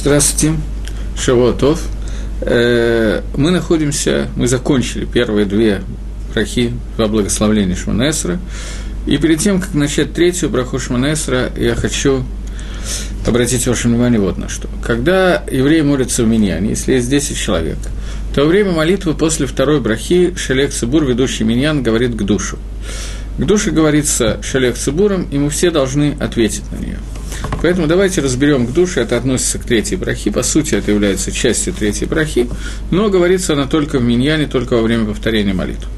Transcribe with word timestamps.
Здравствуйте, 0.00 0.56
Шавуатов. 1.14 1.86
Э, 2.40 3.20
мы 3.36 3.50
находимся, 3.50 4.28
мы 4.34 4.48
закончили 4.48 5.04
первые 5.04 5.44
две 5.44 5.82
брахи 6.32 6.72
во 6.96 7.06
благословлении 7.06 7.74
Шманесра. 7.74 8.38
И 9.06 9.18
перед 9.18 9.40
тем, 9.40 9.60
как 9.60 9.74
начать 9.74 10.14
третью 10.14 10.48
браху 10.48 10.78
Шманесра, 10.78 11.52
я 11.54 11.74
хочу 11.74 12.24
обратить 13.26 13.66
ваше 13.66 13.88
внимание 13.88 14.18
вот 14.18 14.38
на 14.38 14.48
что. 14.48 14.70
Когда 14.82 15.44
евреи 15.50 15.82
молятся 15.82 16.24
в 16.24 16.28
Миньяне, 16.28 16.70
если 16.70 16.94
есть 16.94 17.10
10 17.10 17.36
человек, 17.36 17.76
то 18.34 18.44
во 18.44 18.46
время 18.46 18.72
молитвы 18.72 19.12
после 19.12 19.46
второй 19.46 19.82
брахи 19.82 20.34
Шелех 20.34 20.72
Цибур, 20.72 21.04
ведущий 21.04 21.44
Миньян, 21.44 21.82
говорит 21.82 22.14
к 22.14 22.22
душу. 22.22 22.58
К 23.36 23.44
душе 23.44 23.70
говорится 23.70 24.40
Шелех 24.42 24.78
Цибуром, 24.78 25.28
и 25.30 25.36
мы 25.36 25.50
все 25.50 25.70
должны 25.70 26.16
ответить 26.18 26.64
на 26.72 26.76
нее. 26.76 26.96
Поэтому 27.62 27.86
давайте 27.86 28.20
разберем 28.22 28.66
к 28.66 28.72
душе, 28.72 29.02
это 29.02 29.16
относится 29.16 29.58
к 29.58 29.64
третьей 29.64 29.96
брахи, 29.98 30.30
по 30.30 30.42
сути, 30.42 30.74
это 30.74 30.90
является 30.90 31.30
частью 31.30 31.74
третьей 31.74 32.06
брахи, 32.06 32.48
но 32.90 33.10
говорится 33.10 33.52
она 33.52 33.66
только 33.66 33.98
в 33.98 34.02
миньяне, 34.02 34.46
только 34.46 34.74
во 34.74 34.82
время 34.82 35.06
повторения 35.06 35.52
молитвы. 35.52 35.88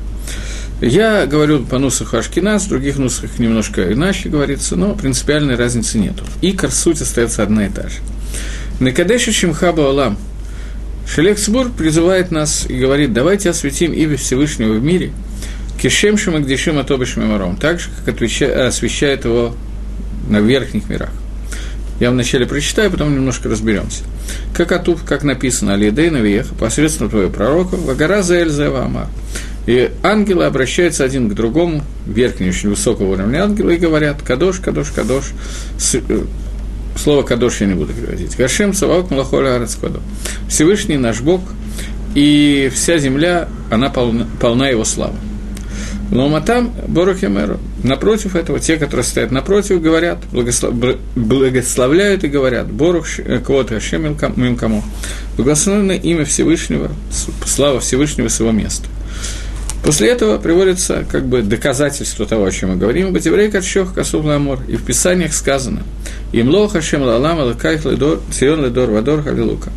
Я 0.80 1.26
говорю 1.26 1.60
по 1.64 1.78
нусаху 1.78 2.16
Ашкинас, 2.16 2.64
в 2.64 2.68
других 2.68 2.98
нусах 2.98 3.38
немножко 3.38 3.92
иначе 3.92 4.28
говорится, 4.28 4.74
но 4.74 4.96
принципиальной 4.96 5.54
разницы 5.54 5.98
нету. 5.98 6.24
Икор, 6.40 6.72
суть 6.72 7.00
остается 7.00 7.44
одна 7.44 7.66
и 7.66 7.70
та 7.70 7.82
же. 7.82 7.98
Накадеша 8.80 9.30
Чимхаба 9.30 9.88
Алам. 9.88 10.18
Шелех 11.06 11.38
Сбур 11.38 11.70
призывает 11.70 12.32
нас 12.32 12.66
и 12.68 12.74
говорит, 12.74 13.12
давайте 13.12 13.50
осветим 13.50 13.92
имя 13.92 14.16
Всевышнего 14.16 14.72
в 14.72 14.82
мире, 14.82 15.12
кишем 15.80 16.18
шамагдишим 16.18 16.78
атобишим 16.78 17.28
маром, 17.28 17.56
так 17.56 17.78
же, 17.78 17.88
как 18.04 18.20
освещает 18.20 19.24
его 19.24 19.54
на 20.28 20.40
верхних 20.40 20.88
мирах. 20.88 21.10
Я 22.02 22.10
вначале 22.10 22.46
прочитаю, 22.46 22.90
потом 22.90 23.14
немножко 23.14 23.48
разберемся. 23.48 24.02
Как 24.56 24.72
Атуб, 24.72 25.04
как 25.04 25.22
написано, 25.22 25.74
Алидей 25.74 26.10
Навиеха, 26.10 26.52
посредством 26.52 27.08
твоего 27.08 27.30
пророка, 27.30 27.76
Вагара 27.76 28.22
Заэльзева 28.22 28.86
Амар. 28.86 29.06
И 29.68 29.88
ангелы 30.02 30.46
обращаются 30.46 31.04
один 31.04 31.30
к 31.30 31.34
другому, 31.34 31.84
верхний, 32.04 32.48
очень 32.48 32.70
высокого 32.70 33.12
уровня 33.12 33.44
ангелы, 33.44 33.76
и 33.76 33.78
говорят 33.78 34.20
«Кадош, 34.20 34.58
Кадош, 34.58 34.90
Кадош». 34.90 35.26
Э, 35.94 36.24
слово 36.96 37.22
«Кадош» 37.22 37.60
я 37.60 37.68
не 37.68 37.74
буду 37.74 37.92
переводить. 37.92 38.36
«Гашем 38.36 38.74
Савак 38.74 39.12
Малахоля 39.12 39.54
Арацкадо». 39.54 40.00
Всевышний 40.48 40.96
наш 40.96 41.20
Бог, 41.20 41.40
и 42.16 42.68
вся 42.74 42.98
земля, 42.98 43.48
она 43.70 43.90
полна, 43.90 44.26
полна 44.40 44.68
его 44.68 44.84
славы. 44.84 45.14
Но 46.12 46.28
матам 46.28 46.74
Борохемеру. 46.88 47.58
Напротив 47.82 48.36
этого, 48.36 48.60
те, 48.60 48.76
которые 48.76 49.02
стоят 49.02 49.30
напротив, 49.30 49.80
говорят, 49.80 50.18
благослов... 50.30 50.74
благословляют 51.16 52.22
и 52.22 52.28
говорят, 52.28 52.70
Борух 52.70 53.06
э, 53.18 53.38
Квот 53.38 53.70
Хашем 53.70 54.14
Мимкамо. 54.36 54.82
Благословенное 55.38 55.96
имя 55.96 56.26
Всевышнего, 56.26 56.90
слава 57.46 57.80
Всевышнего 57.80 58.28
с 58.28 58.40
его 58.40 58.52
места. 58.52 58.88
После 59.82 60.10
этого 60.10 60.36
приводится 60.36 61.06
как 61.10 61.26
бы 61.26 61.40
доказательство 61.40 62.26
того, 62.26 62.44
о 62.44 62.50
чем 62.50 62.72
мы 62.72 62.76
говорим. 62.76 63.14
Батеврей 63.14 63.50
Катшох 63.50 63.94
Касув 63.94 64.26
Ламор. 64.26 64.60
И 64.68 64.76
в 64.76 64.84
Писаниях 64.84 65.32
сказано, 65.32 65.82
Имло 66.32 66.68
Хашем 66.68 67.00
Лалам 67.02 67.40
Алакайх 67.40 67.86
Ледор, 67.86 68.20
Сион 68.30 68.66
Ледор 68.66 68.90
Вадор 68.90 69.22
Халилука. 69.22 69.70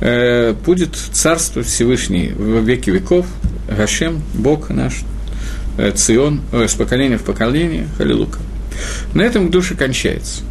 Э, 0.00 0.52
будет 0.52 0.96
царство 1.12 1.62
Всевышний 1.62 2.32
во 2.36 2.58
веки 2.58 2.90
веков, 2.90 3.26
Гашем, 3.68 4.20
Бог 4.34 4.68
наш, 4.70 5.04
Цион, 5.94 6.40
э, 6.52 6.66
с 6.68 6.74
поколения 6.74 7.18
в 7.18 7.22
поколение, 7.22 7.88
Халилука. 7.98 8.38
На 9.14 9.22
этом 9.22 9.48
к 9.48 9.50
душе 9.50 9.74
кончается. 9.74 10.42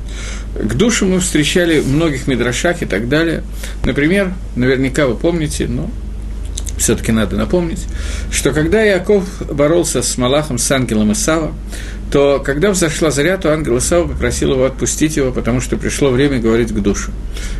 К 0.55 0.73
душе 0.75 1.05
мы 1.05 1.19
встречали 1.19 1.79
в 1.79 1.87
многих 1.87 2.27
мидрашах 2.27 2.81
и 2.81 2.85
так 2.85 3.07
далее. 3.07 3.43
Например, 3.83 4.33
наверняка 4.55 5.07
вы 5.07 5.15
помните, 5.15 5.67
но 5.67 5.89
все-таки 6.77 7.11
надо 7.11 7.35
напомнить, 7.35 7.85
что 8.31 8.51
когда 8.51 8.81
Яков 8.81 9.25
боролся 9.53 10.01
с 10.01 10.17
Малахом, 10.17 10.57
с 10.57 10.71
ангелом 10.71 11.11
Исава, 11.11 11.53
то 12.11 12.41
когда 12.43 12.71
взошла 12.71 13.11
заря, 13.11 13.37
то 13.37 13.53
ангел 13.53 13.77
Исава 13.77 14.07
попросил 14.07 14.53
его 14.53 14.65
отпустить 14.65 15.17
его, 15.17 15.31
потому 15.31 15.61
что 15.61 15.77
пришло 15.77 16.09
время 16.09 16.39
говорить 16.39 16.69
к 16.69 16.79
душе. 16.79 17.11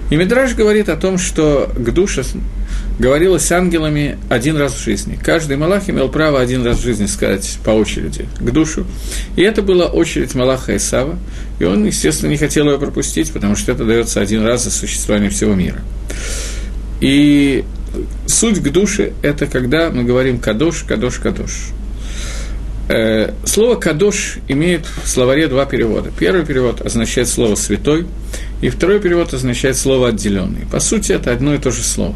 И 0.09 0.15
Мидраш 0.15 0.55
говорит 0.55 0.89
о 0.89 0.95
том, 0.95 1.17
что 1.17 1.71
к 1.75 1.91
душе 1.91 2.23
говорилось 2.99 3.45
с 3.45 3.51
ангелами 3.51 4.17
один 4.29 4.57
раз 4.57 4.73
в 4.73 4.83
жизни. 4.83 5.17
Каждый 5.21 5.57
Малах 5.57 5.89
имел 5.89 6.09
право 6.09 6.39
один 6.39 6.65
раз 6.65 6.79
в 6.79 6.83
жизни 6.83 7.05
сказать 7.05 7.57
по 7.63 7.71
очереди 7.71 8.27
к 8.37 8.51
душу. 8.51 8.85
И 9.37 9.41
это 9.41 9.61
была 9.61 9.85
очередь 9.85 10.35
Малаха 10.35 10.75
Исава, 10.75 11.17
и 11.59 11.63
он, 11.63 11.85
естественно, 11.85 12.29
не 12.29 12.37
хотел 12.37 12.69
ее 12.69 12.77
пропустить, 12.77 13.31
потому 13.31 13.55
что 13.55 13.71
это 13.71 13.85
дается 13.85 14.19
один 14.19 14.45
раз 14.45 14.65
за 14.65 14.71
существование 14.71 15.29
всего 15.29 15.55
мира. 15.55 15.79
И 16.99 17.63
суть 18.27 18.59
к 18.59 18.69
душе– 18.69 19.13
это 19.21 19.47
когда 19.47 19.89
мы 19.89 20.03
говорим 20.03 20.37
«кадош, 20.37 20.83
кадош, 20.83 21.19
кадош». 21.19 21.69
Э, 22.89 23.31
слово 23.45 23.75
«кадош» 23.75 24.39
имеет 24.47 24.85
в 25.03 25.07
словаре 25.07 25.47
два 25.47 25.65
перевода. 25.65 26.11
Первый 26.17 26.45
перевод 26.45 26.81
означает 26.81 27.29
слово 27.29 27.55
«святой», 27.55 28.07
и 28.61 28.69
второй 28.69 28.99
перевод 28.99 29.33
означает 29.33 29.77
слово 29.77 30.09
«отделенный». 30.09 30.65
По 30.69 30.79
сути, 30.79 31.13
это 31.13 31.31
одно 31.31 31.53
и 31.53 31.59
то 31.59 31.71
же 31.71 31.81
слово. 31.81 32.15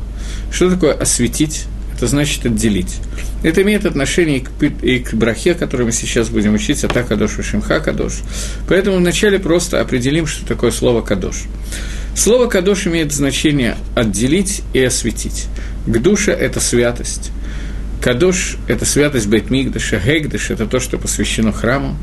Что 0.51 0.69
такое 0.69 0.93
«осветить»? 0.93 1.65
Это 1.95 2.07
значит 2.07 2.45
«отделить». 2.45 2.97
Это 3.43 3.61
имеет 3.61 3.85
отношение 3.85 4.43
и 4.81 4.99
к, 4.99 5.13
брахе, 5.13 5.53
который 5.53 5.85
мы 5.85 5.91
сейчас 5.91 6.29
будем 6.29 6.53
учить, 6.53 6.83
а 6.83 6.87
кадош 6.87 7.39
и 7.39 7.41
шимха 7.41 7.79
кадош. 7.81 8.21
Поэтому 8.69 8.97
вначале 8.97 9.37
просто 9.37 9.81
определим, 9.81 10.27
что 10.27 10.45
такое 10.45 10.71
слово 10.71 11.01
«кадош». 11.01 11.43
Слово 12.15 12.47
«кадош» 12.47 12.87
имеет 12.87 13.11
значение 13.11 13.75
«отделить» 13.95 14.61
и 14.73 14.81
«осветить». 14.81 15.47
К 15.85 15.97
душе– 15.99 16.31
это 16.39 16.61
святость. 16.61 17.31
Кадош– 18.01 18.57
это 18.67 18.85
святость 18.85 19.27
Бейтмигдаша, 19.27 19.97
Гегдаш– 19.97 20.49
это 20.51 20.65
то, 20.65 20.79
что 20.79 20.97
посвящено 20.97 21.51
храму. 21.51 21.97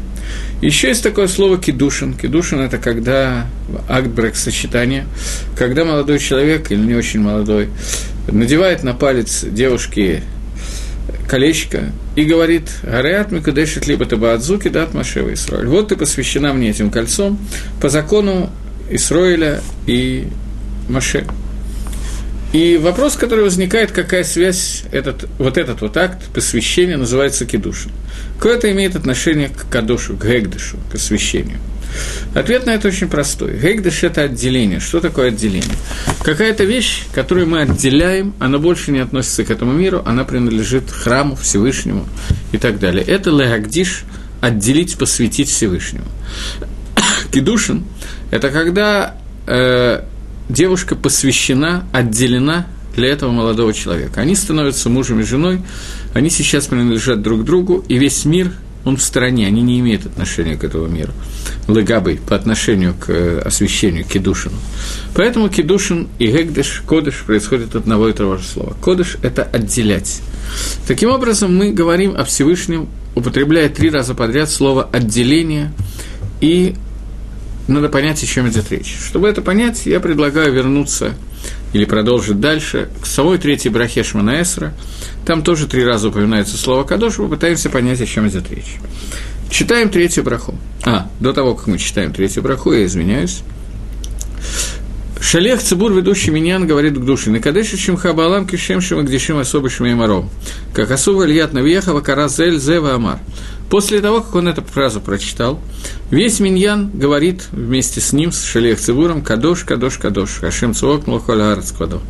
Еще 0.60 0.88
есть 0.88 1.02
такое 1.02 1.26
слово 1.26 1.58
кидушин. 1.58 2.14
Кидушин– 2.14 2.60
это 2.60 2.78
когда 2.78 3.46
акт 3.88 4.08
брак-сочетания, 4.08 5.06
когда 5.56 5.84
молодой 5.84 6.18
человек, 6.18 6.70
или 6.70 6.80
не 6.80 6.94
очень 6.94 7.20
молодой, 7.20 7.70
надевает 8.28 8.82
на 8.82 8.92
палец 8.92 9.42
девушки 9.44 10.22
колечко 11.28 11.92
и 12.14 12.24
говорит 12.24 12.68
«Гареат 12.82 13.32
микудешит 13.32 13.86
либо 13.86 14.04
табаадзуки 14.04 14.68
дат 14.68 14.92
машева 14.92 15.32
Исраиль». 15.32 15.66
Вот 15.66 15.88
ты 15.88 15.96
посвящена 15.96 16.52
мне 16.52 16.70
этим 16.70 16.90
кольцом 16.90 17.38
по 17.80 17.88
закону 17.88 18.50
Исроиля 18.90 19.60
и 19.86 20.28
Маше. 20.88 21.24
И 22.52 22.78
вопрос, 22.78 23.14
который 23.14 23.44
возникает, 23.44 23.92
какая 23.92 24.24
связь, 24.24 24.82
этот, 24.90 25.28
вот 25.38 25.56
этот 25.56 25.80
вот 25.82 25.96
акт 25.96 26.24
посвящения 26.34 26.96
называется 26.96 27.46
кедушин. 27.46 27.92
Какое 28.36 28.56
это 28.56 28.72
имеет 28.72 28.96
отношение 28.96 29.48
к 29.48 29.68
кадошу, 29.70 30.16
к 30.16 30.24
гегдышу, 30.24 30.76
к 30.90 30.96
освящению? 30.96 31.58
Ответ 32.34 32.66
на 32.66 32.70
это 32.70 32.88
очень 32.88 33.08
простой. 33.08 33.58
Гегдыш– 33.58 34.02
это 34.04 34.22
отделение. 34.22 34.80
Что 34.80 35.00
такое 35.00 35.28
отделение? 35.28 35.76
Какая-то 36.22 36.64
вещь, 36.64 37.04
которую 37.14 37.46
мы 37.46 37.62
отделяем, 37.62 38.34
она 38.38 38.58
больше 38.58 38.92
не 38.92 39.00
относится 39.00 39.44
к 39.44 39.50
этому 39.50 39.72
миру, 39.72 40.02
она 40.04 40.24
принадлежит 40.24 40.90
храму 40.90 41.36
Всевышнему 41.36 42.06
и 42.52 42.58
так 42.58 42.78
далее. 42.78 43.04
Это 43.04 43.30
легагдиш– 43.30 44.04
отделить, 44.40 44.96
посвятить 44.96 45.48
Всевышнему. 45.48 46.06
Кедушин– 47.32 47.84
это 48.30 48.50
когда 48.50 49.16
э, 49.46 50.02
девушка 50.50 50.96
посвящена, 50.96 51.84
отделена 51.92 52.66
для 52.94 53.08
этого 53.08 53.30
молодого 53.30 53.72
человека. 53.72 54.20
Они 54.20 54.34
становятся 54.34 54.88
мужем 54.90 55.20
и 55.20 55.22
женой, 55.22 55.62
они 56.12 56.30
сейчас 56.30 56.66
принадлежат 56.66 57.22
друг 57.22 57.44
другу, 57.44 57.84
и 57.88 57.98
весь 57.98 58.24
мир, 58.24 58.52
он 58.84 58.96
в 58.96 59.02
стороне, 59.02 59.46
они 59.46 59.62
не 59.62 59.78
имеют 59.80 60.06
отношения 60.06 60.56
к 60.56 60.64
этому 60.64 60.86
миру. 60.86 61.12
Лыгабой 61.68 62.16
по 62.16 62.34
отношению 62.34 62.94
к 62.94 63.10
э, 63.10 63.40
освящению, 63.40 64.04
к 64.04 64.08
кедушину. 64.08 64.56
Поэтому 65.14 65.48
кедушин 65.50 66.08
и 66.18 66.26
гегдеш, 66.26 66.82
кодыш 66.86 67.22
происходят 67.26 67.70
от 67.70 67.82
одного 67.82 68.08
и 68.08 68.12
того 68.12 68.38
же 68.38 68.44
слова. 68.44 68.74
Кодыш– 68.80 69.18
это 69.22 69.42
отделять. 69.42 70.20
Таким 70.88 71.10
образом, 71.10 71.54
мы 71.56 71.72
говорим 71.72 72.16
о 72.16 72.24
Всевышнем, 72.24 72.88
употребляя 73.14 73.68
три 73.68 73.90
раза 73.90 74.14
подряд 74.14 74.50
слово 74.50 74.88
«отделение» 74.90 75.72
и 76.40 76.74
надо 77.70 77.88
понять, 77.88 78.22
о 78.22 78.26
чем 78.26 78.48
идет 78.48 78.70
речь. 78.70 78.96
Чтобы 79.06 79.28
это 79.28 79.42
понять, 79.42 79.86
я 79.86 80.00
предлагаю 80.00 80.52
вернуться 80.52 81.14
или 81.72 81.84
продолжить 81.84 82.40
дальше 82.40 82.90
к 83.00 83.06
самой 83.06 83.38
третьей 83.38 83.70
брахе 83.70 84.02
Шманаэсра. 84.02 84.74
Там 85.24 85.42
тоже 85.42 85.66
три 85.66 85.84
раза 85.84 86.08
упоминается 86.08 86.56
слово 86.56 86.84
«кадош», 86.84 87.16
попытаемся 87.16 87.70
понять, 87.70 88.00
о 88.00 88.06
чем 88.06 88.28
идет 88.28 88.50
речь. 88.50 88.76
Читаем 89.50 89.90
третью 89.90 90.22
браху. 90.22 90.54
А, 90.84 91.10
до 91.18 91.32
того, 91.32 91.54
как 91.54 91.66
мы 91.66 91.78
читаем 91.78 92.12
третью 92.12 92.42
браху, 92.42 92.72
я 92.72 92.84
извиняюсь. 92.84 93.42
Шалех 95.20 95.60
Цибур, 95.60 95.92
ведущий 95.92 96.30
Миньян, 96.30 96.66
говорит 96.66 96.98
к 96.98 97.04
душе, 97.04 97.30
«Накадеши 97.30 97.76
чем 97.76 97.96
хабалам 97.96 98.46
кишем 98.46 98.80
шим 98.80 99.04
гдешим 99.04 99.38
особо 99.38 99.68
шмей 99.68 99.94
маром, 99.94 100.30
как 100.72 100.90
особо 100.90 101.24
льят 101.24 101.52
навьеха 101.52 101.92
вакара 101.92 102.28
зель 102.28 102.58
зева 102.58 102.94
амар». 102.94 103.20
После 103.70 104.00
того, 104.00 104.20
как 104.20 104.34
он 104.34 104.48
эту 104.48 104.62
фразу 104.62 105.00
прочитал, 105.00 105.60
весь 106.10 106.40
Миньян 106.40 106.90
говорит 106.92 107.44
вместе 107.52 108.00
с 108.00 108.12
ним, 108.12 108.32
с 108.32 108.42
Шалех 108.42 108.80
Цибуром, 108.80 109.22
«Кадош, 109.22 109.62
Кадош, 109.62 109.96
Кадош, 109.96 110.40
Хашим 110.40 110.74
Цуок, 110.74 111.06
Млохоль 111.06 111.40
Арц 111.40 111.70
Кадо». 111.70 112.00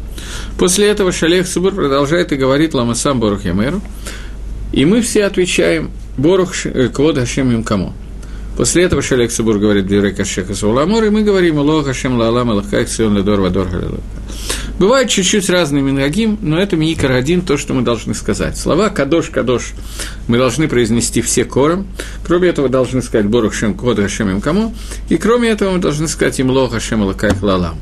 После 0.59 0.89
этого 0.89 1.13
Шалех 1.13 1.47
Цибур 1.47 1.75
продолжает 1.75 2.33
и 2.33 2.37
говорит 2.37 2.73
Ламасам 2.73 3.21
Борух 3.21 3.45
Ямеру, 3.45 3.83
и 4.73 4.87
мы 4.87 5.03
все 5.03 5.25
отвечаем 5.25 5.91
«Борух 6.17 6.65
э, 6.65 6.89
Квод 6.89 7.19
Хашим 7.19 7.55
Имкамо». 7.55 7.93
После 8.61 8.83
этого 8.83 9.01
Шалех 9.01 9.33
Цибур 9.33 9.57
говорит 9.57 9.87
«Дирей 9.87 10.13
Кашеха 10.13 10.55
Сауламур», 10.55 11.03
и 11.05 11.09
мы 11.09 11.23
говорим 11.23 11.57
«Лох 11.61 11.87
Хашем 11.87 12.19
Лаалам 12.19 12.51
Аллахай 12.51 12.85
Ксион 12.85 13.17
Ледор 13.17 13.41
Вадор 13.41 13.67
Галилука». 13.69 14.03
Бывают 14.79 15.09
чуть-чуть 15.09 15.49
разные 15.49 15.83
мингагим, 15.83 16.39
но 16.43 16.61
это 16.61 16.77
миикар 16.77 17.13
один, 17.13 17.41
то, 17.41 17.57
что 17.57 17.73
мы 17.73 17.81
должны 17.81 18.13
сказать. 18.13 18.59
Слова 18.59 18.91
«кадош, 18.91 19.31
кадош» 19.31 19.73
мы 20.29 20.37
должны 20.37 20.69
произнести 20.69 21.23
все 21.23 21.47
кором. 21.47 21.87
Кроме 22.23 22.51
этого, 22.51 22.69
должны 22.69 23.01
сказать 23.01 23.25
«борух 23.25 23.55
шем 23.55 23.73
кода 23.73 24.07
шем 24.11 24.29
им 24.29 24.43
кому». 24.43 24.75
И 25.09 25.17
кроме 25.17 25.49
этого, 25.49 25.71
мы 25.71 25.79
должны 25.79 26.07
сказать 26.07 26.39
«им 26.39 26.51
лоха 26.51 26.81
шем 26.81 27.01
лакайх 27.01 27.43
лалам». 27.43 27.79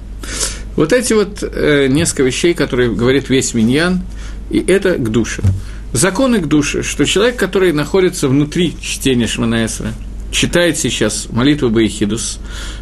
Вот 0.76 0.92
эти 0.92 1.12
вот 1.12 1.42
э, 1.42 1.88
несколько 1.88 2.22
вещей, 2.22 2.54
которые 2.54 2.94
говорит 2.94 3.30
весь 3.30 3.52
миньян, 3.52 4.02
и 4.48 4.60
это 4.60 4.94
к 4.94 5.10
душе. 5.10 5.42
Законы 5.92 6.38
к 6.38 6.46
душе, 6.46 6.84
что 6.84 7.04
человек, 7.04 7.34
который 7.34 7.72
находится 7.72 8.28
внутри 8.28 8.76
чтения 8.80 9.26
Шманаэсра– 9.26 9.92
читает 10.30 10.76
сейчас 10.76 11.28
молитву 11.30 11.70
Баихидус, 11.70 12.38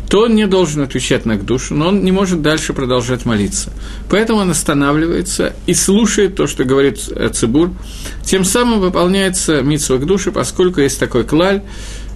то 0.08 0.22
он 0.22 0.34
не 0.34 0.46
должен 0.46 0.82
отвечать 0.82 1.26
на 1.26 1.37
душу, 1.37 1.75
но 1.75 1.88
он 1.88 2.04
не 2.04 2.12
может 2.12 2.43
дальше 2.43 2.72
продолжать 2.72 3.25
молиться. 3.25 3.72
Поэтому 4.10 4.40
он 4.40 4.50
останавливается 4.50 5.54
и 5.66 5.75
слушает 5.75 6.37
то, 6.37 6.46
что 6.46 6.64
говорит 6.64 6.98
Цибур. 7.32 7.70
Тем 8.25 8.44
самым 8.44 8.81
выполняется 8.81 9.62
митсва 9.62 9.98
к 9.98 10.06
душе, 10.06 10.32
поскольку 10.32 10.81
есть 10.81 10.98
такой 10.98 11.25
клаль 11.25 11.62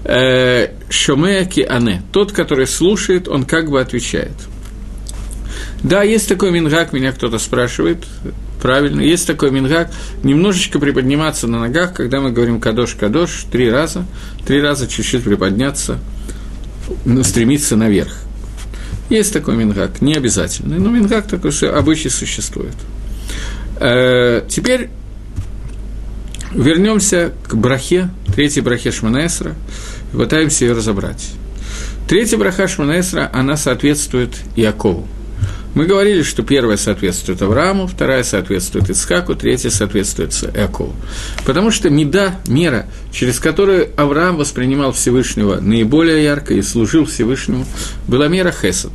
э, 0.04 0.68
«шомея 0.88 1.48
ане». 1.68 2.02
Тот, 2.12 2.32
который 2.32 2.66
слушает, 2.66 3.28
он 3.28 3.44
как 3.44 3.70
бы 3.70 3.80
отвечает. 3.80 4.32
Да, 5.82 6.02
есть 6.02 6.28
такой 6.28 6.50
мингак, 6.50 6.92
меня 6.92 7.12
кто-то 7.12 7.38
спрашивает, 7.38 8.04
правильно. 8.60 9.00
Есть 9.00 9.26
такой 9.26 9.50
мингак, 9.50 9.90
немножечко 10.22 10.78
приподниматься 10.78 11.46
на 11.46 11.58
ногах, 11.58 11.94
когда 11.94 12.20
мы 12.20 12.30
говорим 12.30 12.60
кадош-кадош, 12.60 13.46
три 13.50 13.70
раза, 13.70 14.04
три 14.46 14.60
раза 14.60 14.86
чуть-чуть 14.86 15.24
приподняться, 15.24 15.98
ну, 17.04 17.24
стремиться 17.24 17.76
наверх. 17.76 18.16
Есть 19.08 19.32
такой 19.32 19.56
мингак, 19.56 20.00
не 20.00 20.14
обязательный, 20.14 20.78
но 20.78 20.90
мингак 20.90 21.26
такой 21.26 21.50
что 21.50 21.76
обычай 21.76 22.08
существует. 22.08 22.74
Э, 23.80 24.42
теперь 24.48 24.90
вернемся 26.52 27.32
к 27.48 27.54
брахе, 27.54 28.10
третьей 28.34 28.62
брахе 28.62 28.92
Шманаэсра, 28.92 29.54
и 30.12 30.16
пытаемся 30.16 30.64
ее 30.64 30.72
разобрать. 30.72 31.30
Третья 32.08 32.36
браха 32.36 32.66
Шманаэсра, 32.66 33.30
она 33.32 33.56
соответствует 33.56 34.34
Иакову– 34.56 35.06
мы 35.75 35.87
говорили, 35.87 36.22
что 36.22 36.43
первая 36.43 36.76
соответствует 36.76 37.40
Аврааму, 37.43 37.87
вторая 37.87 38.25
соответствует 38.25 38.90
Ицхаку, 38.90 39.34
третья 39.34 39.70
соответствует 39.70 40.32
Якову. 40.55 40.94
Потому 41.44 41.70
что 41.70 41.90
меда, 41.90 42.40
мера, 42.49 42.87
через 43.12 43.38
которую 43.38 43.88
Авраам 43.96 44.37
воспринимал 44.37 44.93
Всевышнего 44.93 45.61
наиболее 45.61 46.25
ярко 46.25 46.55
и 46.55 46.62
служил 46.62 47.05
Всевышнему, 47.05 47.67
была 48.08 48.26
мера 48.28 48.52
Хесед. 48.52 48.93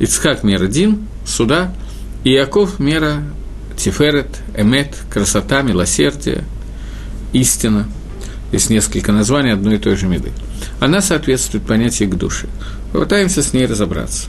Ицхак– 0.00 0.42
мера 0.42 0.66
Дин, 0.66 1.06
суда, 1.24 1.72
и 2.24 2.32
Яков– 2.32 2.78
мера 2.78 3.22
Тиферет, 3.76 4.40
Эмет, 4.56 4.96
красота, 5.10 5.62
милосердие, 5.62 6.44
истина. 7.32 7.88
Есть 8.50 8.68
несколько 8.68 9.12
названий 9.12 9.52
одной 9.52 9.76
и 9.76 9.78
той 9.78 9.96
же 9.96 10.06
меды. 10.06 10.32
Она 10.80 11.00
соответствует 11.00 11.64
понятию 11.64 12.10
к 12.10 12.16
душе. 12.16 12.48
Попытаемся 12.92 13.42
с 13.42 13.52
ней 13.52 13.66
разобраться. 13.66 14.28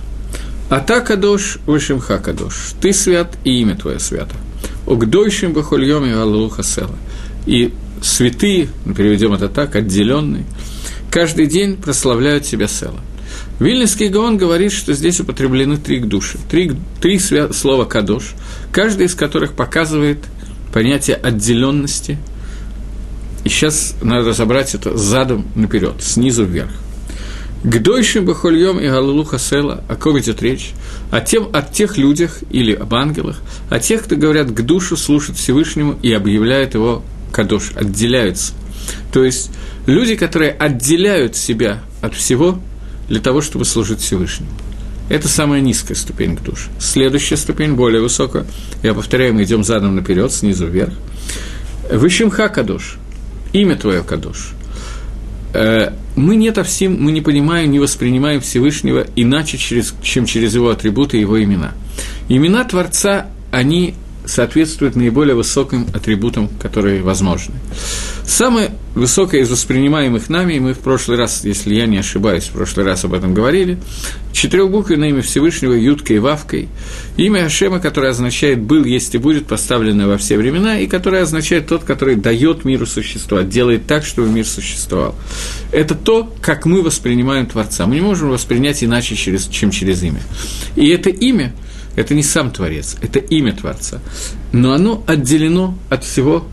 Ата 0.71 1.01
кадош, 1.01 1.57
вышимха 1.65 2.17
кадош. 2.17 2.71
Ты 2.79 2.93
свят, 2.93 3.37
и 3.43 3.59
имя 3.59 3.75
твое 3.75 3.99
свято. 3.99 4.33
Угдойшим 4.87 5.51
бахульем 5.51 6.05
и 6.05 6.13
галуха 6.13 6.63
села. 6.63 6.95
И 7.45 7.73
святые, 8.01 8.69
переведем 8.95 9.33
это 9.33 9.49
так, 9.49 9.75
отделенные, 9.75 10.45
каждый 11.11 11.47
день 11.47 11.75
прославляют 11.75 12.45
себя 12.45 12.69
села. 12.69 13.01
Вильнинский 13.59 14.07
Гаон 14.07 14.37
говорит, 14.37 14.71
что 14.71 14.93
здесь 14.93 15.19
употреблены 15.19 15.75
три 15.75 15.99
души, 15.99 16.37
три, 16.49 16.71
три 17.01 17.17
свя- 17.17 17.51
слова 17.51 17.83
«кадош», 17.83 18.31
каждый 18.71 19.07
из 19.07 19.13
которых 19.13 19.51
показывает 19.53 20.19
понятие 20.73 21.17
отделенности. 21.17 22.17
И 23.43 23.49
сейчас 23.49 23.95
надо 24.01 24.29
разобрать 24.29 24.73
это 24.73 24.97
задом 24.97 25.47
наперед, 25.55 25.95
снизу 25.99 26.45
вверх. 26.45 26.71
К 27.63 27.77
дойшим 27.77 28.25
и 28.25 28.87
галулуха 28.87 29.37
села, 29.37 29.83
о 29.87 29.95
ком 29.95 30.17
идет 30.19 30.41
речь? 30.41 30.71
О, 31.11 31.21
тем, 31.21 31.47
о 31.53 31.61
тех 31.61 31.95
людях 31.95 32.39
или 32.49 32.73
об 32.73 32.95
ангелах, 32.95 33.39
о 33.69 33.77
тех, 33.77 34.03
кто 34.03 34.15
говорят 34.15 34.49
к 34.49 34.61
душу, 34.61 34.97
слушают 34.97 35.37
Всевышнему 35.37 35.95
и 36.01 36.11
объявляют 36.11 36.73
его 36.73 37.03
кадош, 37.31 37.71
отделяются. 37.75 38.53
То 39.13 39.23
есть 39.23 39.51
люди, 39.85 40.15
которые 40.15 40.51
отделяют 40.51 41.35
себя 41.35 41.83
от 42.01 42.15
всего 42.15 42.59
для 43.07 43.19
того, 43.19 43.41
чтобы 43.41 43.65
служить 43.65 43.99
Всевышнему. 43.99 44.49
Это 45.09 45.27
самая 45.27 45.61
низкая 45.61 45.95
ступень 45.95 46.37
к 46.37 46.41
душе. 46.41 46.69
Следующая 46.79 47.37
ступень, 47.37 47.73
более 47.73 48.01
высокая, 48.01 48.45
я 48.81 48.95
повторяю, 48.95 49.35
мы 49.35 49.43
идем 49.43 49.63
задом 49.63 49.95
наперед, 49.95 50.31
снизу 50.31 50.65
вверх. 50.65 50.93
Вышимха 51.91 52.47
кадош, 52.49 52.97
имя 53.53 53.75
твое 53.75 54.01
кадош– 54.01 54.53
мы 55.53 56.35
не 56.35 56.53
совсем, 56.53 57.01
мы 57.01 57.11
не 57.11 57.21
понимаем, 57.21 57.71
не 57.71 57.79
воспринимаем 57.79 58.41
Всевышнего 58.41 59.05
иначе, 59.15 59.57
через, 59.57 59.93
чем 60.01 60.25
через 60.25 60.53
его 60.55 60.69
атрибуты 60.69 61.17
и 61.17 61.21
его 61.21 61.41
имена. 61.41 61.73
Имена 62.29 62.63
Творца, 62.63 63.27
они 63.51 63.95
соответствуют 64.25 64.95
наиболее 64.95 65.35
высоким 65.35 65.87
атрибутам, 65.93 66.47
которые 66.59 67.01
возможны. 67.01 67.55
Самое 68.23 68.71
высокое 68.95 69.41
из 69.41 69.49
воспринимаемых 69.49 70.29
нами, 70.29 70.53
и 70.53 70.59
мы 70.59 70.73
в 70.73 70.79
прошлый 70.79 71.17
раз, 71.17 71.45
если 71.45 71.75
я 71.75 71.85
не 71.85 71.97
ошибаюсь, 71.97 72.45
в 72.45 72.51
прошлый 72.51 72.85
раз 72.85 73.05
об 73.05 73.13
этом 73.13 73.33
говорили, 73.33 73.77
четырехбуквенное 74.33 75.09
имя 75.09 75.21
Всевышнего 75.21 75.73
Юткой 75.73 76.17
и 76.17 76.19
Вавкой, 76.19 76.69
имя 77.17 77.45
Ашема, 77.45 77.79
которое 77.79 78.09
означает 78.09 78.59
«был, 78.59 78.83
есть 78.83 79.15
и 79.15 79.17
будет», 79.17 79.47
поставленное 79.47 80.07
во 80.07 80.17
все 80.17 80.37
времена, 80.37 80.79
и 80.79 80.87
которое 80.87 81.23
означает 81.23 81.67
тот, 81.67 81.83
который 81.83 82.15
дает 82.15 82.65
миру 82.65 82.85
существовать, 82.85 83.49
делает 83.49 83.87
так, 83.87 84.05
чтобы 84.05 84.29
мир 84.29 84.45
существовал. 84.45 85.15
Это 85.71 85.95
то, 85.95 86.33
как 86.41 86.65
мы 86.65 86.81
воспринимаем 86.81 87.45
Творца. 87.45 87.85
Мы 87.87 87.95
не 87.95 88.01
можем 88.01 88.29
воспринять 88.29 88.83
иначе, 88.83 89.15
через, 89.15 89.47
чем 89.47 89.71
через 89.71 90.03
имя. 90.03 90.21
И 90.75 90.87
это 90.89 91.09
имя– 91.09 91.53
это 91.95 92.13
не 92.13 92.23
сам 92.23 92.51
Творец, 92.51 92.95
это 93.01 93.19
имя 93.19 93.53
Творца. 93.53 93.99
Но 94.51 94.73
оно 94.73 95.03
отделено 95.07 95.77
от 95.89 96.03
всего 96.03 96.47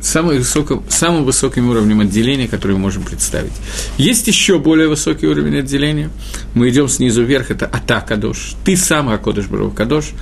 самым 0.00 0.38
высоким, 0.38 0.82
самым 0.88 1.24
высоким 1.24 1.68
уровнем 1.68 2.00
отделения, 2.00 2.48
который 2.48 2.72
мы 2.72 2.78
можем 2.78 3.02
представить. 3.02 3.52
Есть 3.96 4.26
еще 4.26 4.58
более 4.58 4.88
высокий 4.88 5.26
уровень 5.26 5.58
отделения. 5.58 6.10
Мы 6.54 6.68
идем 6.70 6.88
снизу 6.88 7.22
вверх, 7.22 7.50
это 7.50 7.66
Ата 7.66 8.00
Кадош. 8.00 8.54
Ты 8.64 8.76
сам 8.76 9.08
Акодыш 9.08 9.46
Баров 9.46 9.74
Кадош. 9.74 10.12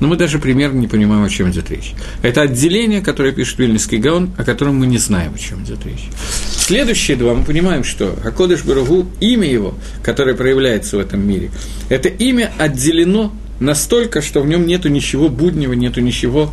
Но 0.00 0.08
мы 0.08 0.16
даже 0.16 0.40
примерно 0.40 0.80
не 0.80 0.88
понимаем, 0.88 1.22
о 1.22 1.28
чем 1.28 1.48
идет 1.52 1.70
речь. 1.70 1.92
Это 2.22 2.42
отделение, 2.42 3.02
которое 3.02 3.30
пишет 3.30 3.60
Вильнюсский 3.60 3.98
Гаон, 3.98 4.30
о 4.36 4.42
котором 4.42 4.74
мы 4.74 4.88
не 4.88 4.98
знаем, 4.98 5.32
о 5.32 5.38
чем 5.38 5.62
идет 5.62 5.86
речь. 5.86 6.08
Следующие 6.50 7.16
два 7.16 7.34
мы 7.34 7.44
понимаем, 7.44 7.84
что 7.84 8.18
Акодыш 8.24 8.64
Барагу, 8.64 9.06
имя 9.20 9.48
его, 9.48 9.74
которое 10.02 10.34
проявляется 10.34 10.96
в 10.96 11.00
этом 11.00 11.24
мире, 11.24 11.50
это 11.88 12.08
имя 12.08 12.50
отделено 12.58 13.32
настолько, 13.60 14.22
что 14.22 14.40
в 14.40 14.46
нем 14.48 14.66
нету 14.66 14.88
ничего 14.88 15.28
буднего, 15.28 15.72
нету 15.72 16.00
ничего, 16.00 16.52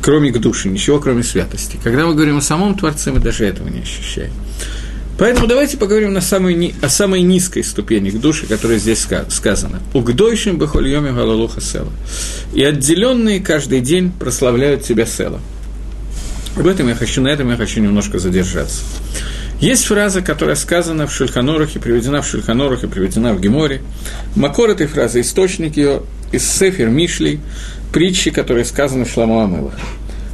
кроме 0.00 0.30
к 0.30 0.38
душе, 0.38 0.68
ничего, 0.68 0.98
кроме 0.98 1.22
святости. 1.22 1.78
Когда 1.82 2.06
мы 2.06 2.14
говорим 2.14 2.38
о 2.38 2.42
самом 2.42 2.76
Творце, 2.76 3.12
мы 3.12 3.20
даже 3.20 3.44
этого 3.44 3.68
не 3.68 3.80
ощущаем. 3.80 4.32
Поэтому 5.18 5.46
давайте 5.46 5.76
поговорим 5.76 6.14
на 6.14 6.22
самой, 6.22 6.74
о 6.80 6.88
самой 6.88 7.20
низкой 7.20 7.62
ступени 7.62 8.08
к 8.08 8.18
душе, 8.18 8.46
которая 8.46 8.78
здесь 8.78 9.06
сказана. 9.28 9.80
«Угдойшим 9.92 10.56
бахольёме 10.56 11.12
галалуха 11.12 11.60
села». 11.60 11.92
И 12.54 12.64
отделенные 12.64 13.40
каждый 13.40 13.82
день 13.82 14.12
прославляют 14.18 14.82
тебя 14.82 15.04
села. 15.04 15.40
Об 16.56 16.66
этом 16.66 16.88
я 16.88 16.94
хочу, 16.94 17.20
на 17.20 17.28
этом 17.28 17.50
я 17.50 17.56
хочу 17.56 17.80
немножко 17.80 18.18
задержаться. 18.18 18.82
Есть 19.60 19.84
фраза, 19.84 20.22
которая 20.22 20.56
сказана 20.56 21.06
в 21.06 21.12
Шульханорухе, 21.12 21.80
приведена 21.80 22.22
в 22.22 22.26
Шульханорухе, 22.26 22.88
приведена 22.88 23.34
в 23.34 23.40
Геморе. 23.42 23.82
Макор 24.34 24.70
этой 24.70 24.86
фразы, 24.86 25.20
источник 25.20 25.76
ее 25.76 26.00
из 26.32 26.50
Сефер 26.50 26.88
Мишли, 26.88 27.40
притчи, 27.92 28.30
которые 28.30 28.64
сказаны 28.64 29.04
в 29.04 29.10
Шламу 29.10 29.42
Амелах. 29.42 29.74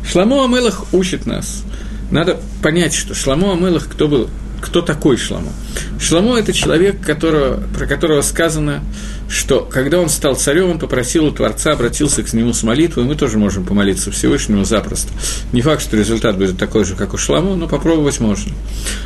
Шламу 0.04 0.42
Амелах 0.42 0.92
учит 0.92 1.26
нас. 1.26 1.64
Надо 2.10 2.38
понять, 2.62 2.94
что 2.94 3.14
Шламу 3.14 3.52
Амелах, 3.52 3.88
кто 3.88 4.08
был 4.08 4.28
кто 4.60 4.82
такой 4.82 5.16
Шламо. 5.16 5.52
Шламо– 6.00 6.36
это 6.38 6.52
человек, 6.52 7.00
которого, 7.00 7.62
про 7.76 7.86
которого 7.86 8.22
сказано, 8.22 8.82
что 9.28 9.60
когда 9.60 10.00
он 10.00 10.08
стал 10.08 10.34
царем, 10.34 10.70
он 10.70 10.78
попросил 10.78 11.26
у 11.26 11.30
Творца, 11.30 11.72
обратился 11.72 12.22
к 12.22 12.32
нему 12.32 12.52
с 12.52 12.62
молитвой, 12.62 13.04
мы 13.04 13.14
тоже 13.14 13.38
можем 13.38 13.64
помолиться 13.64 14.10
Всевышнему 14.10 14.64
запросто. 14.64 15.12
Не 15.52 15.62
факт, 15.62 15.82
что 15.82 15.96
результат 15.96 16.36
будет 16.36 16.58
такой 16.58 16.84
же, 16.84 16.96
как 16.96 17.14
у 17.14 17.18
Шламо, 17.18 17.54
но 17.54 17.68
попробовать 17.68 18.20
можно. 18.20 18.52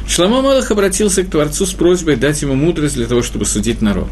Шламо 0.08 0.40
Малах 0.40 0.70
обратился 0.70 1.24
к 1.24 1.30
Творцу 1.30 1.66
с 1.66 1.72
просьбой 1.72 2.16
дать 2.16 2.40
ему 2.42 2.54
мудрость 2.54 2.94
для 2.94 3.06
того, 3.06 3.22
чтобы 3.22 3.44
судить 3.44 3.82
народ. 3.82 4.08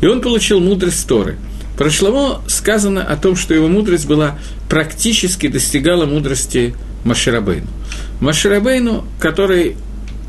И 0.00 0.06
он 0.06 0.20
получил 0.20 0.60
мудрость 0.60 1.06
Торы. 1.06 1.36
Про 1.78 1.90
Шламо 1.90 2.42
сказано 2.48 3.04
о 3.04 3.16
том, 3.16 3.36
что 3.36 3.54
его 3.54 3.68
мудрость 3.68 4.06
была 4.06 4.36
практически 4.68 5.46
достигала 5.46 6.06
мудрости 6.06 6.74
Маширабейну. 7.04 7.68
Маширабейну, 8.20 9.04
который 9.20 9.76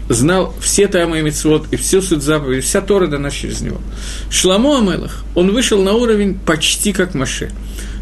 знал 0.10 0.54
все 0.62 0.88
Тамы 0.88 1.20
и 1.20 1.22
Митцвот, 1.24 1.66
и 1.72 1.76
всю 1.76 2.04
суть 2.04 2.22
заповедей, 2.22 2.62
вся 2.62 2.82
Тора 2.82 3.08
дана 3.08 3.32
через 3.32 3.62
него. 3.62 3.82
Шламо 4.30 4.78
Амелах, 4.78 5.24
он 5.34 5.52
вышел 5.52 5.82
на 5.82 5.94
уровень 5.94 6.38
почти 6.38 6.94
как 6.94 7.16
Маше. 7.16 7.50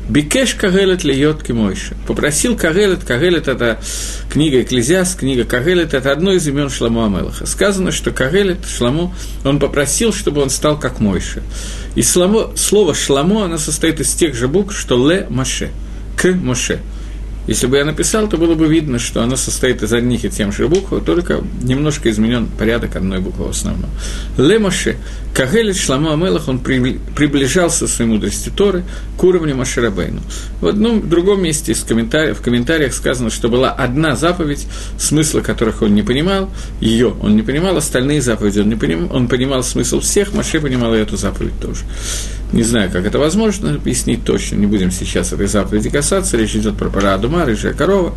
Бикеш 0.09 0.53
Кагелет 0.53 1.03
льет 1.03 1.43
Кимойша. 1.43 1.95
Попросил 2.07 2.55
Кагелет, 2.55 3.03
Кагелет– 3.03 3.47
это 3.49 3.79
книга 4.29 4.61
Экклезиас, 4.61 5.15
книга 5.15 5.43
Кагелет– 5.43 5.93
это 5.95 6.11
одно 6.11 6.31
из 6.31 6.47
имен 6.47 6.69
Шламу 6.69 7.03
Амелаха. 7.03 7.45
Сказано, 7.45 7.91
что 7.91 8.11
Кагелет, 8.11 8.65
Шламу, 8.65 9.13
он 9.43 9.59
попросил, 9.59 10.13
чтобы 10.13 10.41
он 10.41 10.49
стал 10.49 10.79
как 10.79 10.99
Мойша. 11.01 11.43
И 11.95 12.01
слово, 12.03 12.53
слово 12.55 12.95
Шламо, 12.95 13.45
оно 13.45 13.57
состоит 13.57 13.99
из 13.99 14.13
тех 14.13 14.33
же 14.33 14.47
букв, 14.47 14.77
что 14.77 15.09
Ле 15.09 15.27
Маше, 15.29 15.71
К 16.15 16.31
Моше– 16.31 16.79
если 17.47 17.65
бы 17.67 17.77
я 17.77 17.85
написал, 17.85 18.27
то 18.27 18.35
было 18.37 18.55
бы 18.55 18.67
видно, 18.67 18.99
что 18.99 19.23
оно 19.23 19.37
состоит 19.37 19.81
из 19.81 19.93
одних 19.93 20.25
и 20.25 20.29
тем 20.29 20.51
же 20.51 20.67
букв, 20.67 20.93
только 21.05 21.41
немножко 21.63 22.09
изменен 22.09 22.47
порядок 22.47 22.97
одной 22.97 23.19
буквы 23.19 23.45
в 23.45 23.51
основном. 23.51 23.89
Лемаше, 24.37 24.97
Кагелит 25.37 25.77
Шламу 25.77 26.11
Амелах, 26.11 26.47
он 26.47 26.57
приближался 26.57 27.87
своей 27.87 28.09
мудрости 28.09 28.49
Торы 28.49 28.83
к 29.17 29.23
уровню 29.23 29.55
Маширабейну. 29.55 30.19
В 30.61 30.65
одном 30.65 31.01
в 31.01 31.09
другом 31.09 31.43
месте 31.43 31.73
из 31.73 31.83
комментариев, 31.83 32.39
в 32.39 32.41
комментариях 32.41 32.91
сказано, 32.91 33.29
что 33.29 33.47
была 33.47 33.69
одна 33.69 34.15
заповедь, 34.15 34.65
смысла 34.97 35.41
которых 35.41 35.83
он 35.83 35.93
не 35.93 36.01
понимал, 36.01 36.49
ее 36.81 37.13
он 37.21 37.35
не 37.35 37.43
понимал, 37.43 37.77
остальные 37.77 38.23
заповеди 38.23 38.61
он 38.61 38.69
не 38.69 38.75
понимал, 38.75 39.15
он 39.15 39.27
понимал 39.27 39.61
смысл 39.61 39.99
всех, 39.99 40.33
Маше 40.33 40.59
понимал 40.59 40.95
и 40.95 40.97
эту 40.97 41.17
заповедь 41.17 41.59
тоже. 41.61 41.81
Не 42.53 42.63
знаю, 42.63 42.89
как 42.89 43.05
это 43.05 43.19
возможно 43.19 43.75
объяснить 43.75 44.23
точно, 44.23 44.55
не 44.55 44.65
будем 44.65 44.89
сейчас 44.89 45.33
этой 45.33 45.47
заповеди 45.47 45.89
касаться, 45.89 46.37
речь 46.37 46.55
идет 46.55 46.77
про 46.77 46.89
Парадума, 46.89 47.45
рыжая 47.45 47.73
корова. 47.73 48.15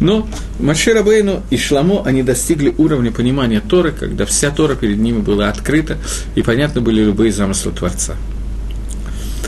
Но 0.00 0.28
Маше 0.60 0.94
Бейну 1.02 1.42
и 1.50 1.56
Шламо, 1.56 2.04
они 2.06 2.22
достигли 2.22 2.72
уровня 2.78 3.10
понимания 3.10 3.60
Торы, 3.60 3.92
когда 3.92 4.26
вся 4.26 4.50
Тора 4.50 4.76
перед 4.76 4.98
ними 4.98 5.18
была 5.18 5.48
открыта, 5.48 5.98
и 6.36 6.42
понятны 6.54 6.80
были 6.80 7.02
любые 7.02 7.32
замыслы 7.32 7.72
Творца. 7.72 8.14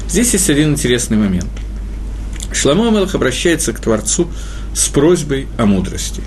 Здесь 0.08 0.32
есть 0.32 0.50
один 0.50 0.72
интересный 0.72 1.16
момент. 1.16 1.46
Шламо 2.52 2.88
Амелах 2.88 3.14
обращается 3.14 3.72
к 3.72 3.78
Творцу 3.78 4.28
с 4.75 4.88
просьбой 4.88 5.46
о 5.56 5.66
мудрости. 5.66 6.20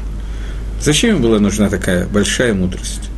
Зачем 0.81 1.15
ему 1.15 1.27
была 1.27 1.39
нужна 1.39 1.69
такая 1.69 2.07
большая 2.07 2.53
мудрость? 2.53 3.09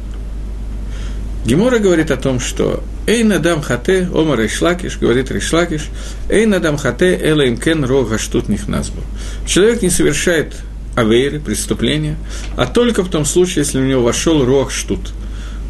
Гемора 1.46 1.78
говорит 1.78 2.10
о 2.10 2.18
том, 2.18 2.40
что 2.40 2.84
«Эй 3.06 3.24
надам 3.24 3.62
хате, 3.62 4.10
омар 4.12 4.40
Ришлакиш», 4.40 4.98
говорит 4.98 5.30
Ришлакиш, 5.30 5.84
«Эй 6.30 6.48
надам 6.48 6.78
хате, 6.78 7.16
эла 7.16 7.48
имкен 7.48 7.86
рога 7.86 8.18
штут 8.18 8.50
них 8.50 8.68
назбу». 8.68 9.02
Человек 9.46 9.84
не 9.84 9.92
совершает 9.92 10.56
авейры, 10.96 11.40
преступления, 11.40 12.18
а 12.58 12.66
только 12.66 13.04
в 13.04 13.10
том 13.10 13.24
случае, 13.24 13.66
если 13.66 13.80
у 13.80 13.86
него 13.86 14.02
вошел 14.02 14.44
рог 14.44 14.72
штут, 14.72 15.14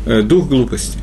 э, 0.05 0.21
дух 0.21 0.47
глупости. 0.47 0.97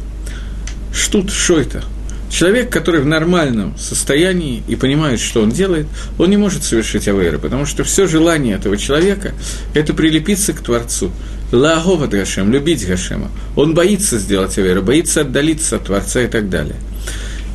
Штут, 0.92 1.30
это? 1.50 1.84
Человек, 2.30 2.70
который 2.70 3.00
в 3.00 3.06
нормальном 3.06 3.76
состоянии 3.78 4.62
и 4.68 4.76
понимает, 4.76 5.18
что 5.18 5.42
он 5.42 5.50
делает, 5.50 5.86
он 6.18 6.28
не 6.28 6.36
может 6.36 6.62
совершить 6.62 7.08
авейры, 7.08 7.38
потому 7.38 7.64
что 7.64 7.84
все 7.84 8.06
желание 8.06 8.56
этого 8.56 8.76
человека– 8.76 9.32
это 9.74 9.94
прилепиться 9.94 10.52
к 10.52 10.60
Творцу, 10.60 11.10
Лаговат 11.52 12.10
Гашем, 12.10 12.52
любить 12.52 12.86
Гашема. 12.86 13.30
Он 13.56 13.74
боится 13.74 14.18
сделать 14.18 14.58
Аверу, 14.58 14.82
боится 14.82 15.22
отдалиться 15.22 15.76
от 15.76 15.84
Творца 15.84 16.20
и 16.22 16.26
так 16.26 16.50
далее. 16.50 16.76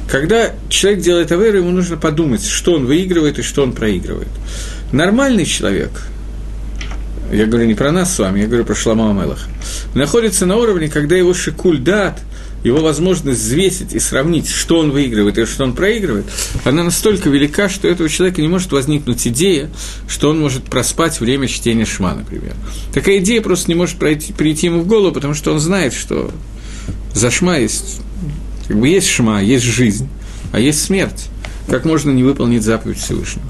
Когда 0.09 0.53
человек 0.69 1.01
делает 1.01 1.31
Аверу, 1.31 1.59
ему 1.59 1.71
нужно 1.71 1.97
подумать, 1.97 2.43
что 2.43 2.73
он 2.73 2.85
выигрывает 2.87 3.37
и 3.37 3.43
что 3.43 3.61
он 3.61 3.73
проигрывает. 3.73 4.29
Нормальный 4.91 5.45
человек, 5.45 5.91
я 7.31 7.45
говорю 7.45 7.67
не 7.67 7.75
про 7.75 7.91
нас 7.91 8.15
с 8.15 8.19
вами, 8.19 8.41
я 8.41 8.47
говорю 8.47 8.65
про 8.65 8.75
Шлама 8.75 9.11
Амелаха, 9.11 9.47
находится 9.93 10.47
на 10.47 10.57
уровне, 10.57 10.89
когда 10.89 11.15
его 11.15 11.35
шикуль 11.35 11.77
дат– 11.77 12.19
его 12.63 12.79
возможность 12.79 13.39
взвесить 13.39 13.93
и 13.93 13.99
сравнить, 13.99 14.47
что 14.47 14.79
он 14.79 14.91
выигрывает 14.91 15.37
и 15.37 15.45
что 15.45 15.63
он 15.63 15.73
проигрывает, 15.73 16.25
она 16.63 16.83
настолько 16.83 17.29
велика, 17.29 17.69
что 17.69 17.87
у 17.87 17.91
этого 17.91 18.09
человека 18.09 18.41
не 18.41 18.47
может 18.47 18.71
возникнуть 18.71 19.27
идея, 19.27 19.69
что 20.07 20.29
он 20.29 20.39
может 20.39 20.63
проспать 20.63 21.19
время 21.19 21.47
чтения 21.47 21.85
шма, 21.85 22.15
например. 22.15 22.53
Такая 22.93 23.17
идея 23.17 23.41
просто 23.41 23.69
не 23.69 23.75
может 23.75 23.97
пройти, 23.97 24.33
прийти 24.33 24.67
ему 24.67 24.81
в 24.81 24.87
голову, 24.87 25.13
потому 25.13 25.33
что 25.33 25.51
он 25.51 25.59
знает, 25.59 25.93
что 25.93 26.31
за 27.13 27.29
шма 27.29 27.57
есть, 27.57 28.01
как 28.67 28.79
бы 28.79 28.87
есть 28.87 29.07
шма, 29.07 29.41
есть 29.41 29.65
жизнь, 29.65 30.07
а 30.51 30.59
есть 30.59 30.83
смерть. 30.83 31.27
Как 31.67 31.85
можно 31.85 32.11
не 32.11 32.23
выполнить 32.23 32.61
заповедь 32.61 32.97
Всевышнего? 32.97 33.45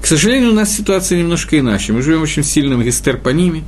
К 0.00 0.06
сожалению, 0.06 0.50
у 0.50 0.54
нас 0.54 0.74
ситуация 0.74 1.18
немножко 1.18 1.58
иначе. 1.58 1.92
Мы 1.92 2.00
живем 2.00 2.22
очень 2.22 2.42
сильным 2.42 2.82
гистерпониме, 2.82 3.64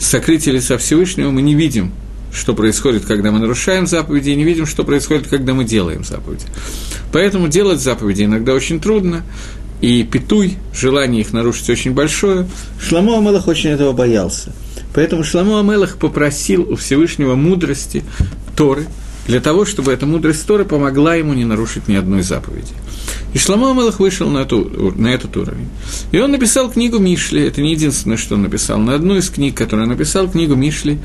сокрытие 0.00 0.54
лица 0.54 0.78
Всевышнего, 0.78 1.30
мы 1.30 1.42
не 1.42 1.54
видим 1.54 1.92
что 2.36 2.54
происходит, 2.54 3.06
когда 3.06 3.30
мы 3.32 3.38
нарушаем 3.38 3.86
заповеди, 3.86 4.30
и 4.30 4.36
не 4.36 4.44
видим, 4.44 4.66
что 4.66 4.84
происходит, 4.84 5.26
когда 5.28 5.54
мы 5.54 5.64
делаем 5.64 6.04
заповеди. 6.04 6.44
Поэтому 7.12 7.48
делать 7.48 7.80
заповеди 7.80 8.24
иногда 8.24 8.52
очень 8.52 8.78
трудно, 8.78 9.22
и 9.80 10.02
петуй, 10.04 10.56
желание 10.74 11.22
их 11.22 11.32
нарушить 11.32 11.70
очень 11.70 11.92
большое. 11.92 12.46
Шламо 12.80 13.18
Амелах 13.18 13.48
очень 13.48 13.70
этого 13.70 13.92
боялся. 13.92 14.52
Поэтому 14.94 15.24
Шламо 15.24 15.60
Амелах 15.60 15.96
попросил 15.96 16.70
у 16.70 16.76
Всевышнего 16.76 17.34
мудрости 17.34 18.04
Торы, 18.56 18.86
для 19.26 19.40
того, 19.40 19.64
чтобы 19.64 19.92
эта 19.92 20.06
мудрость 20.06 20.46
Торы 20.46 20.64
помогла 20.64 21.14
ему 21.14 21.34
не 21.34 21.44
нарушить 21.44 21.88
ни 21.88 21.94
одной 21.94 22.22
заповеди. 22.22 22.72
И 23.34 23.38
Шламо 23.38 23.72
Амелах 23.72 24.00
вышел 24.00 24.30
на, 24.30 24.38
эту, 24.38 24.94
на 24.96 25.08
этот 25.08 25.36
уровень. 25.36 25.68
И 26.12 26.18
он 26.18 26.30
написал 26.30 26.70
книгу 26.70 26.98
Мишли, 26.98 27.42
это 27.42 27.60
не 27.60 27.72
единственное, 27.72 28.16
что 28.16 28.34
он 28.34 28.42
написал, 28.42 28.78
на 28.78 28.94
одну 28.94 29.16
из 29.16 29.28
книг, 29.28 29.56
которую 29.56 29.84
он 29.84 29.90
написал, 29.90 30.28
книгу 30.28 30.54
Мишли, 30.54 30.98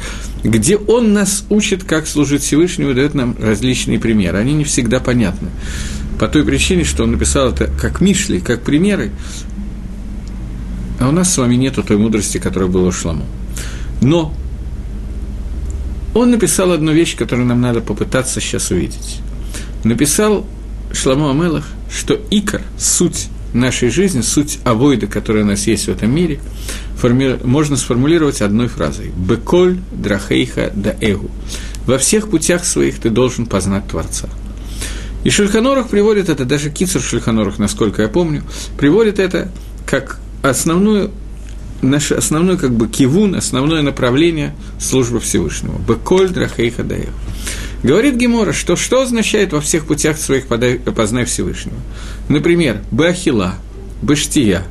где 0.43 0.77
он 0.77 1.13
нас 1.13 1.45
учит, 1.49 1.83
как 1.83 2.07
служить 2.07 2.43
Всевышнему, 2.43 2.93
дает 2.93 3.13
нам 3.15 3.35
различные 3.39 3.99
примеры. 3.99 4.37
Они 4.37 4.53
не 4.53 4.63
всегда 4.63 4.99
понятны. 4.99 5.49
По 6.19 6.27
той 6.27 6.45
причине, 6.45 6.83
что 6.83 7.03
он 7.03 7.11
написал 7.11 7.49
это 7.49 7.69
как 7.79 7.99
Мишли, 7.99 8.39
как 8.39 8.61
примеры, 8.61 9.11
а 10.99 11.09
у 11.09 11.11
нас 11.11 11.33
с 11.33 11.37
вами 11.37 11.55
нету 11.55 11.83
той 11.83 11.97
мудрости, 11.97 12.37
которая 12.37 12.69
была 12.69 12.89
у 12.89 12.91
Шламо. 12.91 13.25
Но 14.01 14.33
он 16.13 16.31
написал 16.31 16.71
одну 16.71 16.91
вещь, 16.91 17.15
которую 17.15 17.47
нам 17.47 17.59
надо 17.59 17.81
попытаться 17.81 18.39
сейчас 18.39 18.69
увидеть. 18.69 19.19
Написал 19.83 20.45
Шламу 20.93 21.29
Амелах, 21.29 21.65
что 21.89 22.19
икор, 22.29 22.61
суть 22.77 23.27
нашей 23.53 23.89
жизни, 23.89 24.21
суть 24.21 24.59
авойда, 24.63 25.07
которая 25.07 25.43
у 25.43 25.47
нас 25.47 25.67
есть 25.67 25.85
в 25.85 25.89
этом 25.89 26.13
мире, 26.13 26.39
форми... 26.95 27.37
можно 27.43 27.75
сформулировать 27.75 28.41
одной 28.41 28.67
фразой 28.67 29.11
«Беколь 29.15 29.77
драхейха 29.91 30.71
да 30.73 30.95
эгу». 31.01 31.29
Во 31.85 31.97
всех 31.97 32.29
путях 32.29 32.63
своих 32.63 32.99
ты 32.99 33.09
должен 33.09 33.45
познать 33.45 33.87
Творца. 33.87 34.29
И 35.23 35.29
Шульханорах 35.29 35.89
приводит 35.89 36.29
это, 36.29 36.45
даже 36.45 36.69
Кицер 36.69 37.01
Шульханорах, 37.01 37.59
насколько 37.59 38.01
я 38.01 38.07
помню, 38.07 38.43
приводит 38.77 39.19
это 39.19 39.51
как 39.85 40.19
основную 40.41 41.11
наше 41.81 42.13
основной 42.13 42.57
как 42.57 42.71
бы 42.71 42.87
кивун, 42.87 43.35
основное 43.35 43.81
направление 43.81 44.55
службы 44.79 45.19
Всевышнего. 45.19 45.77
Беколь 45.79 46.29
драхейха 46.29 46.83
даев. 46.83 47.09
Говорит 47.83 48.15
Гемора, 48.15 48.53
что 48.53 48.75
что 48.75 49.01
означает 49.01 49.53
во 49.53 49.61
всех 49.61 49.85
путях 49.85 50.17
своих 50.17 50.45
познай 50.47 51.25
Всевышнего. 51.25 51.77
Например, 52.29 52.81
бахила, 52.91 53.55
баштия, 54.01 54.63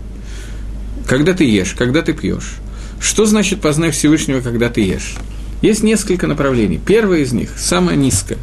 когда 1.07 1.33
ты 1.35 1.45
ешь, 1.45 1.75
когда 1.77 2.03
ты 2.03 2.13
пьешь. 2.13 2.57
Что 3.01 3.27
значит 3.27 3.61
познай 3.61 3.91
Всевышнего, 3.91 4.41
когда 4.41 4.69
ты 4.69 4.83
ешь? 4.83 5.17
Есть 5.63 5.83
несколько 5.83 6.27
направлений. 6.27 6.81
Первое 6.85 7.21
из 7.21 7.33
них, 7.33 7.51
самое 7.59 7.97
низкое. 7.97 8.39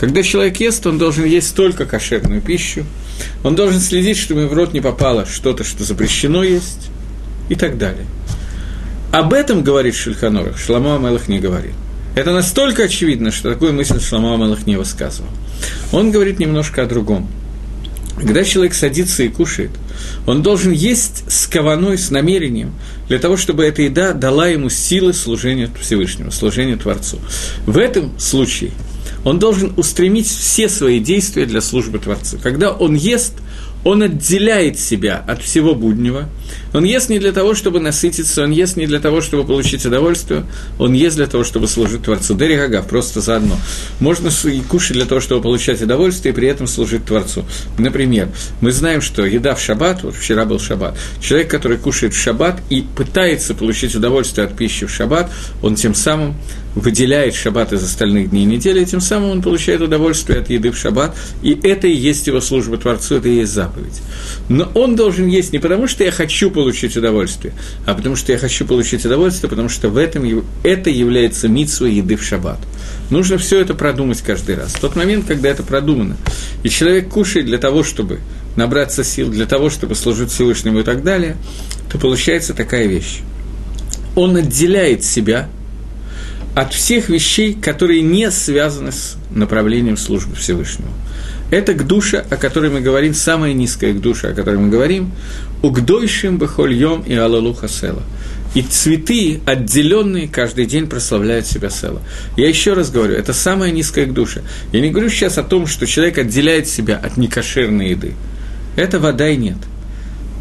Когда 0.00 0.22
человек 0.22 0.58
ест, 0.58 0.86
он 0.86 0.98
должен 0.98 1.24
есть 1.24 1.54
только 1.54 1.84
кошерную 1.84 2.40
пищу, 2.40 2.84
он 3.44 3.54
должен 3.54 3.80
следить, 3.80 4.16
чтобы 4.16 4.46
в 4.48 4.52
рот 4.52 4.72
не 4.72 4.80
попало 4.80 5.26
что-то, 5.26 5.62
что 5.62 5.84
запрещено 5.84 6.42
есть, 6.42 6.90
и 7.48 7.54
так 7.54 7.78
далее. 7.78 8.06
Об 9.12 9.32
этом 9.32 9.62
говорит 9.62 9.94
Шульханорах, 9.94 10.58
Шламу 10.58 10.94
Амелах 10.94 11.28
не 11.28 11.38
говорит. 11.38 11.74
Это 12.16 12.32
настолько 12.32 12.84
очевидно, 12.84 13.30
что 13.30 13.52
такую 13.52 13.74
мысль 13.74 14.00
Шламу 14.00 14.32
Амелах 14.32 14.66
не 14.66 14.76
высказывал. 14.76 15.28
Он 15.92 16.10
говорит 16.10 16.38
немножко 16.38 16.82
о 16.82 16.86
другом. 16.86 17.28
когда 18.16 18.42
человек 18.42 18.72
садится 18.72 19.22
и 19.22 19.28
кушает, 19.28 19.70
он 20.26 20.42
должен 20.42 20.72
есть 20.72 21.24
с 21.30 21.46
кованой, 21.46 21.98
с 21.98 22.10
намерением, 22.10 22.72
для 23.08 23.18
того, 23.18 23.36
чтобы 23.36 23.66
эта 23.66 23.82
еда 23.82 24.14
дала 24.14 24.48
ему 24.48 24.70
силы 24.70 25.12
служения 25.12 25.70
Всевышнему, 25.78 26.32
служения 26.32 26.76
Творцу. 26.76 27.18
В 27.66 27.76
этом 27.76 28.18
случае 28.18 28.70
он 29.22 29.38
должен 29.38 29.74
устремить 29.76 30.26
все 30.26 30.70
свои 30.70 31.00
действия 31.00 31.44
для 31.44 31.60
службы 31.60 31.98
Творцу. 31.98 32.38
Когда 32.42 32.72
он 32.72 32.94
ест, 32.94 33.34
он 33.86 34.02
отделяет 34.02 34.80
себя 34.80 35.22
от 35.28 35.40
всего 35.42 35.76
буднего. 35.76 36.28
Он 36.74 36.82
ест 36.82 37.08
не 37.08 37.20
для 37.20 37.30
того, 37.30 37.54
чтобы 37.54 37.78
насытиться, 37.78 38.42
он 38.42 38.50
ест 38.50 38.76
не 38.76 38.84
для 38.84 38.98
того, 38.98 39.20
чтобы 39.20 39.44
получить 39.44 39.86
удовольствие, 39.86 40.44
он 40.80 40.92
ест 40.92 41.14
для 41.14 41.28
того, 41.28 41.44
чтобы 41.44 41.68
служить 41.68 42.02
Творцу. 42.02 42.34
Дери 42.34 42.56
Гагав, 42.56 42.88
просто 42.88 43.20
заодно. 43.20 43.56
Можно 44.00 44.30
и 44.48 44.60
кушать 44.62 44.94
для 44.94 45.04
того, 45.06 45.20
чтобы 45.20 45.40
получать 45.40 45.80
удовольствие, 45.80 46.32
и 46.32 46.34
при 46.34 46.48
этом 46.48 46.66
служить 46.66 47.04
Творцу. 47.04 47.44
Например, 47.78 48.28
мы 48.60 48.72
знаем, 48.72 49.00
что 49.00 49.24
еда 49.24 49.54
в 49.54 49.60
шаббат, 49.60 50.02
вот 50.02 50.16
вчера 50.16 50.44
был 50.46 50.58
шаббат, 50.58 50.98
человек, 51.20 51.48
который 51.48 51.78
кушает 51.78 52.12
в 52.12 52.20
шаббат 52.20 52.60
и 52.70 52.84
пытается 52.96 53.54
получить 53.54 53.94
удовольствие 53.94 54.48
от 54.48 54.56
пищи 54.56 54.86
в 54.86 54.90
шаббат, 54.90 55.30
он 55.62 55.76
тем 55.76 55.94
самым 55.94 56.34
выделяет 56.76 57.34
шаббат 57.34 57.72
из 57.72 57.82
остальных 57.82 58.30
дней 58.30 58.44
недели, 58.44 58.82
и 58.82 58.86
тем 58.86 59.00
самым 59.00 59.30
он 59.30 59.42
получает 59.42 59.80
удовольствие 59.80 60.40
от 60.40 60.50
еды 60.50 60.70
в 60.70 60.76
шаббат, 60.76 61.16
и 61.42 61.58
это 61.64 61.88
и 61.88 61.94
есть 61.94 62.26
его 62.26 62.40
служба 62.40 62.76
Творцу, 62.76 63.16
это 63.16 63.28
и 63.28 63.36
есть 63.36 63.52
заповедь. 63.52 64.02
Но 64.50 64.70
он 64.74 64.94
должен 64.94 65.26
есть 65.26 65.54
не 65.54 65.58
потому, 65.58 65.88
что 65.88 66.04
я 66.04 66.10
хочу 66.10 66.50
получить 66.50 66.96
удовольствие, 66.96 67.54
а 67.86 67.94
потому 67.94 68.14
что 68.14 68.30
я 68.32 68.38
хочу 68.38 68.66
получить 68.66 69.04
удовольствие, 69.06 69.48
потому 69.48 69.70
что 69.70 69.88
в 69.88 69.96
этом 69.96 70.44
это 70.62 70.90
является 70.90 71.48
митсвой 71.48 71.94
еды 71.94 72.16
в 72.16 72.22
шаббат. 72.22 72.58
Нужно 73.08 73.38
все 73.38 73.60
это 73.60 73.74
продумать 73.74 74.20
каждый 74.20 74.56
раз. 74.56 74.74
В 74.74 74.80
тот 74.80 74.96
момент, 74.96 75.24
когда 75.26 75.48
это 75.48 75.62
продумано, 75.62 76.18
и 76.62 76.68
человек 76.68 77.08
кушает 77.08 77.46
для 77.46 77.58
того, 77.58 77.84
чтобы 77.84 78.20
набраться 78.54 79.02
сил, 79.02 79.30
для 79.30 79.46
того, 79.46 79.70
чтобы 79.70 79.94
служить 79.94 80.30
Всевышнему 80.30 80.80
и 80.80 80.82
так 80.82 81.02
далее, 81.02 81.36
то 81.90 81.98
получается 81.98 82.52
такая 82.52 82.86
вещь. 82.86 83.20
Он 84.14 84.36
отделяет 84.36 85.02
себя– 85.02 85.48
от 86.56 86.72
всех 86.72 87.10
вещей, 87.10 87.52
которые 87.52 88.00
не 88.00 88.30
связаны 88.30 88.90
с 88.90 89.18
направлением 89.30 89.98
службы 89.98 90.34
Всевышнего. 90.36 90.88
Это 91.50 91.74
к 91.74 91.86
душе, 91.86 92.24
о 92.30 92.36
которой 92.36 92.70
мы 92.70 92.80
говорим, 92.80 93.12
самая 93.12 93.52
низкая 93.52 93.92
к 93.92 94.00
душе, 94.00 94.28
о 94.30 94.34
которой 94.34 94.56
мы 94.56 94.70
говорим, 94.70 95.12
угдойшим 95.62 96.38
бахольем 96.38 97.02
и 97.02 97.14
алалу 97.14 97.52
хасела. 97.52 98.02
И 98.54 98.62
цветы, 98.62 99.42
отделенные, 99.44 100.28
каждый 100.28 100.64
день 100.64 100.86
прославляют 100.86 101.46
себя 101.46 101.68
села. 101.68 102.00
Я 102.38 102.48
еще 102.48 102.72
раз 102.72 102.90
говорю, 102.90 103.12
это 103.12 103.34
самая 103.34 103.70
низкая 103.70 104.06
к 104.06 104.14
душе. 104.14 104.42
Я 104.72 104.80
не 104.80 104.88
говорю 104.88 105.10
сейчас 105.10 105.36
о 105.36 105.42
том, 105.42 105.66
что 105.66 105.86
человек 105.86 106.16
отделяет 106.16 106.68
себя 106.68 106.96
от 106.96 107.18
некошерной 107.18 107.90
еды. 107.90 108.14
Это 108.76 108.98
вода 108.98 109.28
и 109.28 109.36
нет. 109.36 109.58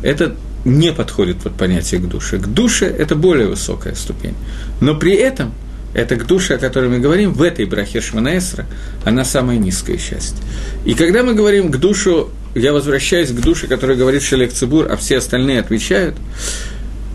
Это 0.01 0.33
не 0.63 0.93
подходит 0.93 1.39
под 1.39 1.57
понятие 1.57 1.99
к 1.99 2.07
душе. 2.07 2.37
К 2.37 2.47
душе 2.47 2.85
это 2.85 3.15
более 3.15 3.47
высокая 3.47 3.95
ступень. 3.95 4.35
Но 4.79 4.95
при 4.95 5.13
этом– 5.13 5.53
это 5.95 6.17
к 6.17 6.27
душе, 6.27 6.55
о 6.55 6.57
которой 6.57 6.89
мы 6.89 6.99
говорим, 6.99 7.33
в 7.33 7.41
этой 7.41 7.65
брахе 7.65 8.01
Шманаэсра, 8.01 8.65
она 9.05 9.23
самое 9.23 9.57
низкое 9.57 9.97
счастье. 9.97 10.37
И 10.83 10.93
когда 10.93 11.23
мы 11.23 11.33
говорим 11.33 11.71
к 11.71 11.77
душу, 11.77 12.29
я 12.53 12.73
возвращаюсь 12.73 13.29
к 13.29 13.39
душе, 13.39 13.67
которая 13.67 13.97
говорит 13.97 14.21
Шелек 14.21 14.51
Цибур, 14.51 14.91
а 14.91 14.97
все 14.97 15.17
остальные 15.17 15.61
отвечают, 15.61 16.15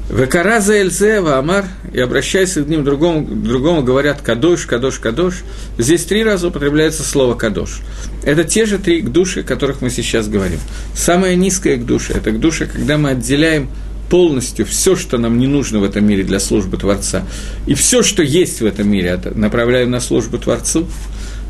Векараза 0.09 0.73
Эльзе, 0.73 1.19
Амар, 1.19 1.67
и 1.93 2.01
обращаясь 2.01 2.55
к 2.55 2.67
ним 2.67 2.83
другому, 2.83 3.25
другому 3.27 3.83
говорят 3.83 4.23
Кадош, 4.23 4.67
Кадош, 4.67 4.99
Кадош. 4.99 5.43
Здесь 5.79 6.05
три 6.05 6.25
раза 6.25 6.49
употребляется 6.49 7.05
слово 7.05 7.35
Кадош. 7.35 7.83
Это 8.25 8.43
те 8.43 8.67
же 8.67 8.79
три 8.79 9.03
к 9.03 9.11
душе, 9.11 9.41
о 9.41 9.45
которых 9.45 9.83
мы 9.83 9.91
сейчас 9.91 10.27
говорим. 10.27 10.59
Самое 10.97 11.37
низкое 11.37 11.77
к 11.77 11.87
душе– 11.87 12.13
это 12.15 12.33
к 12.33 12.41
душе, 12.41 12.67
когда 12.67 12.99
мы 12.99 13.11
отделяем 13.11 13.69
полностью 14.11 14.67
все, 14.67 14.97
что 14.97 15.17
нам 15.17 15.39
не 15.39 15.47
нужно 15.47 15.79
в 15.79 15.85
этом 15.85 16.05
мире 16.05 16.25
для 16.25 16.41
службы 16.41 16.77
Творца, 16.77 17.25
и 17.67 17.75
все, 17.75 18.03
что 18.03 18.23
есть 18.23 18.61
в 18.61 18.67
этом 18.67 18.91
мире, 18.91 19.19
направляем 19.35 19.91
на 19.91 20.01
службу 20.01 20.37
Творцу. 20.39 20.87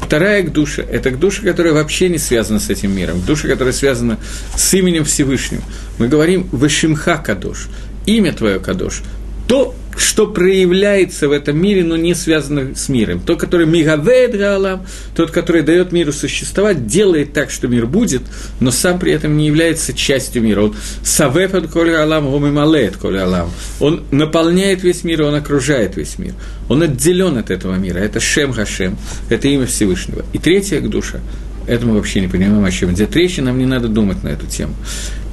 Вторая 0.01 0.43
к 0.43 0.53
душе– 0.53 0.83
это 0.93 1.11
к 1.11 1.19
душе, 1.19 1.43
которая 1.43 1.73
вообще 1.73 2.09
не 2.09 2.19
связана 2.19 2.61
с 2.61 2.71
этим 2.71 2.95
миром, 2.95 3.21
к 3.21 3.25
душе, 3.25 3.49
которая 3.49 3.73
связана 3.73 4.19
с 4.57 4.73
именем 4.75 5.05
Всевышнего. 5.05 5.63
Мы 5.99 6.09
говорим 6.09 6.49
«Вышимха 6.53 7.17
Кадош», 7.17 7.69
имя 8.07 8.33
твое 8.33 8.61
Кадош, 8.61 9.03
то, 9.47 9.75
что 9.97 10.27
проявляется 10.27 11.29
в 11.29 11.33
этом 11.33 11.61
мире, 11.61 11.85
но 11.85 11.97
не 11.97 12.15
связано 12.15 12.75
с 12.75 12.89
миром. 12.89 13.21
Тот, 13.21 13.41
который 13.41 13.67
мигавеет 13.67 14.37
гаалам, 14.37 14.87
тот, 15.15 15.31
который 15.31 15.63
дает 15.63 15.93
миру 15.93 16.13
существовать, 16.13 16.87
делает 16.87 17.33
так, 17.33 17.51
что 17.51 17.69
мир 17.69 17.87
будет, 17.87 18.23
но 18.61 18.71
сам 18.71 18.99
при 18.99 19.13
этом 19.13 19.37
не 19.37 19.47
является 19.47 19.93
частью 19.93 20.43
мира. 20.43 20.63
Он 20.63 20.77
савефат 21.03 21.69
коль 21.69 21.91
алам, 21.91 22.31
гомималеет 22.31 22.97
коль 22.97 23.19
алам. 23.19 23.51
Он 23.81 24.03
наполняет 24.11 24.83
весь 24.83 25.05
мир, 25.05 25.23
он 25.23 25.35
окружает 25.35 25.97
весь 25.97 26.19
мир. 26.19 26.35
Он 26.69 26.83
отделен 26.83 27.37
от 27.37 27.51
этого 27.51 27.75
мира. 27.75 27.99
Это 27.99 28.21
Шем 28.21 28.53
Хашем, 28.53 28.97
это 29.29 29.49
имя 29.49 29.67
Всевышнего. 29.67 30.25
И 30.33 30.39
третья 30.39 30.81
душа, 30.81 31.21
это 31.67 31.87
мы 31.87 31.95
вообще 31.95 32.21
не 32.21 32.29
понимаем, 32.29 32.65
о 32.65 32.71
чем 32.71 32.93
идет 32.93 33.15
речь, 33.15 33.37
нам 33.39 33.59
не 33.59 33.67
надо 33.67 33.89
думать 33.89 34.23
на 34.23 34.29
эту 34.29 34.47
тему. 34.47 34.75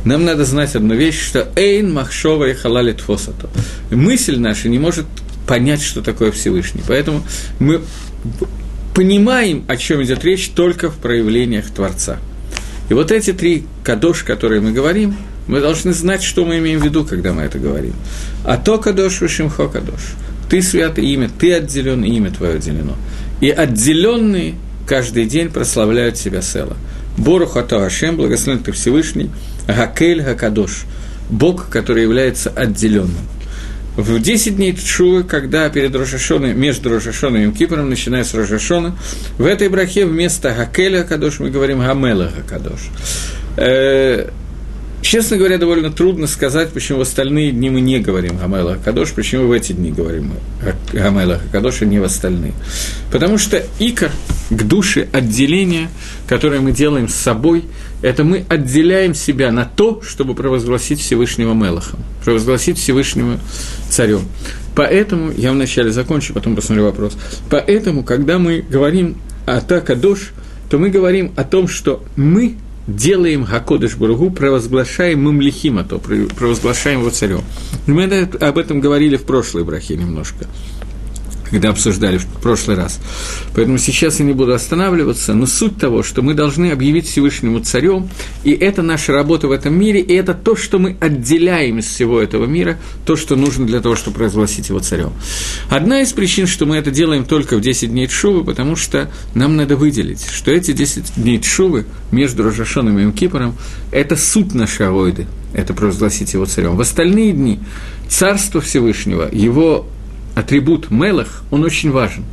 Нам 0.08 0.24
надо 0.24 0.46
знать 0.46 0.74
одну 0.74 0.96
вещь, 0.96 1.22
что 1.22 1.50
«эйн 1.58 1.92
махшова 1.92 2.46
и 2.46 2.54
халали 2.54 2.94
тфосато». 2.94 3.50
Мысль 3.92 4.38
наша 4.38 4.70
не 4.70 4.80
может 4.80 5.06
понять, 5.46 5.82
что 5.82 6.02
такое 6.02 6.32
Всевышний. 6.32 6.82
Поэтому 6.88 7.24
мы 7.60 7.82
понимаем, 8.96 9.66
о 9.68 9.76
чем 9.76 10.02
идет 10.02 10.24
речь, 10.24 10.50
только 10.56 10.90
в 10.90 10.96
проявлениях 10.96 11.70
Творца. 11.70 12.20
И 12.90 12.94
вот 12.94 13.12
эти 13.12 13.34
три 13.34 13.66
кадош, 13.84 14.24
которые 14.24 14.62
мы 14.62 14.72
говорим, 14.72 15.18
мы 15.46 15.60
должны 15.60 15.92
знать, 15.92 16.24
что 16.24 16.46
мы 16.46 16.60
имеем 16.60 16.80
в 16.80 16.86
виду, 16.86 17.04
когда 17.04 17.34
мы 17.34 17.42
это 17.42 17.60
говорим. 17.60 17.94
А 18.46 18.56
то 18.56 18.78
кадош, 18.78 19.20
вишимхо 19.20 19.68
кадош. 19.68 20.14
Ты 20.50 20.62
святое 20.62 21.04
имя, 21.04 21.30
ты 21.38 21.54
отделен, 21.54 22.06
имя 22.06 22.32
твое 22.32 22.56
отделено. 22.56 22.96
И 23.42 23.50
отделенные 23.50 24.56
каждый 24.88 25.26
день 25.26 25.50
прославляют 25.50 26.16
себя 26.16 26.42
Села. 26.42 26.78
Бору 27.18 27.50
Ато 27.54 27.86
Ашем, 27.86 28.16
благословен 28.16 28.64
ты 28.64 28.72
Всевышний, 28.72 29.30
Гакель 29.68 30.22
Гакадош, 30.22 30.86
Бог, 31.30 31.70
который 31.70 32.04
является 32.04 32.50
отделенным. 32.50 33.28
В 33.96 34.20
10 34.20 34.58
дней 34.58 34.74
Тшувы, 34.74 35.24
когда 35.24 35.68
перед 35.70 35.96
Рошашоной, 35.96 36.54
между 36.54 36.90
Рошашоной 36.90 37.48
и 37.48 37.52
Кипром, 37.52 37.90
начиная 37.90 38.24
с 38.24 38.34
Рошашона, 38.36 38.96
в 39.40 39.46
этой 39.46 39.70
брахе 39.70 40.06
вместо 40.06 40.54
Гакеля 40.54 41.02
Гакадош 41.02 41.40
мы 41.40 41.50
говорим 41.50 41.80
Гамела 41.80 42.32
Гакадош. 42.38 42.80
Честно 45.02 45.38
говоря, 45.38 45.58
довольно 45.58 45.92
трудно 45.92 46.28
сказать, 46.28 46.70
почему 46.72 47.00
в 47.00 47.02
остальные 47.02 47.52
дни 47.52 47.70
мы 47.70 47.82
не 47.82 48.00
говорим 48.00 48.38
Гамайла 48.38 48.74
Хакадош, 48.76 49.14
почему 49.14 49.48
в 49.48 49.52
эти 49.52 49.72
дни 49.72 49.92
говорим 49.92 50.34
Гамайла 50.92 51.38
Хакадош, 51.38 51.82
а 51.82 51.86
не 51.86 52.00
в 52.00 52.04
остальные. 52.04 52.54
Потому 53.12 53.38
что 53.38 53.64
икор 53.80 54.10
к 54.50 54.64
душе 54.64 55.08
отделения, 55.12 55.90
которое 56.28 56.62
мы 56.62 56.72
делаем 56.72 57.08
с 57.10 57.16
собой, 57.16 57.66
это 58.02 58.24
мы 58.24 58.46
отделяем 58.50 59.14
себя 59.14 59.52
на 59.52 59.66
то, 59.66 60.02
чтобы 60.02 60.34
провозгласить 60.34 61.00
Всевышнего 61.00 61.54
Мелахом, 61.54 62.00
провозгласить 62.24 62.78
Всевышнего 62.78 63.40
Царем. 63.90 64.22
Поэтому, 64.76 65.32
я 65.32 65.52
вначале 65.52 65.92
закончу, 65.92 66.34
потом 66.34 66.56
посмотрю 66.56 66.86
вопрос. 66.86 67.18
Поэтому, 67.50 68.04
когда 68.04 68.40
мы 68.40 68.64
говорим 68.68 69.18
о 69.46 69.62
Такадош, 69.62 70.32
то 70.70 70.78
мы 70.78 70.90
говорим 70.90 71.32
о 71.36 71.44
том, 71.44 71.68
что 71.68 72.04
мы 72.16 72.58
делаем 72.88 73.44
Гакодыш 73.44 73.96
Бургу, 73.96 74.32
провозглашаем 74.32 75.24
Мамлихима, 75.24 75.84
то 75.84 76.00
провозглашаем 76.00 77.02
его 77.02 77.10
царем. 77.10 77.42
Мы 77.86 78.06
об 78.06 78.58
этом 78.58 78.80
говорили 78.80 79.18
в 79.18 79.24
прошлой 79.24 79.64
брахе 79.64 79.96
немножко 79.98 80.48
когда 81.50 81.70
обсуждали 81.70 82.18
в 82.18 82.26
прошлый 82.26 82.78
раз. 82.78 83.00
Поэтому 83.56 83.78
сейчас 83.78 84.20
я 84.20 84.26
не 84.26 84.34
буду 84.34 84.54
останавливаться, 84.54 85.34
но 85.34 85.46
суть 85.46 85.78
того, 85.78 86.04
что 86.04 86.22
мы 86.22 86.34
должны 86.34 86.72
объявить 86.72 87.08
Всевышнему 87.08 87.60
царем, 87.60 88.10
и 88.44 88.52
это 88.52 88.82
наша 88.82 89.14
работа 89.14 89.48
в 89.48 89.52
этом 89.52 89.78
мире, 89.78 90.02
и 90.02 90.14
это 90.14 90.34
то, 90.34 90.56
что 90.56 90.80
мы 90.80 90.98
отделяем 91.00 91.80
из 91.80 91.86
всего 91.86 92.22
этого 92.22 92.46
мира, 92.46 92.78
то, 93.06 93.16
что 93.16 93.36
нужно 93.36 93.66
для 93.66 93.80
того, 93.82 93.96
чтобы 93.96 94.18
провозгласить 94.18 94.70
его 94.70 94.80
царем. 94.80 95.14
Одна 95.70 96.02
из 96.02 96.14
причин, 96.14 96.48
что 96.48 96.66
мы 96.66 96.78
это 96.78 96.92
делаем 96.92 97.26
только 97.26 97.58
в 97.58 97.62
10 97.62 97.92
дней 97.92 98.08
Тшувы, 98.08 98.44
потому 98.44 98.76
что 98.76 99.10
нам 99.34 99.56
надо 99.56 99.76
выделить, 99.76 100.26
что 100.30 100.52
эти 100.52 100.74
10 100.74 101.16
дней 101.16 101.40
Тшувы 101.40 101.86
между 102.12 102.44
Рожашоном 102.44 103.00
и 103.00 103.06
Мкипором– 103.06 103.56
это 103.92 104.16
суть 104.16 104.54
нашей 104.54 104.88
авойды, 104.88 105.28
это 105.54 105.74
провозгласить 105.74 106.34
его 106.34 106.46
царем. 106.46 106.76
В 106.76 106.82
остальные 106.82 107.34
дни 107.34 107.60
Царство 108.10 108.62
Всевышнего, 108.62 109.28
его 109.32 109.86
атрибут 110.38 110.92
Мелах, 110.92 111.44
он 111.50 111.64
очень 111.64 111.92
важен. 111.92 112.24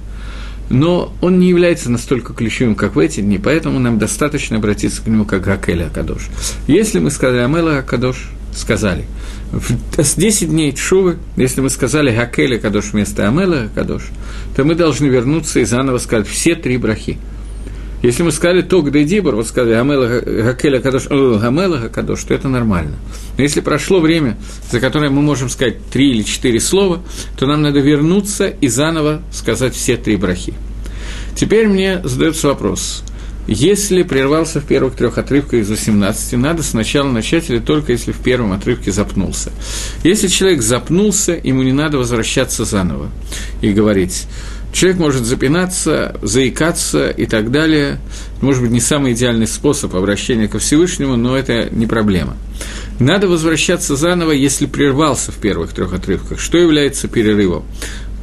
Но 0.68 1.12
он 1.20 1.38
не 1.38 1.48
является 1.48 1.90
настолько 1.90 2.34
ключевым, 2.34 2.74
как 2.74 2.96
в 2.96 2.98
эти 2.98 3.20
дни, 3.20 3.38
поэтому 3.38 3.78
нам 3.78 3.98
достаточно 3.98 4.58
обратиться 4.58 5.02
к 5.02 5.06
нему 5.06 5.24
как 5.24 5.42
Гакеля 5.42 5.86
Акадош. 5.86 6.28
Если 6.66 6.98
мы 6.98 7.10
сказали 7.10 7.42
Амела 7.42 7.78
Акадош, 7.78 8.30
сказали. 8.54 9.04
С 9.96 10.14
10 10.14 10.50
дней 10.50 10.72
Тшувы, 10.72 11.16
если 11.36 11.60
мы 11.60 11.70
сказали 11.70 12.14
Гакеля 12.14 12.56
Акадош 12.56 12.92
вместо 12.92 13.26
Амела 13.26 13.64
Акадош, 13.64 14.04
то 14.54 14.64
мы 14.64 14.74
должны 14.74 15.06
вернуться 15.06 15.60
и 15.60 15.64
заново 15.64 15.98
сказать 15.98 16.26
все 16.26 16.54
три 16.54 16.76
брахи. 16.76 17.18
Если 18.04 18.22
мы 18.22 18.32
сказали 18.32 18.60
ток 18.60 18.90
да 18.90 19.02
дибор, 19.02 19.34
вот 19.34 19.46
сказали 19.46 19.76
Гамела 19.76 20.20
Гакеля 20.20 20.78
Кадош, 20.78 21.06
Гамела 21.08 21.88
Кадош, 21.88 22.22
то 22.24 22.34
это 22.34 22.50
нормально. 22.50 22.96
Но 23.38 23.42
если 23.42 23.60
прошло 23.60 23.98
время, 23.98 24.36
за 24.70 24.78
которое 24.78 25.08
мы 25.08 25.22
можем 25.22 25.48
сказать 25.48 25.82
три 25.90 26.10
или 26.10 26.22
четыре 26.22 26.60
слова, 26.60 27.00
то 27.38 27.46
нам 27.46 27.62
надо 27.62 27.80
вернуться 27.80 28.48
и 28.48 28.68
заново 28.68 29.22
сказать 29.32 29.74
все 29.74 29.96
три 29.96 30.16
брахи. 30.16 30.52
Теперь 31.34 31.66
мне 31.66 32.02
задается 32.04 32.48
вопрос. 32.48 33.02
Если 33.46 34.02
прервался 34.02 34.60
в 34.60 34.66
первых 34.66 34.96
трех 34.96 35.16
отрывках 35.16 35.60
из 35.60 35.70
18, 35.70 36.34
надо 36.34 36.62
сначала 36.62 37.10
начать 37.10 37.48
или 37.48 37.58
только 37.58 37.92
если 37.92 38.12
в 38.12 38.18
первом 38.18 38.52
отрывке 38.52 38.92
запнулся. 38.92 39.50
Если 40.02 40.28
человек 40.28 40.60
запнулся, 40.60 41.40
ему 41.42 41.62
не 41.62 41.72
надо 41.72 41.96
возвращаться 41.96 42.66
заново 42.66 43.08
и 43.62 43.72
говорить. 43.72 44.26
Человек 44.74 44.98
может 44.98 45.24
запинаться, 45.24 46.16
заикаться 46.20 47.08
и 47.08 47.26
так 47.26 47.52
далее. 47.52 48.00
Может 48.40 48.60
быть, 48.60 48.72
не 48.72 48.80
самый 48.80 49.12
идеальный 49.12 49.46
способ 49.46 49.94
обращения 49.94 50.48
ко 50.48 50.58
Всевышнему, 50.58 51.14
но 51.14 51.38
это 51.38 51.68
не 51.70 51.86
проблема. 51.86 52.36
Надо 52.98 53.28
возвращаться 53.28 53.94
заново, 53.94 54.32
если 54.32 54.66
прервался 54.66 55.30
в 55.30 55.36
первых 55.36 55.72
трех 55.72 55.94
отрывках. 55.94 56.40
Что 56.40 56.58
является 56.58 57.06
перерывом? 57.06 57.64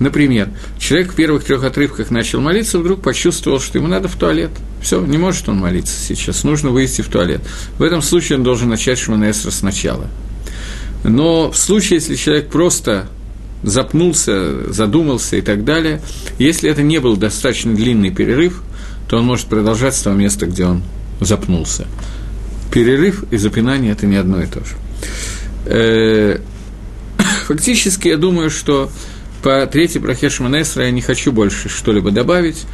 Например, 0.02 0.50
человек 0.78 1.14
в 1.14 1.16
первых 1.16 1.46
трех 1.46 1.64
отрывках 1.64 2.12
начал 2.12 2.42
молиться, 2.42 2.80
вдруг 2.80 3.02
почувствовал, 3.02 3.62
что 3.62 3.78
ему 3.78 3.88
надо 3.88 4.10
в 4.10 4.18
туалет. 4.18 4.52
Все, 4.82 5.00
не 5.00 5.18
может 5.18 5.48
он 5.48 5.58
молиться 5.58 5.98
сейчас, 5.98 6.44
нужно 6.44 6.72
выйти 6.72 7.02
в 7.02 7.08
туалет. 7.08 7.40
В 7.78 7.84
этом 7.84 8.02
случае 8.02 8.40
он 8.40 8.44
должен 8.44 8.68
начать 8.68 9.00
Шманесра 9.00 9.52
сначала. 9.52 10.08
Но 11.06 11.50
в 11.50 11.58
случае, 11.58 12.00
если 12.00 12.16
человек 12.16 12.50
просто 12.50 13.08
запнулся, 13.64 14.72
задумался 14.72 15.38
и 15.38 15.42
так 15.42 15.64
далее, 15.64 16.02
если 16.40 16.70
это 16.70 16.82
не 16.82 17.00
был 17.00 17.18
достаточно 17.18 17.76
длинный 17.76 18.12
перерыв, 18.12 18.64
то 19.08 19.18
он 19.18 19.26
может 19.26 19.48
продолжать 19.48 19.96
с 19.96 20.02
того 20.02 20.16
места, 20.16 20.46
где 20.46 20.66
он 20.66 20.84
запнулся. 21.20 21.88
Перерыв 22.72 23.24
и 23.32 23.38
запинание– 23.38 23.92
это 23.94 24.06
не 24.06 24.16
одно 24.16 24.42
и 24.42 24.48
то 24.48 24.62
же. 24.64 24.76
Э, 25.66 26.40
фактически, 27.48 28.08
я 28.08 28.18
думаю, 28.18 28.50
что 28.50 28.90
по 29.44 29.66
третьей 29.66 30.00
брахе 30.00 30.30
Шманесра 30.30 30.86
я 30.86 30.92
не 30.92 31.02
хочу 31.02 31.32
больше 31.32 31.68
что-либо 31.70 32.12
добавить, 32.12 32.66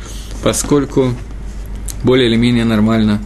поскольку 0.44 1.14
более 2.04 2.30
или 2.30 2.36
менее 2.36 2.66
нормально 2.66 3.22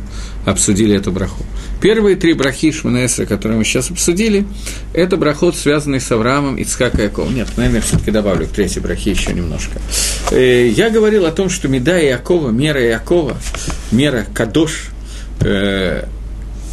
обсудили 0.46 0.96
эту 0.96 1.12
браху. 1.12 1.44
Первые 1.82 2.16
три 2.16 2.34
брахи 2.34 2.72
Шманесра, 2.72 3.26
которые 3.26 3.58
мы 3.58 3.64
сейчас 3.64 3.90
обсудили, 3.90 4.46
это 4.94 5.18
брахот, 5.18 5.56
связанный 5.56 6.00
с 6.00 6.12
Авраамом, 6.12 6.58
Ицхак 6.58 7.00
и 7.00 7.04
Яков. 7.04 7.32
Нет, 7.32 7.48
наверное, 7.58 7.80
я 7.80 7.82
все-таки 7.82 8.12
добавлю 8.12 8.46
к 8.46 8.50
третьей 8.50 8.82
брахе 8.82 9.12
еще 9.12 9.34
немножко. 9.34 9.80
Э, 10.32 10.68
я 10.68 10.92
говорил 10.92 11.26
о 11.26 11.32
том, 11.32 11.50
что 11.50 11.68
Меда 11.68 11.98
Якова, 11.98 12.52
мера 12.52 12.82
Якова, 12.82 13.36
мера 13.92 14.28
Кадош, 14.32 14.90
э, 15.40 16.06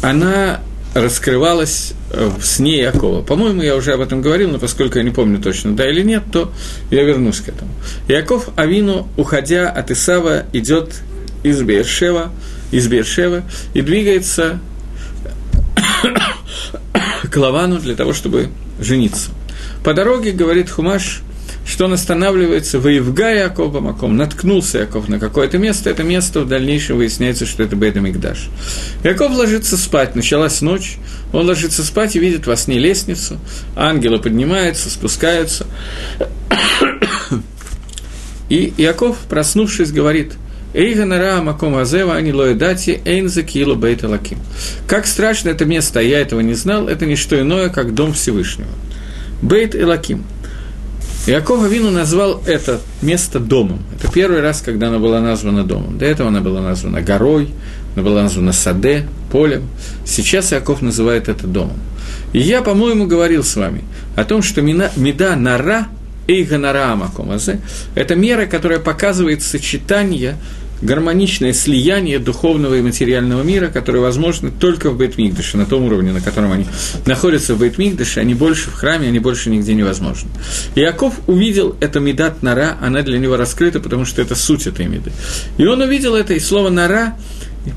она 0.03 0.61
раскрывалась 0.93 1.93
в 2.11 2.43
сне 2.43 2.77
Якова. 2.77 3.23
По-моему, 3.23 3.61
я 3.61 3.75
уже 3.75 3.93
об 3.93 4.01
этом 4.01 4.21
говорил, 4.21 4.49
но 4.51 4.59
поскольку 4.59 4.97
я 4.99 5.03
не 5.03 5.11
помню 5.11 5.39
точно, 5.39 5.75
да 5.75 5.89
или 5.89 6.03
нет, 6.03 6.23
то 6.31 6.51
я 6.91 7.03
вернусь 7.03 7.39
к 7.39 7.49
этому. 7.49 7.71
Яков 8.07 8.49
Авину, 8.55 9.07
уходя 9.17 9.69
от 9.69 9.91
Исава, 9.91 10.43
идет 10.53 11.01
из 11.43 11.61
Бершева, 11.61 12.31
из 12.71 12.87
Бершева 12.87 13.43
и 13.73 13.81
двигается 13.81 14.59
к 17.29 17.37
Лавану 17.37 17.79
для 17.79 17.95
того, 17.95 18.13
чтобы 18.13 18.49
жениться. 18.79 19.31
По 19.83 19.93
дороге, 19.93 20.31
говорит 20.31 20.69
Хумаш, 20.69 21.21
что 21.65 21.85
он 21.85 21.93
останавливается, 21.93 22.79
воевга 22.79 23.29
Яков 23.29 23.71
Бамаком, 23.71 24.17
наткнулся 24.17 24.79
Яков 24.79 25.07
на 25.07 25.19
какое-то 25.19 25.57
место, 25.57 25.89
это 25.89 26.03
место 26.03 26.41
в 26.41 26.47
дальнейшем 26.47 26.97
выясняется, 26.97 27.45
что 27.45 27.63
это 27.63 27.75
Бейт 27.75 27.95
Мигдаш. 27.95 28.49
Яков 29.03 29.33
ложится 29.33 29.77
спать, 29.77 30.15
началась 30.15 30.61
ночь, 30.61 30.97
он 31.31 31.45
ложится 31.45 31.83
спать 31.83 32.15
и 32.15 32.19
видит 32.19 32.47
во 32.47 32.55
сне 32.55 32.79
лестницу, 32.79 33.39
ангелы 33.75 34.19
поднимаются, 34.19 34.89
спускаются, 34.89 35.67
и 38.49 38.73
Яков, 38.77 39.17
проснувшись, 39.29 39.91
говорит– 39.91 40.33
Эйга 40.73 41.05
нара 41.05 41.41
маком 41.41 41.75
азева 41.75 42.15
ани 42.15 42.31
лоэдати 42.31 43.01
эйнза 43.05 43.43
кило 43.43 43.75
бейт 43.75 44.03
лаким. 44.03 44.37
Как 44.87 45.07
страшно 45.07 45.49
это 45.49 45.65
место, 45.65 45.99
я 45.99 46.19
этого 46.19 46.41
не 46.41 46.53
знал, 46.53 46.87
это 46.87 47.05
не 47.05 47.15
что 47.15 47.39
иное, 47.39 47.69
как 47.69 47.95
дом 47.95 48.13
Всевышнего. 48.13 48.69
Бейт 49.41 49.75
Элаким. 49.75 50.25
Иаков 51.27 51.63
Авину 51.63 51.91
назвал 51.91 52.41
это 52.45 52.79
место 53.01 53.39
домом. 53.39 53.83
Это 53.95 54.11
первый 54.11 54.41
раз, 54.41 54.61
когда 54.61 54.87
оно 54.87 54.99
было 54.99 55.19
названо 55.19 55.63
домом. 55.63 55.97
До 55.97 56.05
этого 56.05 56.29
оно 56.29 56.41
было 56.41 56.59
названо 56.59 57.01
горой, 57.01 57.49
оно 57.95 58.03
было 58.03 58.21
названо 58.21 58.51
саде, 58.51 59.05
полем. 59.31 59.67
Сейчас 60.05 60.53
Иаков 60.53 60.81
называет 60.81 61.29
это 61.29 61.45
домом. 61.45 61.77
И 62.33 62.39
я, 62.39 62.61
по-моему, 62.61 63.05
говорил 63.05 63.43
с 63.43 63.55
вами 63.55 63.83
о 64.15 64.23
том, 64.23 64.41
что 64.41 64.61
меда 64.61 65.35
нара 65.35 65.87
эйга 66.29 66.57
нара 66.57 66.93
амакомазе– 66.93 67.59
это 67.95 68.15
мера, 68.15 68.45
которая 68.45 68.79
показывает 68.79 69.41
сочетание 69.41 70.35
гармоничное 70.81 71.53
слияние 71.53 72.19
духовного 72.19 72.75
и 72.75 72.81
материального 72.81 73.43
мира, 73.43 73.67
которое 73.67 73.99
возможно 73.99 74.49
только 74.49 74.89
в 74.89 74.97
Бейтмигдаше, 74.97 75.57
на 75.57 75.65
том 75.65 75.83
уровне, 75.83 76.11
на 76.11 76.21
котором 76.21 76.51
они 76.51 76.65
находятся 77.05 77.55
в 77.55 77.59
Бейтмигдаше, 77.59 78.19
они 78.19 78.33
больше 78.33 78.69
в 78.69 78.75
храме, 78.75 79.07
они 79.07 79.19
больше 79.19 79.49
нигде 79.49 79.73
невозможны. 79.73 80.29
Иаков 80.75 81.15
увидел 81.27 81.75
это 81.81 81.99
Медат 81.99 82.43
Нара, 82.43 82.77
она 82.81 83.01
для 83.01 83.19
него 83.19 83.35
раскрыта, 83.35 83.79
потому 83.79 84.05
что 84.05 84.21
это 84.21 84.35
суть 84.35 84.67
этой 84.67 84.87
Меды. 84.87 85.11
И 85.57 85.65
он 85.65 85.81
увидел 85.81 86.15
это, 86.15 86.33
и 86.33 86.39
слово 86.39 86.69
Нара 86.69 87.15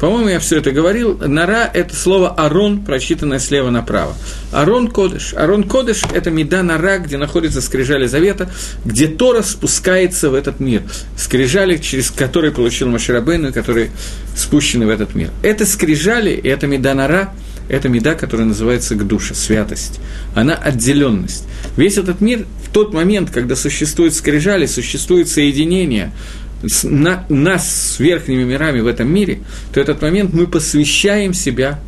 по-моему, 0.00 0.28
я 0.28 0.38
все 0.38 0.58
это 0.58 0.70
говорил. 0.70 1.18
Нара– 1.18 1.68
это 1.74 1.94
слово 1.94 2.30
«арон», 2.30 2.84
прочитанное 2.84 3.40
слева 3.40 3.70
направо. 3.70 4.14
Арон 4.52 4.88
Кодыш. 4.88 5.34
Арон 5.34 5.64
Кодыш– 5.64 6.02
это 6.14 6.30
меда 6.30 6.62
нара, 6.62 6.98
где 6.98 7.16
находится 7.16 7.60
скрижали 7.60 8.06
завета, 8.06 8.50
где 8.84 9.08
Тора 9.08 9.42
спускается 9.42 10.30
в 10.30 10.34
этот 10.34 10.60
мир. 10.60 10.82
Скрижали, 11.16 11.78
через 11.78 12.10
которые 12.10 12.52
получил 12.52 12.88
Маширабейну, 12.88 13.52
которые 13.52 13.90
спущены 14.36 14.86
в 14.86 14.90
этот 14.90 15.14
мир. 15.14 15.30
Это 15.42 15.66
скрижали, 15.66 16.30
и 16.30 16.48
это 16.48 16.68
меда 16.68 16.94
нара, 16.94 17.32
это 17.68 17.88
меда, 17.88 18.14
которая 18.14 18.46
называется 18.46 18.94
гдуша, 18.94 19.34
святость. 19.34 19.98
Она 20.34 20.54
отделенность. 20.54 21.44
Весь 21.76 21.98
этот 21.98 22.20
мир 22.20 22.46
в 22.64 22.72
тот 22.72 22.94
момент, 22.94 23.30
когда 23.30 23.56
существует 23.56 24.14
скрижали, 24.14 24.66
существует 24.66 25.28
соединение– 25.28 26.12
на, 26.82 27.24
нас 27.28 27.94
с 27.94 28.00
верхними 28.00 28.44
мирами 28.44 28.80
в 28.80 28.86
этом 28.86 29.12
мире, 29.12 29.40
то 29.72 29.80
этот 29.80 30.02
момент 30.02 30.32
мы 30.32 30.46
посвящаем 30.46 31.34
себя 31.34 31.80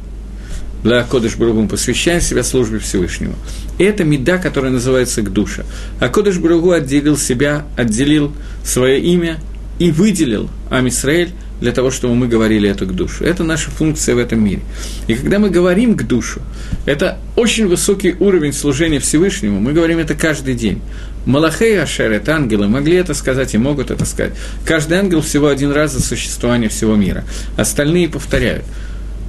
для 0.83 1.03
Кодыш 1.03 1.37
Бругу, 1.37 1.67
посвящаем 1.67 2.21
себя 2.21 2.43
службе 2.43 2.79
Всевышнего. 2.79 3.35
И 3.79 3.85
это 3.85 4.05
меда, 4.05 4.39
которая 4.39 4.71
называется 4.71 5.23
Гдуша. 5.23 5.65
А 5.99 6.09
Кодыш 6.09 6.39
Бругу 6.39 6.73
отделил 6.73 7.17
себя, 7.17 7.65
отделил 7.77 8.33
свое 8.65 9.01
имя 9.01 9.39
и 9.79 9.91
выделил 9.91 10.51
Амисраэль 10.71 11.31
для 11.61 11.73
того, 11.73 11.91
чтобы 11.91 12.15
мы 12.15 12.29
говорили 12.29 12.69
эту 12.69 12.87
к 12.87 12.93
душу. 12.93 13.25
Это 13.25 13.45
наша 13.45 13.71
функция 13.71 14.15
в 14.15 14.19
этом 14.19 14.45
мире. 14.45 14.61
И 15.07 15.15
когда 15.15 15.39
мы 15.39 15.51
говорим 15.51 15.97
к 15.97 16.03
душу, 16.03 16.43
это 16.85 17.19
очень 17.37 17.67
высокий 17.67 18.15
уровень 18.19 18.53
служения 18.53 18.99
Всевышнему, 18.99 19.61
мы 19.61 19.73
говорим 19.73 19.99
это 19.99 20.15
каждый 20.15 20.55
день. 20.55 20.83
Малахей 21.27 21.81
Ашер, 21.81 22.13
это 22.13 22.35
ангелы, 22.35 22.69
могли 22.69 22.97
это 22.97 23.15
сказать 23.15 23.55
и 23.55 23.59
могут 23.59 23.91
это 23.91 24.05
сказать. 24.05 24.35
Каждый 24.65 24.99
ангел 24.99 25.23
всего 25.23 25.49
один 25.49 25.73
раз 25.73 25.93
за 25.93 26.03
существование 26.03 26.69
всего 26.69 26.95
мира. 26.97 27.25
Остальные 27.57 28.09
повторяют. 28.09 28.65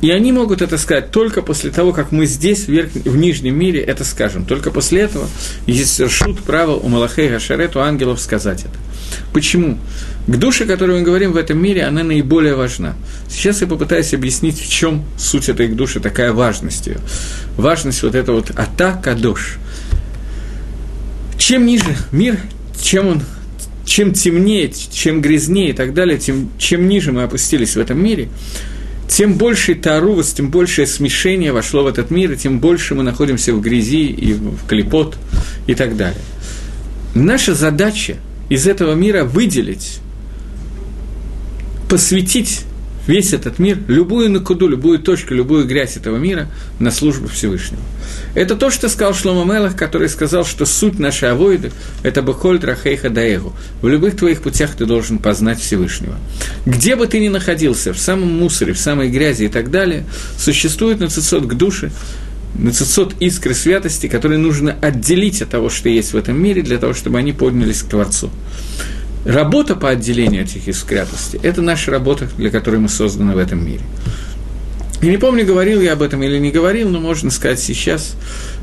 И 0.02 0.12
они 0.12 0.32
могут 0.32 0.62
это 0.62 0.78
сказать 0.78 1.12
только 1.12 1.42
после 1.42 1.72
того, 1.72 1.94
как 1.94 2.12
мы 2.12 2.26
здесь, 2.26 2.66
в, 2.66 2.68
верх... 2.68 2.92
в 2.94 3.16
нижнем 3.16 3.58
мире, 3.58 3.82
это 3.82 4.04
скажем. 4.04 4.46
Только 4.46 4.70
после 4.70 5.02
этого 5.02 5.28
есть 5.66 6.10
шут 6.12 6.42
право 6.42 6.76
у 6.76 6.88
Малахей 6.90 7.30
Гашарет, 7.30 7.76
у 7.76 7.80
ангелов 7.80 8.20
сказать 8.20 8.62
это. 8.62 8.78
Почему? 9.34 9.78
К 10.28 10.38
душе, 10.38 10.66
о 10.66 10.68
которой 10.68 11.00
мы 11.00 11.06
говорим 11.06 11.32
в 11.32 11.38
этом 11.38 11.62
мире, 11.62 11.84
она 11.84 12.04
наиболее 12.04 12.56
важна. 12.56 12.96
Сейчас 13.30 13.62
я 13.62 13.68
попытаюсь 13.68 14.14
объяснить, 14.14 14.60
в 14.60 14.70
чем 14.70 15.06
суть 15.18 15.50
этой 15.50 15.68
души, 15.70 16.00
такая 16.00 16.34
важность 16.34 16.88
ее. 16.88 16.98
Важность 17.58 18.04
вот 18.04 18.16
этого 18.16 18.38
вот 18.38 18.52
атака 18.52 19.16
душ. 19.16 19.58
Чем 21.46 21.68
ниже 21.68 21.96
мир, 22.12 22.40
чем 22.82 23.06
он 23.06 23.22
чем 23.86 24.14
темнее, 24.14 24.74
чем 24.92 25.22
грязнее 25.22 25.70
и 25.70 25.74
так 25.74 25.94
далее, 25.94 26.18
тем, 26.18 26.50
чем 26.58 26.88
ниже 26.88 27.12
мы 27.12 27.22
опустились 27.22 27.76
в 27.76 27.80
этом 27.80 28.04
мире, 28.04 28.30
тем 29.08 29.36
больше 29.36 29.76
тарувас, 29.76 30.34
тем 30.34 30.50
большее 30.50 30.88
смешение 30.88 31.52
вошло 31.52 31.84
в 31.84 31.88
этот 31.88 32.10
мир, 32.10 32.32
и 32.32 32.36
тем 32.36 32.60
больше 32.60 32.96
мы 32.96 33.04
находимся 33.04 33.54
в 33.54 33.62
грязи 33.62 34.08
и 34.08 34.34
в 34.34 34.66
клепот 34.68 35.20
и 35.68 35.76
так 35.76 35.96
далее. 35.96 36.20
Наша 37.14 37.54
задача 37.54 38.16
из 38.50 38.66
этого 38.66 38.96
мира 38.96 39.24
выделить, 39.24 40.00
посвятить 41.88 42.62
весь 43.08 43.34
этот 43.34 43.60
мир, 43.60 43.78
любую 43.88 44.32
накуду, 44.32 44.68
любую 44.68 45.00
точку, 45.00 45.34
любую 45.34 45.66
грязь 45.66 45.98
этого 45.98 46.18
мира 46.18 46.50
на 46.80 46.92
службу 46.92 47.28
Всевышнего. 47.28 47.82
Это 48.34 48.56
то, 48.56 48.70
что 48.70 48.90
сказал 48.90 49.14
Шлома 49.14 49.52
Мелах, 49.52 49.76
который 49.76 50.10
сказал, 50.10 50.46
что 50.46 50.66
суть 50.66 51.00
нашей 51.00 51.32
авоиды– 51.32 51.72
это 52.04 52.22
Бехоль 52.22 52.60
Рахейха 52.60 53.10
Даэгу. 53.10 53.54
В 53.82 53.88
любых 53.88 54.16
твоих 54.18 54.42
путях 54.42 54.76
ты 54.76 54.86
должен 54.86 55.20
познать 55.20 55.60
Всевышнего. 55.60 56.16
Где 56.66 56.96
бы 56.96 57.08
ты 57.08 57.20
ни 57.20 57.30
находился, 57.30 57.94
в 57.94 58.00
самом 58.00 58.34
мусоре, 58.34 58.74
в 58.74 58.80
самой 58.80 59.10
грязи 59.10 59.44
и 59.44 59.50
так 59.50 59.72
далее, 59.72 60.06
существует 60.38 61.00
нацицот 61.00 61.46
к 61.46 61.54
душе, 61.54 61.92
нацицот 62.58 63.16
искры 63.20 63.54
святости, 63.54 64.08
которые 64.08 64.40
нужно 64.40 64.76
отделить 64.82 65.42
от 65.42 65.50
того, 65.50 65.70
что 65.70 65.90
есть 65.90 66.14
в 66.14 66.18
этом 66.18 66.42
мире, 66.42 66.62
для 66.62 66.78
того, 66.78 66.94
чтобы 66.94 67.18
они 67.20 67.34
поднялись 67.34 67.82
к 67.82 67.90
Творцу. 67.90 68.30
Работа 69.26 69.76
по 69.76 69.90
отделению 69.90 70.44
этих 70.44 70.68
искрятостей– 70.68 71.40
это 71.44 71.64
наша 71.64 71.90
работа, 71.90 72.30
для 72.38 72.52
которой 72.52 72.80
мы 72.80 72.90
созданы 72.90 73.34
в 73.34 73.40
этом 73.40 73.66
мире. 73.66 73.82
Я 75.02 75.10
не 75.10 75.18
помню, 75.18 75.46
говорил 75.46 75.82
я 75.82 75.94
об 75.94 76.04
этом 76.04 76.22
или 76.22 76.38
не 76.38 76.52
говорил, 76.52 76.90
но 76.90 77.00
можно 77.00 77.32
сказать 77.32 77.60
сейчас, 77.60 78.16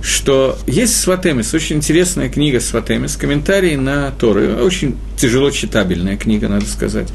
что 0.02 0.56
есть 0.68 0.98
Сватемис, 1.00 1.52
очень 1.52 1.76
интересная 1.76 2.28
книга 2.28 2.60
Сватемис, 2.60 3.16
комментарии 3.16 3.74
на 3.74 4.12
Тору, 4.12 4.40
очень 4.64 4.96
тяжело 5.16 5.50
читабельная 5.50 6.16
книга, 6.16 6.48
надо 6.48 6.64
сказать. 6.66 7.08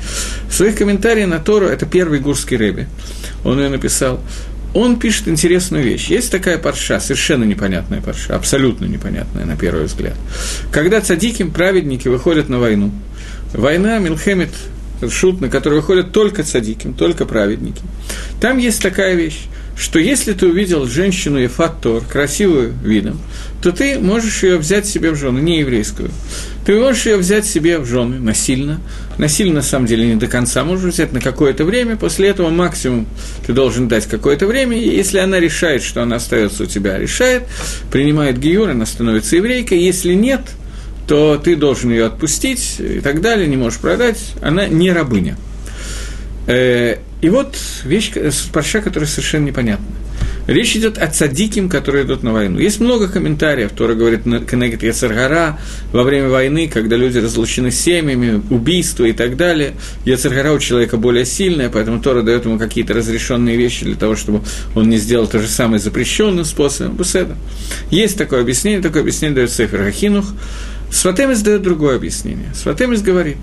В 0.49 0.53
своих 0.53 0.75
комментариях 0.75 1.29
на 1.29 1.39
Тору, 1.39 1.67
это 1.67 1.86
первый 1.86 2.19
гурский 2.19 2.57
рэби, 2.57 2.88
он 3.45 3.60
ее 3.60 3.69
написал, 3.69 4.19
он 4.73 4.99
пишет 4.99 5.29
интересную 5.29 5.83
вещь. 5.83 6.10
Есть 6.10 6.31
такая 6.31 6.57
парша, 6.57 6.99
совершенно 6.99 7.45
непонятная 7.45 8.01
парша, 8.01 8.36
абсолютно 8.36 8.86
непонятная 8.86 9.45
на 9.45 9.55
первый 9.55 9.86
взгляд. 9.86 10.15
Когда 10.71 10.99
цадиким, 10.99 11.51
праведники 11.51 12.10
выходят 12.10 12.49
на 12.49 12.60
войну– 12.60 12.91
Война 13.53 13.99
Милхемет 13.99 14.49
Шут, 15.10 15.41
на 15.41 15.49
который 15.49 15.75
выходят 15.75 16.12
только 16.12 16.43
цадиким, 16.43 16.93
только 16.93 17.25
праведники. 17.25 17.81
Там 18.41 18.57
есть 18.57 18.81
такая 18.81 19.13
вещь, 19.13 19.43
что 19.77 19.99
если 19.99 20.33
ты 20.33 20.47
увидел 20.47 20.88
женщину 20.88 21.38
Ефаттор, 21.38 22.03
красивую 22.03 22.73
видом, 22.83 23.19
то 23.62 23.71
ты 23.71 23.99
можешь 23.99 24.41
ее 24.41 24.57
взять 24.57 24.88
себе 24.88 25.12
в 25.12 25.15
жены, 25.15 25.39
не 25.39 25.60
еврейскую. 25.60 26.10
Ты 26.65 26.79
можешь 26.79 27.05
ее 27.05 27.17
взять 27.17 27.45
себе 27.45 27.77
в 27.77 27.86
жены 27.86 28.19
насильно. 28.19 28.81
Насильно, 29.19 29.55
на 29.55 29.62
самом 29.62 29.86
деле, 29.86 30.07
не 30.07 30.15
до 30.15 30.27
конца. 30.27 30.63
Можешь 30.63 30.93
взять 30.93 31.13
на 31.13 31.21
какое-то 31.21 31.63
время. 31.63 31.95
После 31.95 32.27
этого 32.27 32.49
максимум 32.49 33.07
ты 33.45 33.53
должен 33.53 33.88
дать 33.88 34.07
какое-то 34.07 34.47
время. 34.47 34.77
И 34.77 34.95
если 34.95 35.19
она 35.19 35.39
решает, 35.39 35.83
что 35.83 36.01
она 36.01 36.17
остается 36.17 36.63
у 36.63 36.65
тебя, 36.65 36.97
решает, 36.97 37.43
принимает 37.91 38.39
гиюр, 38.39 38.69
она 38.69 38.86
становится 38.86 39.36
еврейкой. 39.36 39.79
Если 39.79 40.13
нет– 40.13 40.41
то 41.08 41.38
ты 41.38 41.56
должен 41.56 41.91
ее 41.91 42.06
отпустить 42.06 42.76
и 42.80 43.00
так 43.00 43.22
далее, 43.22 43.48
не 43.48 43.58
можешь 43.58 43.80
продать, 43.80 44.34
она 44.41 44.67
не 44.67 44.91
рабыня. 44.91 45.38
Э, 46.48 46.98
и 47.22 47.30
вот 47.30 47.58
вещь, 47.84 48.12
парша, 48.52 48.82
которая 48.82 49.10
совершенно 49.10 49.46
непонятна. 49.46 49.86
Речь 50.48 50.78
идет 50.78 50.98
о 50.98 51.08
цадиким, 51.08 51.67
которые 51.67 52.06
идут 52.06 52.24
на 52.24 52.32
войну. 52.32 52.58
Есть 52.58 52.80
много 52.80 53.10
комментариев, 53.10 53.72
Тора 53.72 53.96
говорит 53.96 54.24
Кенегет 54.24 54.82
Яцергара 54.82 55.60
во 55.91 56.04
время 56.04 56.30
войны, 56.30 56.70
когда 56.74 56.96
люди 56.96 57.17
разлучены 57.17 57.70
семьями, 57.70 58.41
убийства 58.50 59.04
и 59.04 59.12
так 59.12 59.36
далее. 59.36 59.74
Яцергара 60.06 60.54
у 60.54 60.60
человека 60.60 60.96
более 60.96 61.26
сильная, 61.26 61.70
поэтому 61.70 62.02
Тора 62.02 62.22
дает 62.22 62.46
ему 62.46 62.58
какие-то 62.58 62.93
разрешенные 62.93 63.58
вещи 63.58 63.84
для 63.84 63.96
того, 63.96 64.15
чтобы 64.15 64.41
он 64.74 64.89
не 64.89 64.98
сделал 64.98 65.28
то 65.28 65.39
же 65.39 65.48
самое 65.48 65.80
запрещенным 65.80 66.46
способом. 66.46 66.96
Буседа. 66.96 67.36
Есть 67.91 68.17
такое 68.17 68.39
объяснение, 68.39 68.82
такое 68.82 69.02
объяснение 69.02 69.36
дает 69.36 69.52
Сефер 69.52 69.84
Хахинух. 69.84 70.28
Сватемис 70.91 71.41
дает 71.41 71.62
другое 71.62 71.97
объяснение. 71.97 72.54
Сватемис 72.56 73.02
говорит, 73.02 73.38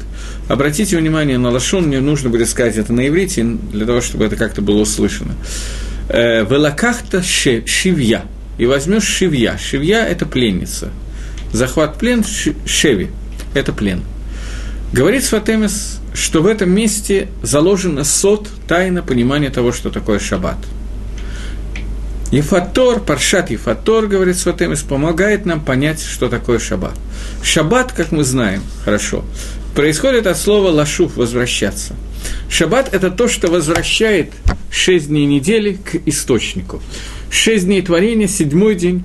обратите 0.49 0.97
внимание 0.97 1.39
на 1.39 1.51
лашон, 1.51 1.85
мне 1.85 2.01
нужно 2.01 2.31
будет 2.31 2.49
сказать 2.49 2.77
это 2.77 2.93
на 2.93 3.07
иврите, 3.07 3.45
для 3.45 3.87
того, 3.87 4.01
чтобы 4.01 4.25
это 4.25 4.37
как-то 4.37 4.63
было 4.63 4.81
услышано. 4.81 5.35
Э, 6.09 6.45
Велакахта 6.45 7.23
шивья. 7.23 8.23
И 8.57 8.67
возьмешь 8.67 9.05
шивья. 9.05 9.59
Шивья– 9.59 10.05
это 10.09 10.27
пленница. 10.27 10.91
Захват 11.53 11.99
плен– 11.99 12.25
шеви. 12.67 13.11
Это 13.53 13.73
плен. 13.73 14.03
Говорит 14.93 15.25
Сватемис, 15.25 16.01
что 16.15 16.41
в 16.41 16.47
этом 16.47 16.71
месте 16.71 17.29
заложено 17.43 18.05
сот, 18.05 18.49
тайна 18.69 19.03
понимания 19.03 19.51
того, 19.51 19.73
что 19.73 19.91
такое 19.91 20.19
шаббат– 20.19 20.59
Ефатор, 22.31 23.01
Паршат 23.01 23.51
Ефатор, 23.51 24.07
говорит 24.07 24.37
Сватемис, 24.37 24.83
помогает 24.83 25.47
нам 25.47 25.61
понять, 25.61 26.03
что 26.03 26.29
такое 26.29 26.59
шаббат. 26.59 26.95
Шаббат, 27.43 27.93
как 27.93 28.13
мы 28.13 28.25
знаем, 28.25 28.63
хорошо, 28.85 29.25
происходит 29.75 30.27
от 30.27 30.37
слова 30.37 30.71
лашуф– 30.71 31.17
возвращаться. 31.17 31.95
Шаббат– 32.49 32.89
это 32.93 33.11
то, 33.11 33.29
что 33.29 33.49
возвращает 33.49 34.33
шесть 34.71 35.09
дней 35.09 35.27
недели 35.27 35.75
к 35.75 35.97
источнику. 36.07 36.83
Шесть 37.31 37.67
дней 37.67 37.83
творения, 37.83 38.27
седьмой 38.27 38.75
день 38.75 39.05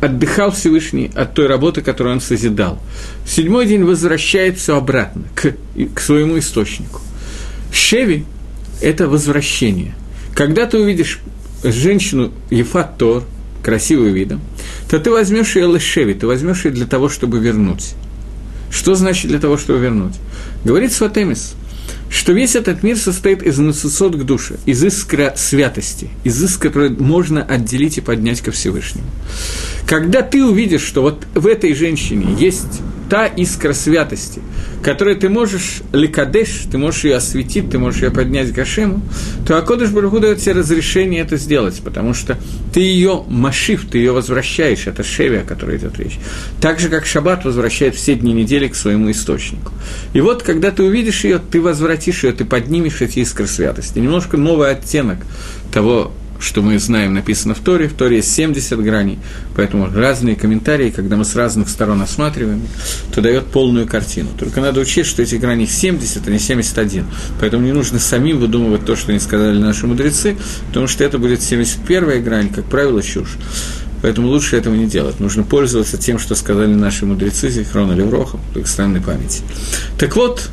отдыхал 0.00 0.52
Всевышний 0.52 1.10
от 1.14 1.34
той 1.34 1.46
работы, 1.46 1.82
которую 1.82 2.16
он 2.16 2.20
созидал. 2.20 2.80
Седьмой 3.26 3.66
день 3.66 3.84
возвращает 3.84 4.58
все 4.58 4.76
обратно, 4.76 5.24
к, 5.34 5.54
к 5.94 6.00
своему 6.00 6.38
источнику. 6.38 7.00
Шеви– 7.72 8.24
это 8.80 9.08
возвращение. 9.08 9.94
Когда 10.34 10.66
ты 10.66 10.78
увидишь 10.78 11.20
женщину 11.62 12.32
Ефат 12.50 12.98
Тор, 12.98 13.24
красивым 13.62 14.12
видом, 14.12 14.40
то 14.88 14.98
ты 14.98 15.10
возьмешь 15.10 15.56
ее 15.56 15.70
лешеви, 15.72 16.14
ты 16.14 16.26
возьмешь 16.26 16.64
ее 16.64 16.70
для 16.70 16.86
того, 16.86 17.08
чтобы 17.08 17.38
вернуть. 17.38 17.94
Что 18.70 18.94
значит 18.94 19.28
для 19.28 19.40
того, 19.40 19.56
чтобы 19.56 19.78
вернуть? 19.78 20.14
Говорит 20.64 20.92
Сватемис, 20.92 21.54
что 22.10 22.32
весь 22.32 22.56
этот 22.56 22.82
мир 22.82 22.96
состоит 22.96 23.42
из 23.42 23.58
нацисот 23.58 24.16
к 24.16 24.24
душе, 24.24 24.56
из 24.66 24.82
искра 24.84 25.34
святости, 25.36 26.08
из 26.24 26.42
искра, 26.42 26.68
который 26.68 26.90
можно 26.90 27.42
отделить 27.42 27.98
и 27.98 28.00
поднять 28.00 28.40
ко 28.40 28.50
Всевышнему. 28.50 29.06
Когда 29.86 30.22
ты 30.22 30.44
увидишь, 30.44 30.82
что 30.82 31.02
вот 31.02 31.26
в 31.34 31.46
этой 31.46 31.74
женщине 31.74 32.36
есть 32.38 32.82
та 33.08 33.26
искра 33.26 33.72
святости, 33.72 34.42
которую 34.82 35.16
ты 35.16 35.28
можешь 35.28 35.82
ликадеш, 35.92 36.66
ты 36.70 36.78
можешь 36.78 37.04
ее 37.04 37.16
осветить, 37.16 37.70
ты 37.70 37.78
можешь 37.78 38.02
ее 38.02 38.10
поднять 38.10 38.52
к 38.52 38.54
Гашему, 38.54 39.00
то 39.46 39.56
Акодыш 39.56 39.90
Баруху 39.90 40.20
дает 40.20 40.38
тебе 40.38 40.52
разрешение 40.52 41.22
это 41.22 41.36
сделать, 41.36 41.80
потому 41.82 42.14
что 42.14 42.38
ты 42.72 42.80
ее 42.80 43.24
машив, 43.28 43.86
ты 43.90 43.98
ее 43.98 44.12
возвращаешь, 44.12 44.86
это 44.86 45.02
шеви, 45.02 45.38
о 45.38 45.44
которой 45.44 45.78
идет 45.78 45.98
речь. 45.98 46.18
Так 46.60 46.80
же, 46.80 46.88
как 46.88 47.06
Шаббат 47.06 47.44
возвращает 47.44 47.94
все 47.94 48.14
дни 48.14 48.32
недели 48.32 48.68
к 48.68 48.74
своему 48.74 49.10
источнику. 49.10 49.72
И 50.12 50.20
вот, 50.20 50.42
когда 50.42 50.70
ты 50.70 50.82
увидишь 50.82 51.24
ее, 51.24 51.38
ты 51.38 51.60
возвратишь 51.98 52.24
ее, 52.24 52.32
ты 52.32 52.44
поднимешь 52.44 53.00
эти 53.00 53.20
искры 53.20 53.46
святости. 53.46 53.98
Немножко 53.98 54.36
новый 54.36 54.70
оттенок 54.70 55.18
того, 55.72 56.12
что 56.40 56.62
мы 56.62 56.78
знаем, 56.78 57.14
написано 57.14 57.54
в 57.54 57.58
Торе. 57.58 57.88
В 57.88 57.94
Торе 57.94 58.16
есть 58.18 58.32
70 58.32 58.78
граней, 58.80 59.18
поэтому 59.56 59.88
разные 59.92 60.36
комментарии, 60.36 60.90
когда 60.90 61.16
мы 61.16 61.24
с 61.24 61.34
разных 61.34 61.68
сторон 61.68 62.00
осматриваем, 62.00 62.62
то 63.12 63.20
дает 63.20 63.46
полную 63.46 63.88
картину. 63.88 64.28
Только 64.38 64.60
надо 64.60 64.80
учесть, 64.80 65.10
что 65.10 65.22
эти 65.22 65.34
грани 65.34 65.66
70, 65.66 66.28
а 66.28 66.30
не 66.30 66.38
71. 66.38 67.06
Поэтому 67.40 67.64
не 67.64 67.72
нужно 67.72 67.98
самим 67.98 68.38
выдумывать 68.38 68.84
то, 68.84 68.94
что 68.94 69.12
не 69.12 69.18
сказали 69.18 69.58
наши 69.58 69.88
мудрецы, 69.88 70.36
потому 70.68 70.86
что 70.86 71.02
это 71.02 71.18
будет 71.18 71.42
71 71.42 72.22
грань, 72.22 72.50
как 72.50 72.66
правило, 72.66 73.02
чушь. 73.02 73.36
Поэтому 74.00 74.28
лучше 74.28 74.56
этого 74.56 74.76
не 74.76 74.86
делать. 74.86 75.18
Нужно 75.18 75.42
пользоваться 75.42 75.98
тем, 75.98 76.20
что 76.20 76.36
сказали 76.36 76.72
наши 76.72 77.04
мудрецы, 77.04 77.50
Зихрона 77.50 77.94
Левроха, 77.94 78.38
странной 78.64 79.00
памяти. 79.00 79.42
Так 79.98 80.14
вот, 80.14 80.50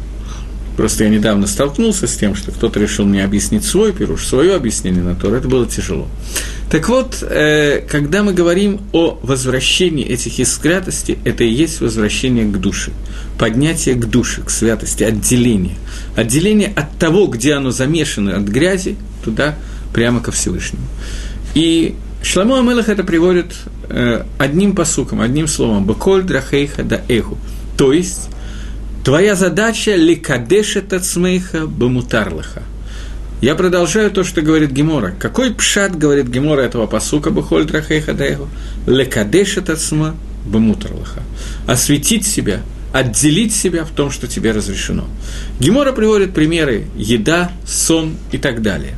Просто 0.78 1.06
я 1.06 1.10
недавно 1.10 1.48
столкнулся 1.48 2.08
с 2.08 2.16
тем, 2.16 2.36
что 2.36 2.52
кто-то 2.52 2.80
решил 2.80 3.06
мне 3.06 3.24
объяснить 3.24 3.64
свой 3.64 3.94
пируш, 3.94 4.26
свое 4.26 4.56
объяснение 4.56 5.04
на 5.04 5.16
то, 5.16 5.34
это 5.34 5.48
было 5.48 5.66
тяжело. 5.66 6.08
Так 6.70 6.90
вот, 6.90 7.22
э, 7.22 7.82
когда 7.90 8.24
мы 8.24 8.34
говорим 8.34 8.82
о 8.92 9.18
возвращении 9.22 10.06
этих 10.06 10.40
искрятостей, 10.40 11.18
это 11.24 11.44
и 11.44 11.50
есть 11.50 11.80
возвращение 11.80 12.46
к 12.46 12.58
душе, 12.58 12.92
поднятие 13.40 13.96
к 13.96 14.06
душе, 14.06 14.42
к 14.42 14.50
святости, 14.50 15.04
отделение. 15.04 15.76
Отделение 16.16 16.74
от 16.76 16.98
того, 16.98 17.28
где 17.28 17.54
оно 17.54 17.72
замешано, 17.72 18.36
от 18.36 18.44
грязи, 18.44 18.98
туда 19.24 19.56
прямо 19.94 20.20
ко 20.20 20.32
Всевышнему. 20.32 20.86
И 21.54 21.96
Шламу 22.22 22.56
Амелах 22.56 22.90
это 22.90 23.04
приводит 23.04 23.54
э, 23.88 24.24
одним 24.38 24.76
посуком, 24.76 25.22
одним 25.22 25.48
словом, 25.48 25.86
«Баколь 25.86 26.24
драхейха 26.24 26.84
да 26.84 27.02
эху», 27.08 27.38
то 27.78 27.94
есть 27.94 28.30
Твоя 29.06 29.36
задача– 29.36 29.96
ликадеш 29.96 30.78
этот 30.78 31.06
смейха 31.06 31.68
бамутарлаха. 31.68 32.64
Я 33.40 33.54
продолжаю 33.54 34.10
то, 34.10 34.24
что 34.24 34.42
говорит 34.42 34.72
Гемора. 34.72 35.14
Какой 35.20 35.54
пшат, 35.54 35.96
говорит 35.96 36.28
Гемора 36.28 36.62
этого 36.62 36.88
посука, 36.88 37.30
бухоль 37.30 37.66
драхейха? 37.66 38.18
Лекадеш 38.88 39.58
этот 39.58 39.80
сма 39.80 40.16
бамутарлаха. 40.44 41.22
Осветить 41.68 42.26
себя, 42.26 42.62
отделить 42.94 43.54
себя 43.54 43.86
в 43.86 43.92
том, 43.92 44.10
что 44.10 44.28
тебе 44.28 44.52
разрешено. 44.54 45.06
Гемора 45.60 45.92
приводит 45.92 46.34
примеры 46.34 46.88
еда, 46.98 47.52
сон 47.64 48.16
и 48.32 48.40
так 48.40 48.64
далее. 48.64 48.96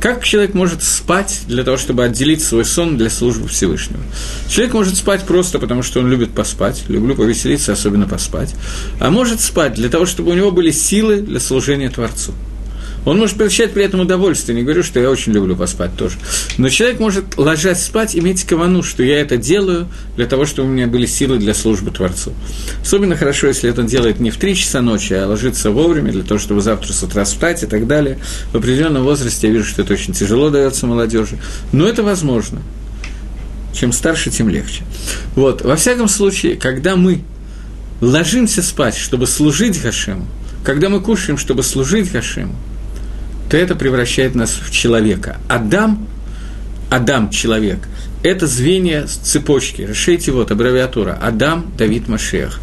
Как 0.00 0.24
человек 0.24 0.54
может 0.54 0.82
спать 0.82 1.42
для 1.46 1.62
того, 1.62 1.76
чтобы 1.76 2.04
отделить 2.04 2.42
свой 2.42 2.64
сон 2.64 2.96
для 2.96 3.10
службы 3.10 3.48
Всевышнего? 3.48 4.00
Человек 4.48 4.72
может 4.72 4.96
спать 4.96 5.24
просто 5.26 5.58
потому, 5.58 5.82
что 5.82 6.00
он 6.00 6.08
любит 6.08 6.30
поспать, 6.30 6.84
люблю 6.88 7.14
повеселиться, 7.14 7.72
особенно 7.72 8.08
поспать, 8.08 8.54
а 8.98 9.10
может 9.10 9.42
спать 9.42 9.74
для 9.74 9.90
того, 9.90 10.06
чтобы 10.06 10.30
у 10.30 10.34
него 10.34 10.52
были 10.52 10.70
силы 10.70 11.20
для 11.20 11.38
служения 11.38 11.90
Творцу. 11.90 12.32
Он 13.06 13.18
может 13.18 13.36
получать 13.38 13.72
при 13.72 13.84
этом 13.84 14.00
удовольствие, 14.00 14.56
не 14.56 14.62
говорю, 14.62 14.82
что 14.82 15.00
я 15.00 15.10
очень 15.10 15.32
люблю 15.32 15.56
поспать 15.56 15.96
тоже. 15.96 16.16
Но 16.58 16.68
человек 16.68 17.00
может, 17.00 17.38
ложась 17.38 17.82
спать, 17.82 18.14
иметь 18.14 18.44
кавану, 18.44 18.82
что 18.82 19.02
я 19.02 19.20
это 19.20 19.36
делаю 19.36 19.88
для 20.16 20.26
того, 20.26 20.44
чтобы 20.44 20.68
у 20.68 20.72
меня 20.72 20.86
были 20.86 21.06
силы 21.06 21.38
для 21.38 21.54
службы 21.54 21.90
Творцу. 21.90 22.32
Особенно 22.82 23.16
хорошо, 23.16 23.46
если 23.46 23.70
это 23.70 23.82
делает 23.82 24.20
не 24.20 24.30
в 24.30 24.36
3 24.36 24.54
часа 24.54 24.82
ночи, 24.82 25.14
а 25.14 25.26
ложится 25.26 25.70
вовремя, 25.70 26.12
для 26.12 26.22
того, 26.22 26.38
чтобы 26.38 26.60
завтра 26.60 26.92
с 26.92 27.02
утра 27.02 27.24
встать 27.24 27.62
и 27.62 27.66
так 27.66 27.86
далее. 27.86 28.18
В 28.52 28.56
определенном 28.56 29.04
возрасте 29.04 29.46
я 29.46 29.52
вижу, 29.52 29.66
что 29.66 29.82
это 29.82 29.94
очень 29.94 30.12
тяжело 30.12 30.50
дается 30.50 30.86
молодежи. 30.86 31.38
Но 31.72 31.86
это 31.86 32.02
возможно. 32.02 32.60
Чем 33.72 33.92
старше, 33.92 34.30
тем 34.30 34.48
легче. 34.48 34.82
Вот, 35.36 35.62
во 35.62 35.76
всяком 35.76 36.08
случае, 36.08 36.56
когда 36.56 36.96
мы 36.96 37.22
ложимся 38.00 38.62
спать, 38.62 38.96
чтобы 38.96 39.26
служить 39.26 39.78
Хашему, 39.78 40.26
когда 40.64 40.88
мы 40.88 41.00
кушаем, 41.00 41.38
чтобы 41.38 41.62
служить 41.62 42.10
Хашему, 42.10 42.54
то 43.50 43.56
это 43.56 43.74
превращает 43.74 44.36
нас 44.36 44.52
в 44.52 44.70
человека. 44.70 45.36
Адам, 45.48 46.06
Адам– 46.90 47.30
человек– 47.30 47.78
это 48.24 48.46
звенья 48.48 49.06
цепочки. 49.06 49.82
Решите 49.82 50.32
вот 50.32 50.50
аббревиатура. 50.50 51.16
Адам, 51.22 51.72
Давид, 51.78 52.08
Машех. 52.08 52.60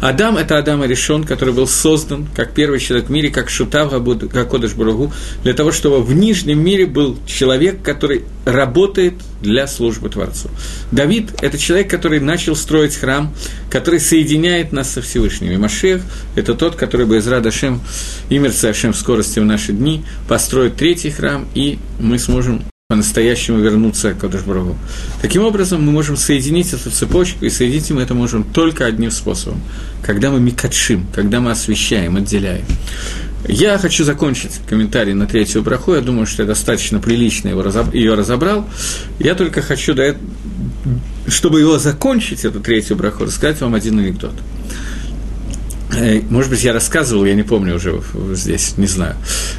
Адам– 0.00 0.36
это 0.38 0.58
Адам 0.58 0.84
решен, 0.84 1.24
который 1.24 1.54
был 1.54 1.66
создан 1.66 2.28
как 2.36 2.52
первый 2.52 2.78
человек 2.78 3.08
в 3.08 3.10
мире, 3.10 3.30
как 3.30 3.48
Шутав, 3.48 3.90
как 4.30 4.50
Кодыш 4.50 4.74
Бурагу, 4.74 5.12
для 5.42 5.54
того, 5.54 5.72
чтобы 5.72 6.02
в 6.02 6.14
нижнем 6.14 6.62
мире 6.62 6.86
был 6.86 7.18
человек, 7.26 7.82
который 7.82 8.24
работает 8.44 9.14
для 9.40 9.66
службы 9.66 10.10
Творцу. 10.10 10.50
Давид– 10.92 11.30
это 11.40 11.56
человек, 11.56 11.90
который 11.90 12.20
начал 12.20 12.54
строить 12.54 12.96
храм, 12.96 13.34
который 13.70 13.98
соединяет 13.98 14.72
нас 14.72 14.90
со 14.90 15.00
Всевышним. 15.00 15.52
И 15.52 15.56
Машех– 15.56 16.02
это 16.36 16.54
тот, 16.54 16.76
который 16.76 17.06
бы 17.06 17.16
из 17.16 17.26
Радашем 17.26 17.80
и 18.28 18.38
Мерцашем 18.38 18.92
в 18.92 18.96
скорости 18.96 19.38
в 19.38 19.44
наши 19.44 19.72
дни 19.72 20.04
построит 20.28 20.76
третий 20.76 21.10
храм, 21.10 21.48
и 21.54 21.78
мы 21.98 22.18
сможем 22.18 22.62
по-настоящему 22.90 23.60
вернуться 23.60 24.14
к 24.14 24.18
Кодышбургу. 24.18 24.76
Таким 25.22 25.44
образом, 25.44 25.80
мы 25.80 25.92
можем 25.92 26.16
соединить 26.16 26.72
эту 26.72 26.90
цепочку, 26.90 27.44
и 27.44 27.48
соединить 27.48 27.88
мы 27.92 28.02
это 28.02 28.14
можем 28.14 28.42
только 28.42 28.84
одним 28.84 29.12
способом, 29.12 29.60
когда 30.02 30.32
мы 30.32 30.40
микатшим, 30.40 31.06
когда 31.14 31.38
мы 31.38 31.52
освещаем, 31.52 32.16
отделяем. 32.16 32.64
Я 33.46 33.78
хочу 33.78 34.02
закончить 34.02 34.58
комментарий 34.68 35.12
на 35.12 35.28
третью 35.28 35.62
браху. 35.62 35.94
Я 35.94 36.00
думаю, 36.00 36.26
что 36.26 36.42
я 36.42 36.48
достаточно 36.48 36.98
прилично 36.98 37.48
его 37.48 37.62
разоб... 37.62 37.94
ее 37.94 38.14
разобрал. 38.14 38.68
Я 39.20 39.36
только 39.36 39.62
хочу, 39.62 39.94
до... 39.94 40.16
чтобы 41.28 41.60
его 41.60 41.78
закончить, 41.78 42.44
эту 42.44 42.58
третью 42.58 42.96
браху, 42.96 43.24
рассказать 43.24 43.60
вам 43.60 43.76
один 43.76 44.00
анекдот. 44.00 44.34
Э, 45.96 46.20
может 46.28 46.50
быть, 46.50 46.64
я 46.64 46.72
рассказывал, 46.72 47.24
я 47.24 47.34
не 47.34 47.44
помню 47.44 47.76
уже 47.76 48.02
здесь, 48.34 48.76
не 48.76 48.88
знаю 48.88 49.14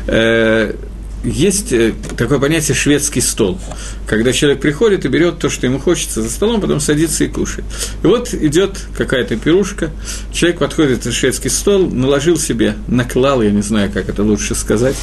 э, 0.08 0.76
есть 1.24 1.72
э, 1.72 1.94
такое 2.18 2.40
понятие 2.40 2.76
шведский 2.76 3.22
стол, 3.22 3.60
когда 4.08 4.34
человек 4.34 4.62
приходит 4.62 5.06
и 5.06 5.08
берет 5.08 5.40
то, 5.40 5.50
что 5.50 5.68
ему 5.68 5.80
хочется 5.80 6.22
за 6.22 6.30
столом, 6.30 6.62
потом 6.62 6.80
садится 6.80 7.24
и 7.24 7.28
кушает. 7.28 7.66
И 8.04 8.08
вот 8.08 8.34
идет 8.34 8.80
какая-то 8.98 9.36
пирушка, 9.38 9.92
человек 10.34 10.60
подходит 10.60 11.06
на 11.06 11.12
шведский 11.12 11.50
стол, 11.50 11.88
наложил 11.88 12.38
себе, 12.38 12.76
наклал, 12.88 13.42
я 13.42 13.52
не 13.52 13.62
знаю, 13.62 13.92
как 13.92 14.10
это 14.10 14.24
лучше 14.24 14.56
сказать, 14.56 14.96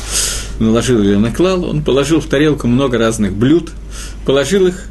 наложил 0.59 1.02
или 1.02 1.14
наклал, 1.14 1.64
он 1.64 1.83
положил 1.83 2.20
в 2.20 2.26
тарелку 2.26 2.66
много 2.66 2.98
разных 2.98 3.33
блюд, 3.33 3.70
положил 4.26 4.66
их, 4.66 4.85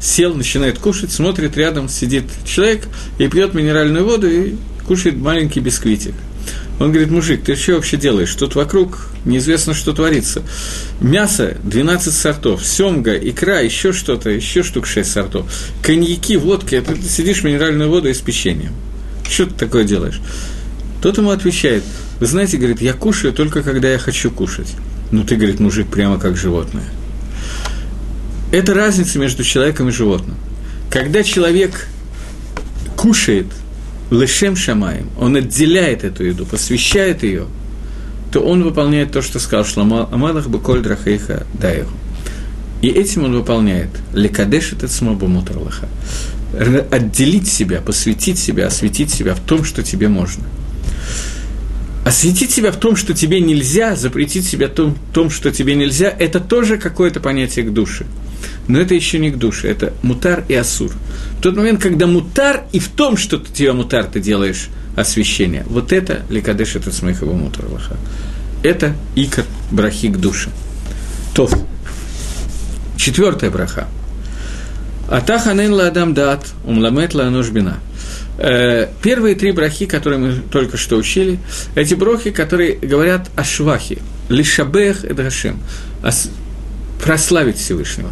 сел, 0.00 0.34
начинает 0.34 0.78
кушать, 0.78 1.10
смотрит, 1.10 1.56
рядом 1.56 1.88
сидит 1.88 2.24
человек 2.44 2.86
и 3.18 3.26
пьет 3.26 3.54
минеральную 3.54 4.04
воду 4.04 4.30
и 4.30 4.54
кушает 4.86 5.16
маленький 5.16 5.60
бисквитик. 5.60 6.14
Он 6.78 6.92
говорит, 6.92 7.10
мужик, 7.10 7.42
ты 7.42 7.56
что 7.56 7.72
вообще 7.72 7.96
делаешь? 7.96 8.32
Тут 8.34 8.54
вокруг 8.54 9.08
неизвестно, 9.24 9.74
что 9.74 9.92
творится. 9.92 10.42
Мясо 11.00 11.56
12 11.64 12.14
сортов, 12.14 12.64
семга, 12.64 13.16
икра, 13.16 13.58
еще 13.60 13.92
что-то, 13.92 14.30
еще 14.30 14.62
штук 14.62 14.86
6 14.86 15.10
сортов. 15.10 15.50
Коньяки, 15.82 16.36
водки, 16.36 16.76
а 16.76 16.82
ты 16.82 16.96
сидишь 17.02 17.42
минеральную 17.42 17.90
воду 17.90 18.08
и 18.08 18.14
с 18.14 18.18
печеньем. 18.18 18.72
Что 19.28 19.46
ты 19.46 19.54
такое 19.54 19.84
делаешь? 19.84 20.20
Тот 21.02 21.18
ему 21.18 21.30
отвечает, 21.30 21.82
вы 22.20 22.26
знаете, 22.26 22.56
говорит, 22.56 22.80
я 22.80 22.92
кушаю 22.92 23.32
только 23.32 23.62
когда 23.62 23.90
я 23.90 23.98
хочу 23.98 24.30
кушать. 24.30 24.74
Ну, 25.10 25.24
ты, 25.24 25.36
говорит, 25.36 25.58
мужик, 25.58 25.88
прямо 25.88 26.18
как 26.18 26.36
животное. 26.36 26.84
Это 28.52 28.72
разница 28.72 29.18
между 29.18 29.42
человеком 29.42 29.88
и 29.88 29.92
животным. 29.92 30.36
Когда 30.90 31.22
человек 31.22 31.88
кушает– 32.96 33.46
лешем 34.10 34.56
шамаем, 34.56 35.08
он 35.18 35.36
отделяет 35.36 36.04
эту 36.04 36.24
еду, 36.24 36.46
посвящает 36.46 37.22
ее, 37.22 37.46
то 38.32 38.40
он 38.40 38.62
выполняет 38.62 39.12
то, 39.12 39.22
что 39.22 39.38
сказал 39.38 39.64
Шломо 39.64 40.08
Амалах 40.12 40.46
Беколь 40.48 40.82
Драхейха 40.82 41.46
Даеху. 41.54 41.92
И 42.82 42.88
этим 42.88 43.24
он 43.24 43.34
выполняет 43.34 43.90
лекадеш 44.12 44.72
этот 44.72 44.92
смобумутарлаха. 44.92 45.88
Отделить 46.90 47.48
себя, 47.48 47.80
посвятить 47.80 48.38
себя, 48.38 48.68
осветить 48.68 49.10
себя 49.10 49.34
в 49.34 49.40
том, 49.40 49.64
что 49.64 49.82
тебе 49.82 50.08
можно. 50.08 50.44
Осветить 52.04 52.50
себя 52.50 52.72
в 52.72 52.76
том, 52.76 52.96
что 52.96 53.12
тебе 53.12 53.40
нельзя, 53.40 53.96
запретить 53.96 54.46
себя 54.46 54.68
в 54.68 54.70
том, 54.70 54.96
том 55.12 55.28
что 55.28 55.50
тебе 55.50 55.74
нельзя, 55.74 56.08
это 56.08 56.40
тоже 56.40 56.78
какое-то 56.78 57.20
понятие 57.20 57.66
к 57.66 57.72
душе. 57.72 58.06
Но 58.66 58.78
это 58.78 58.94
еще 58.94 59.18
не 59.18 59.30
к 59.30 59.36
душе, 59.36 59.68
это 59.68 59.94
мутар 60.02 60.44
и 60.48 60.54
асур. 60.54 60.92
В 61.38 61.40
тот 61.40 61.56
момент, 61.56 61.82
когда 61.82 62.06
мутар, 62.06 62.64
и 62.72 62.78
в 62.78 62.88
том, 62.88 63.16
что 63.16 63.38
ты 63.38 63.52
тебя 63.52 63.72
мутар, 63.72 64.04
ты 64.04 64.20
делаешь 64.20 64.68
освящение. 64.96 65.64
Вот 65.66 65.92
это 65.92 66.22
ликадеш 66.28 66.76
это 66.76 66.92
смехова 66.92 67.34
мутар 67.34 67.66
лаха. 67.66 67.96
Это 68.62 68.94
икор 69.14 69.44
брахи 69.70 70.08
к 70.08 70.16
душе. 70.16 70.50
Тов. 71.34 71.52
Четвертая 72.96 73.50
браха. 73.50 73.88
Атаханен 75.08 75.72
ла 75.72 75.86
адам 75.86 76.12
дат, 76.12 76.46
умламет 76.64 77.14
ла 77.14 77.28
анушбина. 77.28 77.78
Э, 78.38 78.88
первые 79.02 79.34
три 79.34 79.52
брахи, 79.52 79.86
которые 79.86 80.18
мы 80.18 80.32
только 80.50 80.76
что 80.76 80.96
учили, 80.96 81.38
эти 81.74 81.94
брахи, 81.94 82.30
которые 82.30 82.76
говорят 82.76 83.30
о 83.34 83.44
швахе, 83.44 83.98
лишабех 84.28 85.04
и 85.04 85.12
драшем, 85.12 85.60
прославить 87.02 87.58
Всевышнего. 87.58 88.10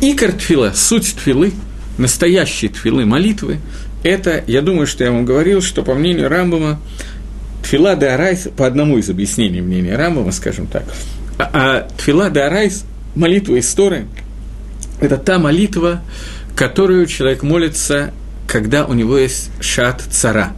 Икор 0.00 0.32
тфила, 0.32 0.72
суть 0.74 1.14
тфилы, 1.16 1.52
настоящие 1.98 2.70
тфилы 2.70 3.04
молитвы, 3.04 3.58
это, 4.02 4.42
я 4.46 4.62
думаю, 4.62 4.86
что 4.86 5.04
я 5.04 5.12
вам 5.12 5.24
говорил, 5.24 5.62
что 5.62 5.82
по 5.82 5.94
мнению 5.94 6.28
Рамбама, 6.28 6.80
тфила 7.62 7.94
де 7.94 8.06
Арайс, 8.06 8.48
по 8.56 8.66
одному 8.66 8.98
из 8.98 9.08
объяснений 9.08 9.60
мнения 9.60 9.96
Рамбама, 9.96 10.32
скажем 10.32 10.66
так, 10.66 10.84
а, 11.38 11.50
а 11.52 11.88
тфила 11.96 12.30
де 12.30 12.40
Арайс, 12.40 12.84
молитва 13.14 13.58
истории, 13.60 14.06
это 15.00 15.18
та 15.18 15.38
молитва, 15.38 16.02
которую 16.56 17.06
человек 17.06 17.42
молится, 17.42 18.12
когда 18.48 18.86
у 18.86 18.92
него 18.92 19.16
есть 19.18 19.50
шат 19.60 20.02
цара, 20.10 20.52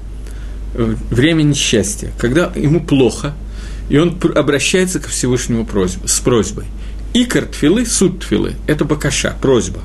время 0.75 1.43
несчастья, 1.43 2.11
когда 2.19 2.51
ему 2.55 2.81
плохо, 2.81 3.35
и 3.91 3.99
он 3.99 4.19
обращается 4.35 5.01
к 5.01 5.09
Всевышнему 5.09 5.67
просьб, 5.67 6.07
с 6.07 6.19
просьбой– 6.21 6.65
Икор 7.15 7.45
тфилы, 7.45 7.87
суд 7.87 8.19
тфилы– 8.21 8.55
это 8.67 8.85
бакаша, 8.85 9.37
просьба. 9.41 9.79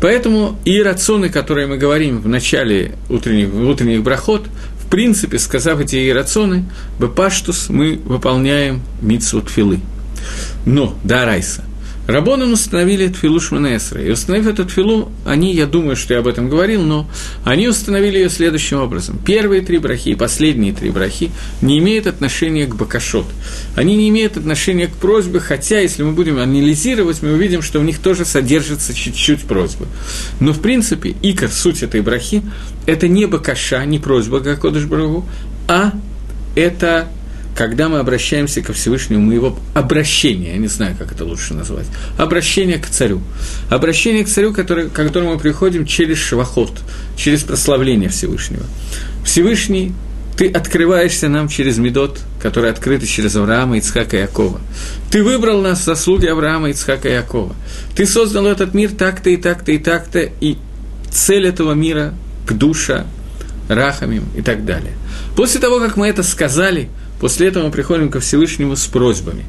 Поэтому 0.00 0.58
и 0.64 0.82
рационы, 0.82 1.28
которые 1.28 1.68
мы 1.68 1.76
говорим 1.76 2.20
в 2.20 2.28
начале 2.28 2.96
утренних, 3.08 3.54
утренних 3.54 4.02
брахот, 4.02 4.46
в 4.80 4.90
принципе, 4.90 5.38
сказав 5.38 5.78
эти 5.80 5.94
иерационы, 5.94 6.64
бепаштус 6.98 7.68
мы 7.68 8.00
выполняем 8.04 8.82
митсу 9.00 9.40
тфилы. 9.42 9.80
Но, 10.66 10.98
да, 11.04 11.24
райса, 11.24 11.64
Рабоном 12.08 12.54
установили 12.54 13.06
тфилу 13.08 13.38
Шманесра. 13.38 14.02
И 14.02 14.10
установив 14.10 14.46
эту 14.46 14.64
тфилу, 14.64 15.12
они, 15.26 15.54
я 15.54 15.66
думаю, 15.66 15.94
что 15.94 16.14
я 16.14 16.20
об 16.20 16.26
этом 16.26 16.48
говорил, 16.48 16.82
но 16.82 17.06
они 17.44 17.68
установили 17.68 18.16
ее 18.16 18.30
следующим 18.30 18.80
образом. 18.80 19.18
Первые 19.18 19.60
три 19.60 19.76
брахи 19.76 20.08
и 20.08 20.14
последние 20.14 20.72
три 20.72 20.88
брахи 20.88 21.30
не 21.60 21.78
имеют 21.78 22.06
отношения 22.06 22.64
к 22.64 22.74
бакашот. 22.76 23.26
Они 23.76 23.94
не 23.94 24.08
имеют 24.08 24.38
отношения 24.38 24.86
к 24.86 24.92
просьбе, 24.92 25.38
хотя, 25.38 25.80
если 25.80 26.02
мы 26.02 26.12
будем 26.12 26.38
анализировать, 26.38 27.20
мы 27.20 27.34
увидим, 27.34 27.60
что 27.60 27.78
в 27.78 27.84
них 27.84 27.98
тоже 27.98 28.24
содержится 28.24 28.94
чуть-чуть 28.94 29.42
просьбы. 29.42 29.86
Но, 30.40 30.54
в 30.54 30.62
принципе, 30.62 31.14
икор, 31.20 31.50
суть 31.50 31.82
этой 31.82 32.00
брахи, 32.00 32.42
это 32.86 33.06
не 33.06 33.26
бакаша, 33.26 33.84
не 33.84 33.98
просьба, 33.98 34.40
как 34.40 34.62
Брагу, 34.62 35.26
а 35.68 35.92
это 36.56 37.08
когда 37.58 37.88
мы 37.88 37.98
обращаемся 37.98 38.62
ко 38.62 38.72
Всевышнему, 38.72 39.20
мы 39.20 39.34
его 39.34 39.58
обращение, 39.74 40.52
я 40.52 40.58
не 40.58 40.68
знаю, 40.68 40.94
как 40.96 41.10
это 41.10 41.24
лучше 41.24 41.54
назвать, 41.54 41.86
обращение 42.16 42.78
к 42.78 42.86
царю. 42.86 43.20
Обращение 43.68 44.24
к 44.24 44.28
царю, 44.28 44.54
который, 44.54 44.88
к 44.88 44.92
которому 44.92 45.32
мы 45.32 45.40
приходим 45.40 45.84
через 45.84 46.18
швахот, 46.18 46.70
через 47.16 47.42
прославление 47.42 48.10
Всевышнего. 48.10 48.62
Всевышний, 49.24 49.92
ты 50.36 50.46
открываешься 50.46 51.28
нам 51.28 51.48
через 51.48 51.78
Медот, 51.78 52.20
который 52.40 52.70
открыт 52.70 53.04
через 53.08 53.34
Авраама, 53.34 53.78
Ицхака 53.78 54.16
и 54.16 54.20
Якова. 54.20 54.60
Ты 55.10 55.24
выбрал 55.24 55.60
нас 55.60 55.84
заслуги 55.84 56.26
Авраама, 56.26 56.70
Ицхака 56.70 57.08
и 57.08 57.12
Якова. 57.12 57.56
Ты 57.96 58.06
создал 58.06 58.46
этот 58.46 58.72
мир 58.72 58.92
так-то 58.92 59.30
и 59.30 59.36
так-то 59.36 59.72
и 59.72 59.78
так-то, 59.78 60.20
и 60.20 60.58
цель 61.10 61.48
этого 61.48 61.72
мира– 61.72 62.14
к 62.46 62.52
душа, 62.52 63.04
рахамим 63.68 64.26
и 64.36 64.42
так 64.42 64.64
далее. 64.64 64.92
После 65.34 65.60
того, 65.60 65.80
как 65.80 65.96
мы 65.96 66.06
это 66.06 66.22
сказали– 66.22 66.88
после 67.20 67.48
этого 67.48 67.64
мы 67.66 67.70
приходим 67.70 68.10
ко 68.10 68.20
Всевышнему 68.20 68.76
с 68.76 68.86
просьбами. 68.86 69.44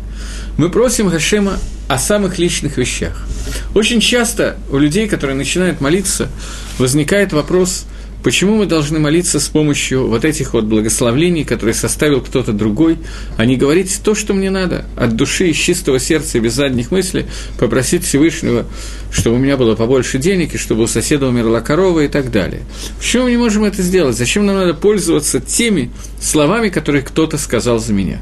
Мы 0.57 0.69
просим 0.69 1.09
Гашема 1.09 1.57
о 1.87 1.97
самых 1.97 2.37
личных 2.37 2.77
вещах. 2.77 3.25
Очень 3.73 3.99
часто 3.99 4.57
у 4.69 4.77
людей, 4.77 5.07
которые 5.07 5.35
начинают 5.35 5.81
молиться, 5.81 6.29
возникает 6.77 7.33
вопрос– 7.33 7.85
Почему 8.23 8.57
мы 8.57 8.65
должны 8.65 8.99
молиться 8.99 9.39
с 9.39 9.47
помощью 9.47 10.07
вот 10.07 10.25
этих 10.25 10.53
вот 10.53 10.65
благословлений, 10.65 11.45
которые 11.45 11.73
составил 11.73 12.19
кто-то 12.19 12.51
другой, 12.51 12.97
а 13.37 13.45
не 13.45 13.55
говорить 13.55 14.01
то, 14.03 14.13
что 14.13 14.33
мне 14.33 14.49
надо, 14.49 14.85
от 14.97 15.15
души, 15.15 15.49
из 15.49 15.55
чистого 15.55 15.99
сердца 15.99 16.37
и 16.37 16.41
без 16.41 16.53
задних 16.53 16.91
мыслей, 16.91 17.27
попросить 17.57 18.03
Всевышнего, 18.03 18.65
чтобы 19.09 19.37
у 19.37 19.39
меня 19.39 19.55
было 19.55 19.75
побольше 19.75 20.17
денег, 20.17 20.53
и 20.53 20.57
чтобы 20.57 20.83
у 20.83 20.87
соседа 20.87 21.27
умерла 21.27 21.61
корова 21.61 22.01
и 22.01 22.09
так 22.09 22.29
далее. 22.29 22.63
Почему 22.97 23.23
мы 23.23 23.31
не 23.31 23.37
можем 23.37 23.63
это 23.63 23.81
сделать? 23.81 24.17
Зачем 24.17 24.45
нам 24.45 24.57
надо 24.57 24.73
пользоваться 24.73 25.39
теми 25.39 25.89
словами, 26.21 26.67
которые 26.67 27.03
кто-то 27.03 27.37
сказал 27.37 27.79
за 27.79 27.93
меня? 27.93 28.19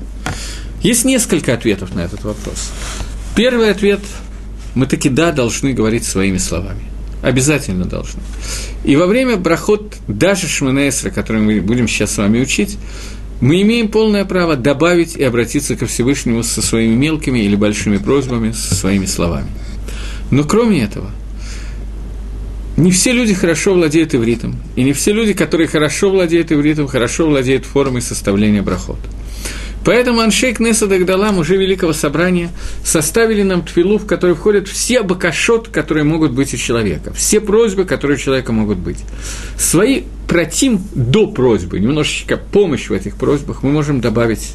Есть 0.84 1.06
несколько 1.06 1.56
ответов 1.56 1.96
на 1.96 2.02
этот 2.02 2.24
вопрос. 2.24 2.72
Первый 3.36 3.72
ответ– 3.72 4.02
мы 4.76 4.86
таки 4.86 5.10
да 5.10 5.32
должны 5.32 5.74
говорить 5.74 6.04
своими 6.04 6.38
словами– 6.38 6.84
Обязательно 7.28 7.84
должны. 7.84 8.22
И 8.86 8.96
во 8.96 9.06
время 9.06 9.36
брахот, 9.36 9.98
даже 10.08 10.48
Шманесра, 10.48 11.10
который 11.10 11.42
мы 11.42 11.60
будем 11.60 11.86
сейчас 11.86 12.14
с 12.14 12.18
вами 12.20 12.40
учить, 12.40 12.78
мы 13.42 13.62
имеем 13.64 13.90
полное 13.90 14.24
право 14.24 14.56
добавить 14.56 15.18
и 15.18 15.24
обратиться 15.24 15.76
ко 15.76 15.88
Всевышнему 15.88 16.42
со 16.42 16.62
своими 16.62 16.96
мелкими 16.96 17.40
или 17.40 17.58
большими 17.58 17.98
просьбами, 17.98 18.54
со 18.54 18.76
своими 18.76 19.06
словами. 19.06 19.50
Но 20.32 20.46
кроме 20.46 20.82
этого, 20.82 21.12
не 22.78 22.92
все 22.92 23.12
люди 23.12 23.34
хорошо 23.34 23.74
владеют 23.74 24.16
ивритом, 24.16 24.56
и 24.78 24.84
не 24.84 24.94
все 24.94 25.12
люди, 25.12 25.34
которые 25.34 25.68
хорошо 25.68 26.10
владеют 26.10 26.54
ивритом, 26.54 26.88
хорошо 26.88 27.28
владеют 27.28 27.66
формой 27.66 28.02
составления 28.02 28.62
брахот. 28.62 29.00
Поэтому 29.86 30.20
Аншейк 30.20 30.60
Неса 30.60 30.88
Дагдалам, 30.88 31.38
уже 31.38 31.56
Великого 31.56 31.94
Собрания, 31.94 32.50
составили 32.84 33.44
нам 33.44 33.64
тфилу, 33.64 33.98
в 33.98 34.06
который 34.06 34.36
входят 34.36 34.68
все 34.68 35.02
бакашот, 35.02 35.70
которые 35.70 36.04
могут 36.04 36.34
быть 36.34 36.54
у 36.54 36.58
человека, 36.58 37.14
все 37.14 37.40
просьбы, 37.40 37.86
которые 37.86 38.18
у 38.18 38.20
человека 38.20 38.52
могут 38.52 38.80
быть. 38.80 39.00
Свои 39.58 40.04
протим 40.28 40.82
до 40.94 41.28
просьбы, 41.28 41.80
немножечко 41.80 42.38
помощь 42.38 42.90
в 42.90 42.94
этих 42.94 43.16
просьбах 43.16 43.64
мы 43.64 43.72
можем 43.72 44.02
добавить. 44.02 44.54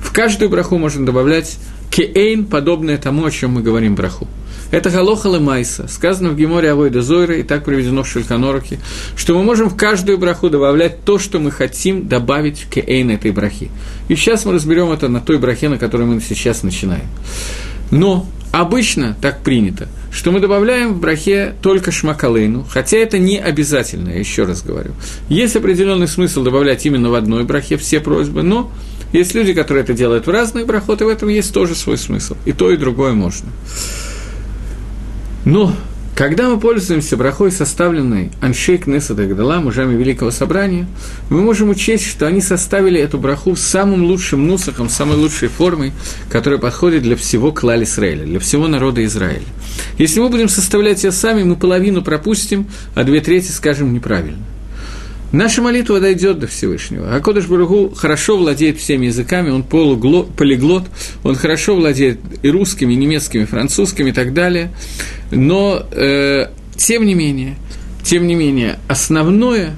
В 0.00 0.12
каждую 0.12 0.50
браху 0.50 0.78
можно 0.78 1.06
добавлять 1.06 1.58
кеэйн, 1.90 2.46
подобное 2.46 2.98
тому, 2.98 3.24
о 3.24 3.30
чем 3.30 3.52
мы 3.52 3.62
говорим 3.62 3.94
браху. 3.94 4.26
Это 4.70 4.90
галоха 4.90 5.28
майса. 5.38 5.86
Сказано 5.88 6.30
в 6.30 6.36
Геморе 6.36 6.70
Авойда 6.70 7.02
Зойра, 7.02 7.36
и 7.36 7.42
так 7.42 7.64
приведено 7.64 8.02
в 8.02 8.08
Шельканороке, 8.08 8.78
что 9.16 9.36
мы 9.36 9.44
можем 9.44 9.68
в 9.68 9.76
каждую 9.76 10.18
браху 10.18 10.50
добавлять 10.50 11.04
то, 11.04 11.18
что 11.18 11.38
мы 11.38 11.50
хотим 11.50 12.08
добавить 12.08 12.60
в 12.60 12.70
кеэйн 12.70 13.10
этой 13.10 13.30
брахи. 13.30 13.70
И 14.08 14.16
сейчас 14.16 14.44
мы 14.44 14.52
разберем 14.52 14.90
это 14.90 15.08
на 15.08 15.20
той 15.20 15.38
брахе, 15.38 15.68
на 15.68 15.78
которой 15.78 16.06
мы 16.06 16.20
сейчас 16.20 16.62
начинаем. 16.62 17.06
Но 17.90 18.26
обычно 18.52 19.16
так 19.20 19.42
принято, 19.42 19.88
что 20.10 20.32
мы 20.32 20.40
добавляем 20.40 20.94
в 20.94 21.00
брахе 21.00 21.54
только 21.62 21.92
шмакалейну, 21.92 22.66
хотя 22.68 22.96
это 22.96 23.18
не 23.18 23.38
обязательно, 23.38 24.08
я 24.10 24.18
еще 24.18 24.44
раз 24.44 24.62
говорю. 24.62 24.92
Есть 25.28 25.56
определенный 25.56 26.08
смысл 26.08 26.42
добавлять 26.42 26.84
именно 26.86 27.10
в 27.10 27.14
одной 27.14 27.44
брахе 27.44 27.76
все 27.76 28.00
просьбы, 28.00 28.42
но 28.42 28.72
есть 29.12 29.34
люди, 29.34 29.52
которые 29.52 29.84
это 29.84 29.94
делают 29.94 30.26
в 30.26 30.30
разных 30.30 30.66
брахот, 30.66 31.00
и 31.00 31.04
в 31.04 31.08
этом 31.08 31.28
есть 31.28 31.52
тоже 31.52 31.74
свой 31.74 31.96
смысл. 31.96 32.36
И 32.44 32.52
то, 32.52 32.70
и 32.70 32.76
другое 32.76 33.12
можно. 33.12 33.48
Но 35.46 35.72
когда 36.16 36.50
мы 36.50 36.58
пользуемся 36.58 37.16
брахой, 37.16 37.52
составленной 37.52 38.32
Аншейк 38.40 38.88
Несада 38.88 39.26
Гдала, 39.26 39.60
мужами 39.60 39.94
Великого 39.94 40.32
Собрания, 40.32 40.88
мы 41.30 41.40
можем 41.40 41.70
учесть, 41.70 42.04
что 42.04 42.26
они 42.26 42.40
составили 42.40 43.00
эту 43.00 43.18
браху 43.18 43.54
самым 43.54 44.02
лучшим 44.02 44.44
нусахом, 44.44 44.88
самой 44.88 45.16
лучшей 45.16 45.48
формой, 45.48 45.92
которая 46.28 46.58
подходит 46.58 47.04
для 47.04 47.14
всего 47.14 47.52
клали 47.52 47.84
Израиля, 47.84 48.24
для 48.24 48.40
всего 48.40 48.66
народа 48.66 49.04
Израиля. 49.04 49.44
Если 49.98 50.18
мы 50.18 50.30
будем 50.30 50.48
составлять 50.48 51.04
ее 51.04 51.12
сами, 51.12 51.44
мы 51.44 51.54
половину 51.54 52.02
пропустим, 52.02 52.66
а 52.96 53.04
две 53.04 53.20
трети 53.20 53.52
скажем 53.52 53.92
неправильно. 53.92 54.42
Наша 55.32 55.60
молитва 55.60 56.00
дойдет 56.00 56.38
до 56.38 56.46
Всевышнего. 56.46 57.14
А 57.14 57.20
Кодыш 57.20 57.46
Баругу 57.46 57.92
хорошо 57.94 58.36
владеет 58.36 58.78
всеми 58.78 59.06
языками, 59.06 59.50
он 59.50 59.64
полиглот, 59.64 60.86
он 61.24 61.34
хорошо 61.34 61.74
владеет 61.74 62.20
и 62.42 62.48
русскими, 62.48 62.92
и 62.92 62.96
немецкими, 62.96 63.42
и 63.42 63.46
французскими 63.46 64.10
и 64.10 64.12
так 64.12 64.32
далее. 64.34 64.70
Но, 65.30 65.84
э, 65.90 66.46
тем 66.76 67.04
не 67.04 67.14
менее, 67.14 67.56
тем 68.02 68.26
не 68.26 68.34
менее, 68.34 68.78
основное 68.88 69.74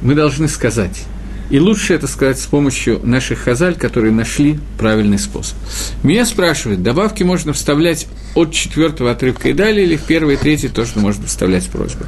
мы 0.00 0.14
должны 0.14 0.48
сказать. 0.48 1.04
И 1.52 1.60
лучше 1.60 1.92
это 1.92 2.06
сказать 2.06 2.40
с 2.40 2.46
помощью 2.46 2.98
наших 3.04 3.40
хазаль, 3.40 3.74
которые 3.74 4.10
нашли 4.10 4.58
правильный 4.78 5.18
способ. 5.18 5.54
Меня 6.02 6.24
спрашивают, 6.24 6.82
добавки 6.82 7.24
можно 7.24 7.52
вставлять 7.52 8.08
от 8.34 8.52
четвертого 8.52 9.10
отрывка 9.10 9.50
и 9.50 9.52
далее, 9.52 9.84
или 9.84 9.98
в 9.98 10.02
первый 10.04 10.36
и 10.36 10.38
третий 10.38 10.68
тоже 10.68 10.92
можно 10.96 11.26
вставлять 11.26 11.68
просьбы. 11.68 12.06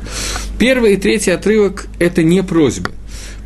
Первый 0.59 0.95
и 0.95 0.97
третий 0.97 1.31
отрывок– 1.31 1.89
это 1.99 2.23
не 2.23 2.43
просьбы. 2.43 2.93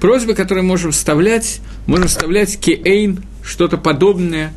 Просьбы, 0.01 0.35
которые 0.35 0.63
можем 0.63 0.93
вставлять, 0.93 1.59
можем 1.87 2.07
вставлять 2.07 2.61
кеэйн, 2.61 3.19
что-то 3.43 3.77
подобное 3.77 4.53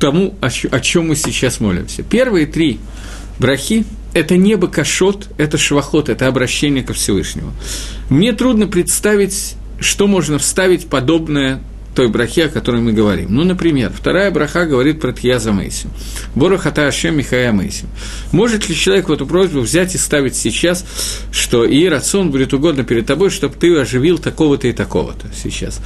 тому, 0.00 0.36
о 0.40 0.80
чем 0.80 1.08
мы 1.08 1.16
сейчас 1.16 1.60
молимся. 1.60 2.02
Первые 2.02 2.46
три 2.46 2.80
брахи– 3.38 3.84
это 4.14 4.38
не 4.38 4.56
бакашот, 4.56 5.28
это 5.36 5.58
швахот, 5.58 6.08
это 6.08 6.28
обращение 6.28 6.82
ко 6.82 6.94
Всевышнему. 6.94 7.52
Мне 8.08 8.32
трудно 8.32 8.66
представить 8.66 9.57
что 9.80 10.06
можно 10.06 10.38
вставить 10.38 10.88
подобное 10.88 11.60
той 11.94 12.08
брахе, 12.08 12.44
о 12.44 12.48
которой 12.48 12.80
мы 12.80 12.92
говорим. 12.92 13.34
Ну, 13.34 13.42
например, 13.42 13.90
вторая 13.92 14.30
браха 14.30 14.66
говорит 14.66 15.00
про 15.00 15.12
Тьяза 15.12 15.50
Мейсим. 15.50 15.90
Борохата 16.36 16.86
Ашем 16.86 17.16
Михая 17.16 17.50
Мейсим. 17.50 17.88
Может 18.30 18.68
ли 18.68 18.76
человек 18.76 19.08
в 19.08 19.12
эту 19.12 19.26
просьбу 19.26 19.58
взять 19.58 19.96
и 19.96 19.98
ставить 19.98 20.36
сейчас, 20.36 20.84
что 21.32 21.64
и 21.64 21.86
рацион 21.88 22.30
будет 22.30 22.54
угодно 22.54 22.84
перед 22.84 23.06
тобой, 23.06 23.30
чтобы 23.30 23.56
ты 23.56 23.76
оживил 23.76 24.18
такого-то 24.18 24.68
и 24.68 24.72
такого-то 24.72 25.26
сейчас? 25.34 25.80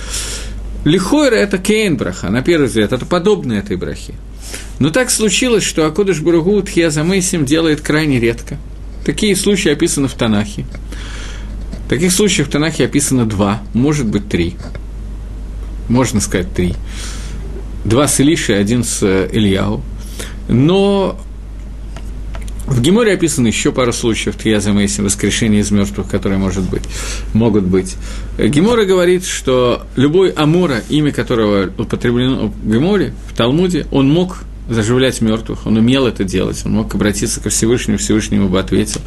Лихойра– 0.84 1.34
это 1.36 1.56
кейн 1.56 1.96
браха, 1.96 2.28
на 2.28 2.42
первый 2.42 2.66
взгляд, 2.66 2.92
это 2.92 3.06
подобное 3.06 3.60
этой 3.60 3.76
брахе. 3.76 4.12
Но 4.80 4.90
так 4.90 5.10
случилось, 5.10 5.64
что 5.64 5.86
Акудыш 5.86 6.20
Бургу 6.20 6.60
Тхьяза 6.60 7.04
Мейсим 7.04 7.46
делает 7.46 7.80
крайне 7.80 8.20
редко. 8.20 8.58
Такие 9.06 9.34
случаи 9.34 9.72
описаны 9.72 10.08
в 10.08 10.14
Танахе. 10.14 10.66
Таких 11.92 12.10
случаев 12.10 12.48
в 12.48 12.50
Танахе 12.50 12.86
описано 12.86 13.26
два, 13.26 13.60
может 13.74 14.06
быть, 14.06 14.26
три. 14.26 14.56
Можно 15.90 16.22
сказать, 16.22 16.50
три. 16.54 16.74
Два 17.84 18.08
с 18.08 18.18
Илишей, 18.18 18.58
один 18.58 18.82
с 18.82 19.02
э, 19.02 19.28
Ильяу. 19.30 19.82
Но 20.48 21.20
в 22.66 22.80
Геморе 22.80 23.12
описано 23.12 23.48
еще 23.48 23.72
пару 23.72 23.92
случаев 23.92 24.38
Тьяза 24.38 24.72
Мейсим, 24.72 25.04
воскрешение 25.04 25.60
из 25.60 25.70
мертвых, 25.70 26.08
которые 26.08 26.38
может 26.38 26.64
быть, 26.64 26.84
могут 27.34 27.64
быть. 27.64 27.96
Гемора 28.38 28.86
говорит, 28.86 29.26
что 29.26 29.86
любой 29.94 30.30
Амора, 30.30 30.82
имя 30.88 31.12
которого 31.12 31.70
употреблено 31.76 32.46
в 32.46 32.72
Геморе, 32.72 33.12
в 33.28 33.36
Талмуде, 33.36 33.86
он 33.90 34.08
мог 34.08 34.44
заживлять 34.74 35.20
мертвых, 35.20 35.66
он 35.66 35.76
умел 35.76 36.06
это 36.06 36.24
делать, 36.24 36.62
он 36.64 36.72
мог 36.72 36.94
обратиться 36.94 37.40
ко 37.40 37.50
Всевышнему, 37.50 37.98
Всевышнему 37.98 38.48
бы 38.48 38.58
ответил. 38.58 39.00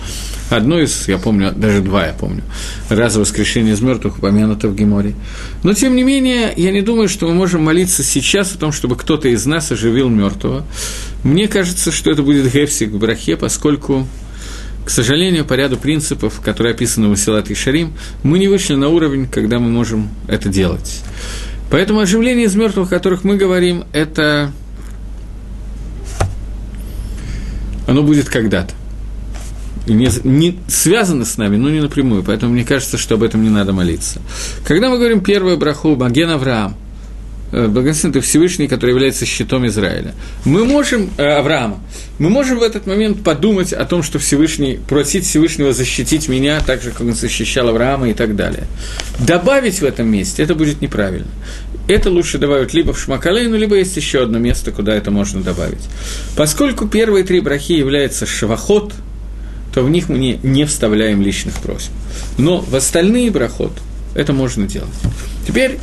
Одно 0.50 0.80
из, 0.80 1.08
я 1.08 1.18
помню, 1.18 1.52
даже 1.56 1.82
два 1.82 2.08
я 2.08 2.14
помню, 2.14 2.44
раза 2.90 3.20
воскрешения 3.20 3.74
из 3.74 3.82
мертвых 3.82 4.18
упомянуто 4.18 4.68
в 4.68 4.76
Геморе. 4.76 5.16
Но, 5.64 5.74
тем 5.74 5.96
не 5.96 6.04
менее, 6.04 6.54
я 6.56 6.72
не 6.72 6.82
думаю, 6.82 7.10
что 7.10 7.28
мы 7.28 7.34
можем 7.34 7.64
молиться 7.64 8.04
сейчас 8.04 8.54
о 8.54 8.58
том, 8.58 8.72
чтобы 8.72 8.96
кто-то 8.96 9.28
из 9.28 9.46
нас 9.46 9.72
оживил 9.72 10.10
мертвого. 10.10 10.66
Мне 11.24 11.48
кажется, 11.48 11.92
что 11.92 12.12
это 12.12 12.22
будет 12.24 12.52
гефсик 12.52 12.92
в 12.92 12.98
брахе, 12.98 13.38
поскольку 13.38 14.08
к 14.86 14.92
сожалению, 14.92 15.46
по 15.46 15.56
ряду 15.56 15.78
принципов, 15.78 16.40
которые 16.42 16.76
описаны 16.76 17.08
в 17.08 17.10
Масилат 17.10 17.50
и 17.50 17.56
Шарим, 17.56 17.94
мы 18.22 18.38
не 18.38 18.48
вышли 18.48 18.76
на 18.76 18.90
уровень, 18.90 19.28
когда 19.28 19.58
мы 19.58 19.68
можем 19.68 20.10
это 20.28 20.48
делать. 20.48 21.02
Поэтому 21.72 22.02
оживление 22.02 22.46
из 22.46 22.56
мертвых, 22.56 22.88
о 22.88 22.96
которых 22.96 23.24
мы 23.24 23.36
говорим, 23.36 23.86
это 23.92 24.52
оно 27.88 28.04
будет 28.04 28.30
когда-то. 28.30 28.74
Не, 29.88 30.10
не 30.24 30.58
связано 30.68 31.26
с 31.26 31.38
нами, 31.38 31.58
но 31.58 31.70
не 31.70 31.80
напрямую, 31.80 32.24
поэтому 32.24 32.54
мне 32.54 32.64
кажется, 32.64 32.98
что 32.98 33.16
об 33.16 33.24
этом 33.24 33.44
не 33.44 33.50
надо 33.50 33.72
молиться. 33.72 34.20
Когда 34.66 34.90
мы 34.90 34.98
говорим 34.98 35.22
первую 35.22 35.58
браху, 35.58 35.96
Маген 35.96 36.32
Авраам, 36.32 36.76
э, 37.52 37.68
благословен 37.68 38.14
ты 38.14 38.22
Всевышний, 38.22 38.68
который 38.68 38.92
является 38.92 39.28
щитом 39.28 39.68
Израиля. 39.68 40.16
Мы 40.44 40.66
можем, 40.66 41.12
э, 41.18 41.24
Авраама, 41.24 41.80
мы 42.18 42.30
можем 42.30 42.58
в 42.58 42.64
этот 42.64 42.88
момент 42.88 43.24
подумать 43.24 43.74
о 43.74 43.86
том, 43.86 44.02
что 44.02 44.18
Всевышний, 44.18 44.80
просить 44.90 45.24
Всевышнего 45.26 45.72
защитить 45.72 46.30
меня, 46.30 46.62
так 46.62 46.82
же, 46.82 46.90
как 46.90 47.02
он 47.02 47.14
защищал 47.14 47.70
Авраама 47.70 48.10
и 48.10 48.14
так 48.14 48.36
далее. 48.36 48.64
Добавить 49.20 49.82
в 49.82 49.86
этом 49.86 50.08
месте, 50.08 50.42
это 50.42 50.56
будет 50.56 50.82
неправильно 50.82 51.28
это 51.88 52.10
лучше 52.10 52.38
добавить 52.38 52.74
либо 52.74 52.94
в 52.94 53.00
Шмакалейну, 53.00 53.58
либо 53.58 53.76
есть 53.76 53.96
еще 53.98 54.24
одно 54.24 54.40
место, 54.40 54.72
куда 54.72 54.94
это 54.96 55.12
можно 55.12 55.42
добавить. 55.42 55.84
Поскольку 56.36 56.88
первые 56.88 57.24
три 57.24 57.40
брахи 57.40 57.74
являются 57.74 58.26
швахот, 58.26 58.94
то 59.74 59.84
в 59.84 59.90
них 59.90 60.10
мы 60.10 60.18
не, 60.18 60.40
не 60.42 60.66
вставляем 60.66 61.22
личных 61.22 61.56
просьб. 61.56 61.92
Но 62.38 62.60
в 62.62 62.76
остальные 62.76 63.30
брахот 63.32 63.74
это 64.16 64.34
можно 64.34 64.68
делать. 64.68 64.90
Теперь 65.48 65.80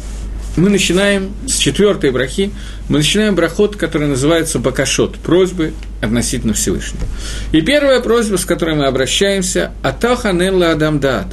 мы 0.56 0.70
начинаем 0.70 1.32
с 1.46 1.56
четвертой 1.56 2.10
брахи, 2.10 2.50
мы 2.88 2.98
начинаем 2.98 3.34
брахот, 3.34 3.76
который 3.76 4.08
называется 4.08 4.58
Бакашот, 4.58 5.16
просьбы 5.16 5.72
относительно 6.00 6.52
Всевышнего. 6.52 7.04
И 7.52 7.60
первая 7.62 8.00
просьба, 8.00 8.36
с 8.36 8.44
которой 8.44 8.74
мы 8.74 8.86
обращаемся, 8.86 9.72
Атаханен 9.82 10.54
ла 10.56 10.72
адам 10.72 11.00
даат. 11.00 11.28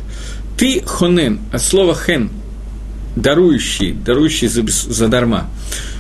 Ты 0.57 0.81
хонен, 0.85 1.39
от 1.51 1.61
слова 1.61 1.95
хен, 1.95 2.29
дарующий, 3.21 3.93
дарующий 3.93 4.47
за, 4.47 4.63
задарма. 4.67 5.49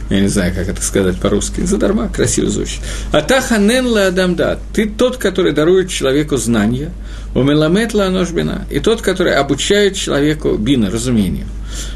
Я 0.09 0.21
не 0.21 0.27
знаю, 0.27 0.53
как 0.55 0.67
это 0.67 0.81
сказать 0.81 1.17
по-русски. 1.17 1.61
Задарма, 1.61 2.09
красиво 2.09 2.49
звучит. 2.49 2.79
Атаханен 3.11 3.85
ла 3.85 4.07
адам 4.07 4.35
даат. 4.35 4.59
Ты 4.73 4.89
тот, 4.89 5.17
который 5.17 5.53
дарует 5.53 5.89
человеку 5.89 6.37
знания, 6.37 6.91
у 7.35 7.43
меламет 7.43 7.93
ла 7.93 8.09
бина, 8.09 8.65
и 8.71 8.79
тот, 8.79 9.01
который 9.01 9.35
обучает 9.35 9.95
человеку 9.95 10.55
бина, 10.57 10.89
разумению. 10.89 11.45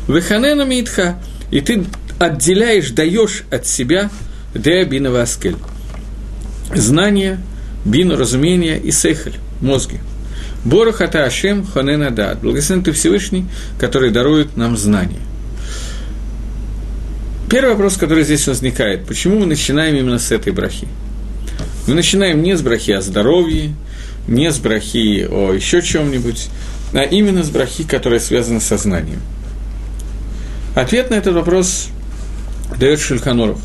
Веханена 0.07 0.63
митха, 0.63 1.17
и 1.49 1.61
ты 1.61 1.85
отделяешь, 2.19 2.91
даешь 2.91 3.43
от 3.49 3.65
себя 3.65 4.11
де 4.53 4.83
бина 4.83 5.11
васкель. 5.11 5.55
Знание, 6.75 7.39
бину, 7.85 8.15
разумение 8.15 8.79
и 8.79 8.91
сехель, 8.91 9.35
мозги. 9.61 9.99
Борохата 10.65 11.25
Ашем 11.25 11.65
Ханена 11.65 12.11
Дат. 12.11 12.41
Благословен 12.41 12.83
ты 12.83 12.91
Всевышний, 12.91 13.45
который 13.79 14.11
дарует 14.11 14.55
нам 14.55 14.77
знание. 14.77 15.19
Первый 17.49 17.71
вопрос, 17.71 17.97
который 17.97 18.23
здесь 18.23 18.47
возникает, 18.47 19.05
почему 19.05 19.39
мы 19.39 19.45
начинаем 19.45 19.95
именно 19.95 20.19
с 20.19 20.31
этой 20.31 20.53
брахи? 20.53 20.87
Мы 21.85 21.95
начинаем 21.95 22.41
не 22.41 22.55
с 22.55 22.61
брахи 22.61 22.91
о 22.91 23.01
здоровье, 23.01 23.75
не 24.27 24.51
с 24.51 24.57
брахи 24.57 25.27
о 25.29 25.53
еще 25.53 25.81
чем-нибудь, 25.81 26.47
а 26.93 27.01
именно 27.01 27.43
с 27.43 27.49
брахи, 27.49 27.83
которая 27.83 28.19
связана 28.19 28.59
со 28.59 28.77
знанием. 28.77 29.19
Ответ 30.75 31.09
на 31.09 31.15
этот 31.15 31.35
вопрос 31.35 31.89
дает 32.79 32.99
Шульханоров. 32.99 33.59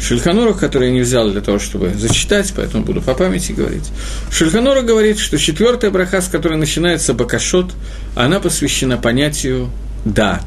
Шульханоров, 0.00 0.58
который 0.58 0.88
я 0.88 0.94
не 0.94 1.00
взял 1.00 1.30
для 1.30 1.40
того, 1.40 1.58
чтобы 1.58 1.92
зачитать, 1.94 2.52
поэтому 2.56 2.84
буду 2.84 3.02
по 3.02 3.14
памяти 3.14 3.52
говорить. 3.52 3.90
Шульханоров 4.30 4.84
говорит, 4.84 5.18
что 5.18 5.38
четвертая 5.38 5.90
браха, 5.90 6.20
с 6.20 6.28
которой 6.28 6.56
начинается 6.56 7.12
Бакашот, 7.12 7.72
она 8.16 8.40
посвящена 8.40 8.96
понятию 8.96 9.70
дат, 10.04 10.44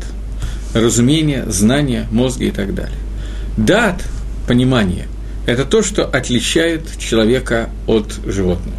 разумение, 0.74 1.46
знание, 1.48 2.08
мозги 2.12 2.48
и 2.48 2.52
так 2.52 2.74
далее. 2.74 2.98
Дат, 3.58 4.04
понимание, 4.48 5.08
это 5.46 5.66
то, 5.66 5.84
что 5.84 6.06
отличает 6.06 6.98
человека 6.98 7.70
от 7.86 8.14
животного. 8.26 8.78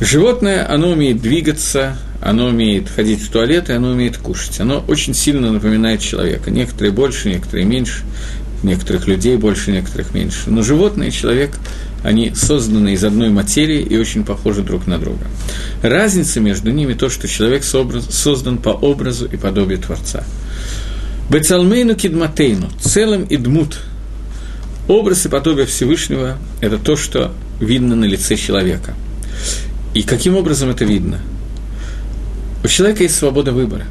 Животное, 0.00 0.72
оно 0.72 0.90
умеет 0.90 1.20
двигаться, 1.20 1.98
оно 2.22 2.46
умеет 2.46 2.88
ходить 2.88 3.22
в 3.22 3.30
туалет, 3.30 3.70
и 3.70 3.72
оно 3.72 3.90
умеет 3.90 4.18
кушать. 4.18 4.60
Оно 4.60 4.84
очень 4.86 5.14
сильно 5.14 5.50
напоминает 5.50 6.00
человека. 6.00 6.50
Некоторые 6.50 6.92
больше, 6.92 7.28
некоторые 7.28 7.66
меньше, 7.66 8.02
некоторых 8.62 9.06
людей 9.06 9.36
больше, 9.36 9.72
некоторых 9.72 10.14
меньше. 10.14 10.50
Но 10.50 10.62
животное 10.62 11.08
и 11.08 11.12
человек, 11.12 11.58
они 12.02 12.32
созданы 12.34 12.94
из 12.94 13.04
одной 13.04 13.30
материи 13.30 13.80
и 13.80 13.96
очень 13.96 14.24
похожи 14.24 14.62
друг 14.62 14.86
на 14.86 14.98
друга. 14.98 15.26
Разница 15.82 16.40
между 16.40 16.70
ними 16.70 16.94
то, 16.94 17.08
что 17.08 17.28
человек 17.28 17.64
создан 17.64 18.58
по 18.58 18.70
образу 18.70 19.26
и 19.26 19.36
подобию 19.36 19.78
Творца. 19.78 20.24
Бецалмейну 21.30 21.94
кидматейну, 21.94 22.68
целым 22.80 23.26
идмут, 23.28 23.80
образ 24.88 25.26
и 25.26 25.28
подобие 25.28 25.66
Всевышнего– 25.66 26.38
это 26.60 26.78
то, 26.78 26.96
что 26.96 27.32
видно 27.60 27.94
на 27.94 28.04
лице 28.04 28.36
человека– 28.36 28.94
и 29.94 30.02
каким 30.02 30.36
образом 30.36 30.70
это 30.70 30.84
видно? 30.84 31.20
У 32.62 32.68
человека 32.68 33.02
есть 33.02 33.16
свобода 33.16 33.52
выбора. 33.52 33.86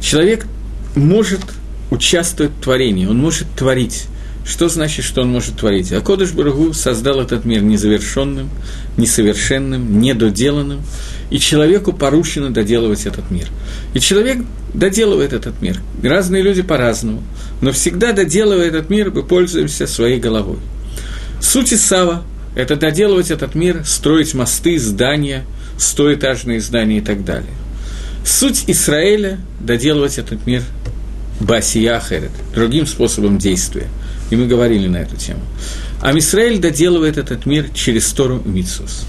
Человек 0.00 0.46
может 0.94 1.40
участвовать 1.90 2.52
в 2.52 2.62
творении, 2.62 3.06
он 3.06 3.18
может 3.18 3.46
творить. 3.56 4.06
Что 4.44 4.68
значит, 4.68 5.04
что 5.04 5.22
он 5.22 5.30
может 5.30 5.56
творить? 5.56 5.92
А 5.92 6.00
Кодыш 6.00 6.32
Барагу 6.32 6.72
создал 6.72 7.20
этот 7.20 7.44
мир 7.44 7.62
незавершенным, 7.62 8.48
несовершенным, 8.96 10.00
недоделанным, 10.00 10.80
и 11.30 11.38
человеку 11.38 11.92
поручено 11.92 12.50
доделывать 12.50 13.06
этот 13.06 13.30
мир. 13.30 13.46
И 13.94 14.00
человек 14.00 14.38
доделывает 14.72 15.32
этот 15.32 15.60
мир. 15.60 15.78
Разные 16.02 16.42
люди 16.42 16.62
по-разному, 16.62 17.22
но 17.60 17.70
всегда 17.72 18.12
доделывая 18.12 18.68
этот 18.68 18.88
мир, 18.88 19.10
мы 19.10 19.22
пользуемся 19.22 19.86
своей 19.86 20.18
головой. 20.18 20.58
Суть 21.40 21.72
Исава 21.72 22.24
это 22.56 22.76
доделывать 22.76 23.30
этот 23.30 23.54
мир, 23.54 23.82
строить 23.84 24.34
мосты, 24.34 24.78
здания, 24.78 25.44
стоэтажные 25.78 26.60
здания 26.60 26.98
и 26.98 27.00
так 27.00 27.24
далее. 27.24 27.52
Суть 28.24 28.64
Израиля– 28.66 29.38
доделывать 29.60 30.18
этот 30.18 30.46
мир 30.46 30.62
басияхерет, 31.40 32.30
другим 32.54 32.86
способом 32.86 33.38
действия. 33.38 33.88
И 34.30 34.36
мы 34.36 34.46
говорили 34.46 34.86
на 34.86 34.98
эту 34.98 35.16
тему. 35.16 35.40
А 36.00 36.12
Мисраэль 36.12 36.60
доделывает 36.60 37.18
этот 37.18 37.46
мир 37.46 37.68
через 37.74 38.10
Тору 38.12 38.40
и 38.44 38.48
Митсус. 38.48 39.04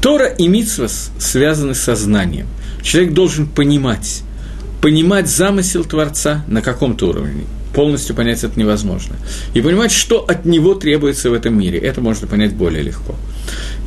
Тора 0.00 0.26
и 0.26 0.46
Митсус 0.46 1.10
связаны 1.18 1.74
со 1.74 1.96
знанием. 1.96 2.46
Человек 2.82 3.12
должен 3.12 3.46
понимать, 3.46 4.22
понимать 4.80 5.28
замысел 5.28 5.84
Творца 5.84 6.44
на 6.46 6.62
каком-то 6.62 7.08
уровне 7.08 7.44
полностью 7.72 8.14
понять 8.14 8.44
это 8.44 8.58
невозможно. 8.58 9.16
И 9.54 9.60
понимать, 9.60 9.92
что 9.92 10.18
от 10.18 10.44
него 10.44 10.74
требуется 10.74 11.30
в 11.30 11.32
этом 11.32 11.58
мире, 11.58 11.78
это 11.78 12.00
можно 12.00 12.26
понять 12.26 12.54
более 12.54 12.82
легко. 12.82 13.16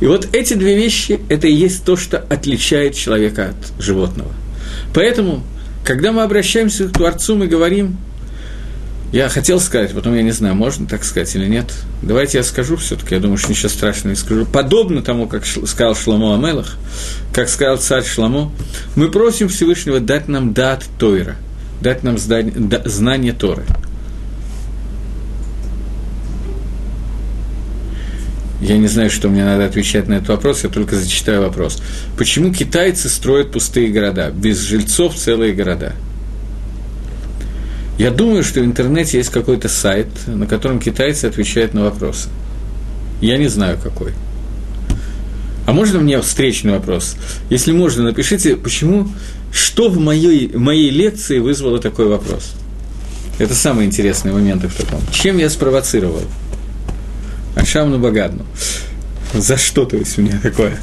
И 0.00 0.06
вот 0.06 0.28
эти 0.32 0.54
две 0.54 0.76
вещи– 0.76 1.20
это 1.28 1.46
и 1.46 1.52
есть 1.52 1.84
то, 1.84 1.96
что 1.96 2.18
отличает 2.18 2.94
человека 2.94 3.50
от 3.50 3.82
животного. 3.82 4.32
Поэтому, 4.92 5.42
когда 5.86 6.12
мы 6.12 6.22
обращаемся 6.22 6.88
к 6.88 6.92
Творцу, 6.92 7.36
мы 7.36 7.46
говорим, 7.46 7.96
я 9.12 9.28
хотел 9.28 9.60
сказать, 9.60 9.92
потом 9.92 10.14
я 10.16 10.22
не 10.22 10.32
знаю, 10.32 10.56
можно 10.56 10.86
так 10.86 11.04
сказать 11.04 11.34
или 11.36 11.46
нет. 11.46 11.72
Давайте 12.02 12.38
я 12.38 12.44
скажу 12.44 12.76
все-таки, 12.76 13.14
я 13.14 13.20
думаю, 13.20 13.38
что 13.38 13.50
ничего 13.50 13.68
страшного 13.68 14.10
не 14.10 14.16
скажу. 14.16 14.46
Подобно 14.46 15.00
тому, 15.00 15.28
как 15.28 15.46
сказал 15.46 15.94
Шламо 15.94 16.34
Амелах, 16.34 16.76
как 17.32 17.48
сказал 17.48 17.78
царь 17.78 18.04
Шламо, 18.04 18.50
мы 18.96 19.10
просим 19.10 19.48
Всевышнего 19.48 20.00
дать 20.00 20.26
нам 20.28 20.52
дат 20.52 20.84
Тойра– 20.98 21.36
дать 21.80 22.02
нам 22.02 22.16
знание 22.18 23.32
Торы. 23.32 23.64
Я 28.60 28.78
не 28.78 28.86
знаю, 28.88 29.10
что 29.10 29.28
мне 29.28 29.44
надо 29.44 29.66
отвечать 29.66 30.08
на 30.08 30.14
этот 30.14 30.28
вопрос, 30.28 30.64
я 30.64 30.70
только 30.70 30.96
зачитаю 30.96 31.42
вопрос. 31.42 31.82
Почему 32.16 32.52
китайцы 32.52 33.08
строят 33.08 33.52
пустые 33.52 33.88
города, 33.88 34.30
без 34.30 34.60
жильцов 34.60 35.14
целые 35.14 35.52
города? 35.52 35.92
Я 37.98 38.10
думаю, 38.10 38.42
что 38.44 38.60
в 38.60 38.64
интернете 38.64 39.18
есть 39.18 39.30
какой-то 39.30 39.68
сайт, 39.68 40.08
на 40.26 40.46
котором 40.46 40.78
китайцы 40.80 41.26
отвечают 41.26 41.74
на 41.74 41.84
вопросы. 41.84 42.28
Я 43.20 43.38
не 43.38 43.48
знаю, 43.48 43.78
какой. 43.82 44.12
А 45.66 45.72
можно 45.72 45.98
мне 45.98 46.20
встречный 46.20 46.72
вопрос? 46.72 47.16
Если 47.50 47.72
можно, 47.72 48.04
напишите, 48.04 48.56
почему 48.56 49.08
что 49.52 49.88
в 49.88 49.98
моей, 49.98 50.54
моей 50.54 50.90
лекции 50.90 51.38
вызвало 51.38 51.78
такой 51.78 52.08
вопрос? 52.08 52.52
Это 53.38 53.54
самые 53.54 53.86
интересные 53.86 54.32
моменты 54.32 54.68
в 54.68 54.74
таком. 54.74 55.00
Чем 55.12 55.38
я 55.38 55.50
спровоцировал? 55.50 56.22
Ашамну 57.56 57.98
Багадну. 57.98 58.46
За 59.34 59.56
что, 59.56 59.84
то 59.84 59.96
есть, 59.96 60.16
у 60.18 60.22
меня 60.22 60.38
такое? 60.40 60.78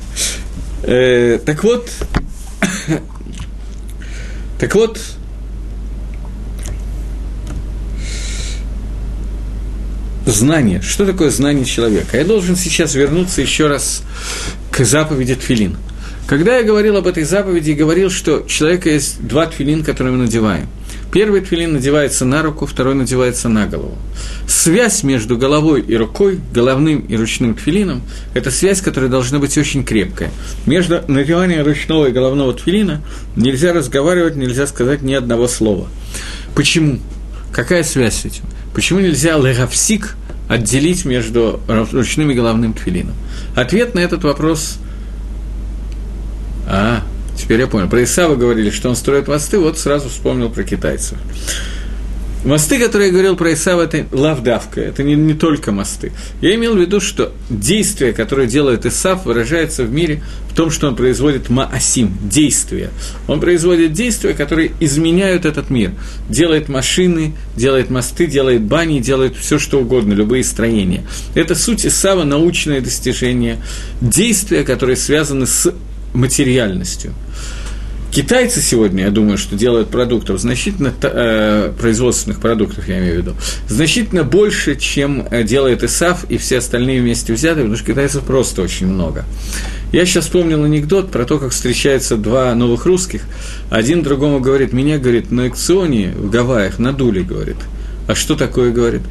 Э, 0.84 1.40
так 1.46 1.64
вот, 1.64 1.90
так 4.60 4.76
вот, 4.76 5.00
знание. 10.26 10.82
Что 10.82 11.06
такое 11.06 11.30
знание 11.30 11.64
человека? 11.64 12.18
Я 12.18 12.26
должен 12.26 12.58
сейчас 12.58 12.96
вернуться 12.96 13.42
еще 13.42 13.68
раз 13.68 14.04
к 14.72 14.84
заповеди 14.84 15.36
Тфилин– 15.36 15.78
когда 16.26 16.58
я 16.58 16.64
говорил 16.64 16.98
об 16.98 17.08
этой 17.08 17.24
заповеди 17.24 17.72
и 17.72 17.74
говорил, 17.74 18.10
что 18.10 18.44
у 18.44 18.48
человека 18.48 18.90
есть 18.90 19.26
два 19.26 19.46
тфилин, 19.46 19.84
которые 19.84 20.14
мы 20.16 20.24
надеваем. 20.24 20.68
Первый 21.14 21.42
тфилин 21.42 21.74
надевается 21.74 22.26
на 22.26 22.42
руку, 22.42 22.66
второй 22.66 22.96
надевается 22.96 23.48
на 23.48 23.68
голову. 23.68 23.96
Связь 24.48 25.04
между 25.04 25.38
головой 25.38 25.82
и 25.82 25.96
рукой, 25.96 26.40
головным 26.52 27.02
и 27.02 27.16
ручным 27.16 27.54
тфилином– 27.54 28.02
это 28.34 28.50
связь, 28.50 28.82
которая 28.82 29.12
должна 29.12 29.38
быть 29.38 29.56
очень 29.56 29.86
крепкая. 29.86 30.32
Между 30.66 31.04
надеванием 31.08 31.64
ручного 31.64 32.08
и 32.08 32.12
головного 32.12 32.56
тфилина 32.56 33.04
нельзя 33.36 33.74
разговаривать, 33.74 34.36
нельзя 34.36 34.66
сказать 34.66 35.04
ни 35.04 35.14
одного 35.14 35.48
слова. 35.48 35.88
Почему? 36.56 36.98
Какая 37.52 37.84
связь 37.84 38.22
с 38.22 38.26
этим? 38.26 38.46
Почему 38.74 39.00
нельзя 39.00 39.38
леговсик 39.38 40.16
отделить 40.50 41.06
между 41.06 41.60
ручным 41.68 42.32
и 42.32 42.34
головным 42.34 42.74
тфилином? 42.74 43.14
Ответ 43.56 43.94
на 43.94 44.00
этот 44.00 44.24
вопрос 44.24 44.80
а, 46.68 47.04
теперь 47.38 47.60
я 47.60 47.68
понял. 47.68 47.90
Про 47.90 48.04
Исава 48.04 48.36
говорили, 48.36 48.70
что 48.70 48.90
он 48.90 48.96
строит 48.96 49.28
мосты, 49.28 49.60
вот 49.60 49.78
сразу 49.78 50.10
вспомнил 50.10 50.50
про 50.50 50.64
китайцев. 50.64 51.18
Мосты, 52.46 52.78
которые 52.78 53.08
я 53.08 53.14
говорил 53.14 53.38
про 53.38 53.54
Исава, 53.54 53.84
это 53.84 54.06
лавдавка, 54.12 54.82
это 54.82 55.02
не, 55.02 55.16
не 55.16 55.34
только 55.34 55.72
мосты. 55.72 56.12
Я 56.42 56.56
имел 56.56 56.76
в 56.76 56.80
виду, 56.80 57.00
что 57.00 57.32
действие, 57.50 58.12
которое 58.12 58.48
делает 58.48 58.86
Исав, 58.86 59.26
выражается 59.26 59.86
в 59.86 59.92
мире 59.94 60.22
в 60.50 60.56
том, 60.56 60.70
что 60.70 60.90
он 60.90 60.98
производит 60.98 61.50
маасим, 61.50 62.18
действия. 62.22 62.90
Он 63.28 63.40
производит 63.40 63.94
действия, 63.94 64.34
которые 64.34 64.74
изменяют 64.82 65.46
этот 65.46 65.70
мир. 65.70 65.92
Делает 66.28 66.68
машины, 66.68 67.34
делает 67.56 67.90
мосты, 67.90 68.28
делает 68.28 68.62
бани, 68.62 69.00
делает 69.00 69.38
все, 69.38 69.58
что 69.58 69.80
угодно, 69.80 70.12
любые 70.12 70.44
строения. 70.44 71.06
Это 71.36 71.56
суть 71.56 71.86
Исава, 71.86 72.26
научное 72.26 72.82
достижение, 72.82 73.58
действия, 74.02 74.64
которые 74.64 74.98
связаны 74.98 75.48
с 75.48 75.74
материальностью. 76.14 77.14
Китайцы 78.14 78.62
сегодня, 78.62 79.06
я 79.06 79.10
думаю, 79.10 79.40
что 79.40 79.56
делают 79.56 79.90
продуктов 79.90 80.40
значительно, 80.40 80.94
э, 81.02 81.74
производственных 81.80 82.40
продуктов, 82.40 82.88
я 82.88 83.00
имею 83.00 83.16
в 83.16 83.18
виду, 83.18 83.36
значительно 83.68 84.24
больше, 84.24 84.76
чем 84.76 85.26
э, 85.32 85.42
делает 85.42 85.84
ИСАФ 85.84 86.26
и 86.30 86.38
все 86.38 86.60
остальные 86.60 87.02
вместе 87.02 87.34
взятые, 87.34 87.64
потому 87.64 87.76
что 87.76 87.88
китайцев 87.88 88.24
просто 88.24 88.62
очень 88.62 88.86
много. 88.86 89.26
Я 89.92 90.06
сейчас 90.06 90.26
вспомнил 90.26 90.64
анекдот 90.64 91.10
про 91.10 91.26
то, 91.26 91.40
как 91.40 91.54
встречаются 91.54 92.16
два 92.16 92.54
новых 92.54 92.86
русских. 92.86 93.24
Один 93.72 94.04
другому 94.04 94.40
говорит, 94.40 94.74
меня, 94.74 95.00
говорит, 95.00 95.32
на 95.32 95.48
экционе 95.48 96.14
в 96.16 96.30
Гавайях 96.30 96.78
надули, 96.78 97.24
говорит. 97.24 97.58
А 98.08 98.14
что 98.14 98.36
такое, 98.36 98.72
говорит? 98.72 99.02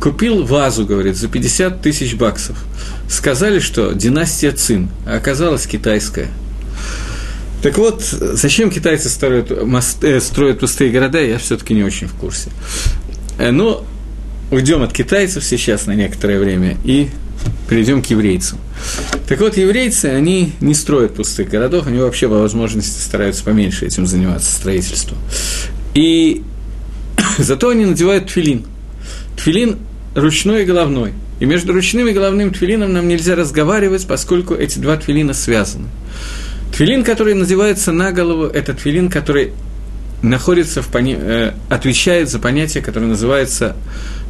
Купил 0.00 0.42
вазу, 0.42 0.84
говорит, 0.84 1.14
за 1.14 1.28
50 1.28 1.80
тысяч 1.80 2.16
баксов. 2.16 2.56
Сказали, 3.08 3.60
что 3.60 3.92
династия 3.92 4.50
Цин, 4.50 4.88
а 5.06 5.14
оказалась 5.14 5.64
китайская– 5.68 6.26
так 7.62 7.76
вот, 7.78 8.02
зачем 8.02 8.70
китайцы 8.70 9.08
строят, 9.08 9.64
мост, 9.64 10.02
э, 10.04 10.20
строят 10.20 10.60
пустые 10.60 10.90
города, 10.90 11.20
я 11.20 11.38
все-таки 11.38 11.74
не 11.74 11.82
очень 11.82 12.06
в 12.06 12.14
курсе. 12.14 12.50
Э, 13.38 13.50
но 13.50 13.84
уйдем 14.50 14.82
от 14.82 14.92
китайцев 14.92 15.44
сейчас 15.44 15.86
на 15.86 15.92
некоторое 15.92 16.38
время 16.38 16.76
и 16.84 17.08
перейдем 17.68 18.02
к 18.02 18.06
еврейцам. 18.06 18.58
Так 19.28 19.40
вот, 19.40 19.56
еврейцы, 19.56 20.06
они 20.06 20.52
не 20.60 20.74
строят 20.74 21.14
пустых 21.14 21.48
городов, 21.48 21.86
они 21.86 21.98
вообще 21.98 22.28
по 22.28 22.38
возможности 22.38 23.00
стараются 23.00 23.44
поменьше 23.44 23.86
этим 23.86 24.06
заниматься, 24.06 24.52
строительством. 24.52 25.18
И 25.94 26.42
зато 27.38 27.70
они 27.70 27.84
надевают 27.84 28.26
тфилин. 28.26 28.64
Тфилин 29.36 29.78
ручной 30.14 30.62
и 30.62 30.64
головной. 30.64 31.12
И 31.40 31.44
между 31.44 31.72
ручным 31.72 32.08
и 32.08 32.12
головным 32.12 32.52
тфилином 32.52 32.92
нам 32.92 33.06
нельзя 33.06 33.36
разговаривать, 33.36 34.06
поскольку 34.06 34.54
эти 34.54 34.78
два 34.78 34.96
тфилина 34.96 35.34
связаны. 35.34 35.88
Тфилин, 36.72 37.04
который 37.04 37.34
надевается 37.34 37.92
на 37.92 38.12
голову, 38.12 38.44
это 38.44 38.74
тфилин, 38.74 39.10
который 39.10 39.52
находится 40.22 40.82
в 40.82 40.88
пони... 40.88 41.16
э, 41.18 41.52
отвечает 41.68 42.28
за 42.28 42.38
понятие, 42.38 42.82
которое 42.82 43.06
называется 43.06 43.76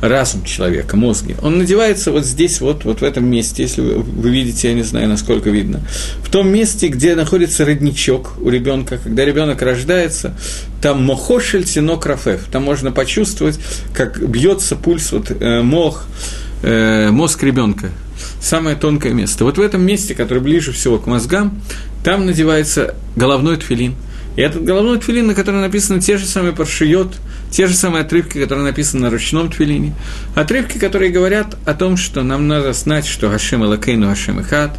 разум 0.01 0.45
человека, 0.45 0.97
мозги. 0.97 1.35
Он 1.43 1.59
надевается 1.59 2.13
вот 2.13 2.25
здесь, 2.25 2.61
вот, 2.61 2.85
вот 2.85 3.01
в 3.01 3.05
этом 3.05 3.27
месте, 3.27 3.63
если 3.63 3.81
вы, 3.81 3.95
вы 4.03 4.31
видите, 4.31 4.69
я 4.69 4.75
не 4.75 4.83
знаю, 4.83 5.09
насколько 5.09 5.51
видно, 5.51 5.81
в 6.23 6.31
том 6.31 6.49
месте, 6.49 6.89
где 6.89 7.15
находится 7.15 7.65
родничок 7.65 8.35
у 8.41 8.51
ребенка, 8.51 8.99
когда 9.03 9.25
ребенок 9.25 9.63
рождается, 9.63 10.35
там 10.83 11.03
мохошель 11.03 11.65
тинок 11.65 12.07
там 12.53 12.63
можно 12.63 12.93
почувствовать, 12.93 13.59
как 13.95 14.21
бьется 14.29 14.77
пульс, 14.77 15.11
вот 15.13 15.31
э, 15.31 15.63
мох, 15.63 16.05
э, 16.63 17.11
мозг 17.11 17.43
ребенка, 17.43 17.91
самое 18.41 18.77
тонкое 18.77 19.13
место. 19.13 19.45
Вот 19.45 19.59
в 19.59 19.61
этом 19.61 19.85
месте, 19.85 20.15
которое 20.15 20.41
ближе 20.41 20.73
всего 20.73 20.99
к 20.99 21.07
мозгам, 21.07 21.61
там 22.05 22.27
надевается 22.27 22.95
головной 23.17 23.57
тфилин. 23.57 23.95
И 24.37 24.41
этот 24.41 24.65
головной 24.65 24.99
тфилин, 24.99 25.27
на 25.27 25.35
котором 25.35 25.61
написаны 25.61 26.01
те 26.01 26.17
же 26.17 26.25
самые 26.25 26.53
паршиот, 26.53 27.17
те 27.51 27.67
же 27.67 27.75
самые 27.75 28.03
отрывки, 28.03 28.39
которые 28.41 28.65
написаны 28.65 29.03
на 29.03 29.11
ручном 29.11 29.51
тфилине. 29.51 29.95
Отрывки, 30.37 30.79
которые 30.79 31.11
говорят 31.11 31.57
о 31.65 31.75
том, 31.75 31.97
что 31.97 32.23
нам 32.23 32.47
надо 32.47 32.73
знать, 32.73 33.07
что 33.07 33.31
Хашем 33.31 33.65
Элакейну 33.65 34.09
Хашем 34.09 34.41
Ихат, 34.41 34.79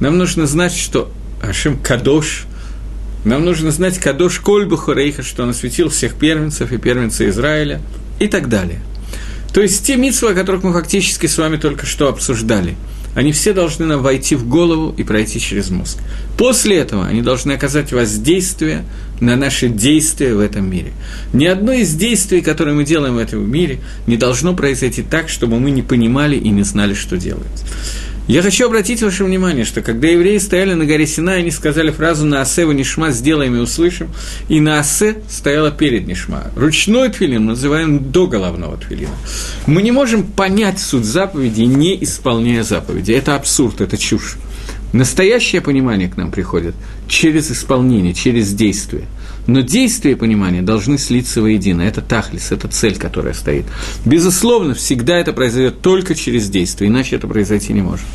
нам 0.00 0.16
нужно 0.16 0.46
знать, 0.46 0.74
что 0.74 1.12
Хашем 1.42 1.76
Кадош, 1.78 2.44
нам 3.24 3.44
нужно 3.44 3.70
знать 3.70 3.98
Кадош 3.98 4.40
Кольбу 4.40 4.76
Хорейха, 4.76 5.22
что 5.22 5.42
он 5.42 5.50
осветил 5.50 5.90
всех 5.90 6.14
первенцев 6.14 6.72
и 6.72 6.78
первенца 6.78 7.28
Израиля 7.28 7.80
и 8.20 8.26
так 8.26 8.48
далее. 8.48 8.80
То 9.52 9.60
есть 9.60 9.86
те 9.86 9.96
митсвы, 9.96 10.30
о 10.30 10.34
которых 10.34 10.62
мы 10.62 10.72
фактически 10.72 11.26
с 11.26 11.36
вами 11.36 11.56
только 11.58 11.84
что 11.84 12.08
обсуждали– 12.08 12.74
они 13.14 13.32
все 13.32 13.52
должны 13.52 13.86
нам 13.86 14.02
войти 14.02 14.34
в 14.34 14.48
голову 14.48 14.94
и 14.96 15.04
пройти 15.04 15.40
через 15.40 15.70
мозг. 15.70 15.98
После 16.36 16.78
этого 16.78 17.06
они 17.06 17.22
должны 17.22 17.52
оказать 17.52 17.92
воздействие 17.92 18.84
на 19.20 19.36
наши 19.36 19.68
действия 19.68 20.34
в 20.34 20.40
этом 20.40 20.68
мире. 20.68 20.92
Ни 21.32 21.46
одно 21.46 21.72
из 21.72 21.94
действий, 21.94 22.40
которые 22.40 22.74
мы 22.74 22.84
делаем 22.84 23.14
в 23.14 23.18
этом 23.18 23.50
мире, 23.50 23.78
не 24.06 24.16
должно 24.16 24.54
произойти 24.54 25.02
так, 25.02 25.28
чтобы 25.28 25.60
мы 25.60 25.70
не 25.70 25.82
понимали 25.82 26.36
и 26.36 26.48
не 26.48 26.62
знали, 26.62 26.94
что 26.94 27.16
делать. 27.16 27.64
Я 28.26 28.40
хочу 28.40 28.64
обратить 28.64 29.02
ваше 29.02 29.22
внимание, 29.22 29.66
что 29.66 29.82
когда 29.82 30.08
евреи 30.08 30.38
стояли 30.38 30.72
на 30.72 30.86
горе 30.86 31.06
Сина, 31.06 31.32
они 31.34 31.50
сказали 31.50 31.90
фразу 31.90 32.24
«На 32.24 32.40
асе 32.40 32.64
нишма 32.64 33.10
сделаем 33.10 33.54
и 33.54 33.58
услышим», 33.58 34.08
и 34.48 34.60
на 34.60 34.78
асе 34.78 35.16
стояла 35.28 35.70
перед 35.70 36.06
нишма. 36.06 36.50
Ручной 36.56 37.10
твилин 37.10 37.42
мы 37.42 37.48
называем 37.50 38.10
до 38.10 38.26
головного 38.26 38.78
твилина. 38.78 39.12
Мы 39.66 39.82
не 39.82 39.90
можем 39.90 40.22
понять 40.22 40.80
суть 40.80 41.04
заповеди, 41.04 41.62
не 41.62 42.02
исполняя 42.02 42.62
заповеди. 42.62 43.12
Это 43.12 43.36
абсурд, 43.36 43.82
это 43.82 43.98
чушь. 43.98 44.38
Настоящее 44.94 45.60
понимание 45.60 46.08
к 46.08 46.16
нам 46.16 46.30
приходит 46.30 46.76
через 47.08 47.50
исполнение, 47.50 48.14
через 48.14 48.54
действие. 48.54 49.06
Но 49.48 49.60
действие 49.60 50.14
и 50.14 50.16
понимание 50.16 50.62
должны 50.62 50.98
слиться 50.98 51.42
воедино. 51.42 51.82
Это 51.82 52.00
тахлис, 52.00 52.52
это 52.52 52.68
цель, 52.68 52.96
которая 52.96 53.34
стоит. 53.34 53.64
Безусловно, 54.04 54.74
всегда 54.74 55.18
это 55.18 55.32
произойдет 55.32 55.80
только 55.80 56.14
через 56.14 56.48
действие, 56.48 56.90
иначе 56.90 57.16
это 57.16 57.26
произойти 57.26 57.72
не 57.72 57.82
может. 57.82 58.06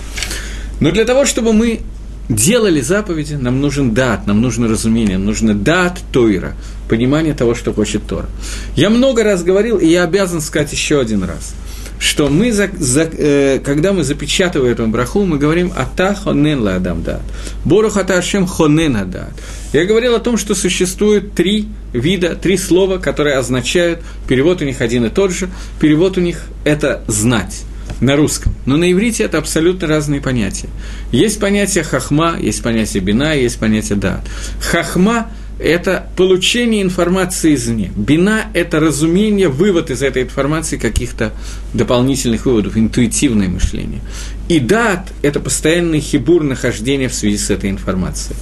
Но 0.79 0.91
для 0.91 1.03
того, 1.03 1.25
чтобы 1.25 1.51
мы 1.51 1.81
делали 2.29 2.79
заповеди, 2.79 3.33
нам 3.33 3.59
нужен 3.59 3.93
дат, 3.93 4.25
нам 4.25 4.39
нужно 4.39 4.69
разумение, 4.69 5.17
нам 5.17 5.25
нужно 5.25 5.53
дат 5.53 5.99
Тойра, 6.13 6.53
понимание 6.87 7.33
того, 7.33 7.55
что 7.55 7.73
хочет 7.73 8.07
Тора. 8.07 8.29
Я 8.77 8.89
много 8.89 9.25
раз 9.25 9.43
говорил, 9.43 9.79
и 9.79 9.87
я 9.87 10.05
обязан 10.05 10.39
сказать 10.39 10.71
еще 10.71 11.01
один 11.01 11.23
раз– 11.25 11.53
что 11.99 12.29
мы, 12.29 12.51
за, 12.51 12.69
за, 12.77 13.09
э, 13.11 13.59
когда 13.59 13.91
мы 13.91 14.03
запечатываем 14.03 14.73
эту 14.73 14.87
браху, 14.87 15.25
мы 15.25 15.37
говорим 15.37 15.71
«Ата 15.75 16.15
хонен 16.15 16.61
ла 16.61 16.75
адам 16.75 17.03
дат». 17.03 17.21
Борух 17.65 17.97
ата 17.97 18.17
ашем 18.17 18.47
хонен 18.47 18.95
адат. 18.95 19.33
Я 19.73 19.85
говорил 19.85 20.15
о 20.15 20.19
том, 20.19 20.37
что 20.37 20.55
существует 20.55 21.33
три 21.33 21.67
вида, 21.93 22.35
три 22.35 22.57
слова, 22.57 22.97
которые 22.97 23.35
означают, 23.35 23.99
перевод 24.27 24.61
у 24.61 24.65
них 24.65 24.79
один 24.81 25.05
и 25.05 25.09
тот 25.09 25.31
же, 25.31 25.49
перевод 25.79 26.17
у 26.17 26.21
них– 26.21 26.43
это 26.63 27.03
«знать» 27.07 27.63
на 27.99 28.15
русском. 28.15 28.53
Но 28.65 28.77
на 28.77 28.89
иврите 28.91 29.23
это 29.23 29.37
абсолютно 29.37 29.87
разные 29.87 30.21
понятия. 30.21 30.69
Есть 31.11 31.39
понятие 31.39 31.83
хахма, 31.83 32.37
есть 32.39 32.63
понятие 32.63 33.03
бина, 33.03 33.33
есть 33.33 33.59
понятие 33.59 33.97
дат. 33.97 34.21
Хахма 34.61 35.29
это 35.59 36.09
получение 36.15 36.81
информации 36.81 37.53
извне. 37.53 37.91
Бина– 37.95 38.45
это 38.53 38.79
разумение, 38.79 39.49
вывод 39.49 39.91
из 39.91 40.01
этой 40.01 40.23
информации 40.23 40.77
каких-то 40.77 41.33
дополнительных 41.73 42.45
выводов, 42.45 42.77
интуитивное 42.77 43.49
мышление. 43.49 43.99
И 44.47 44.59
дат– 44.59 45.11
это 45.21 45.39
постоянный 45.39 45.99
хибур 45.99 46.43
нахождения 46.43 47.09
в 47.09 47.13
связи 47.13 47.37
с 47.37 47.49
этой 47.49 47.69
информацией. 47.69 48.37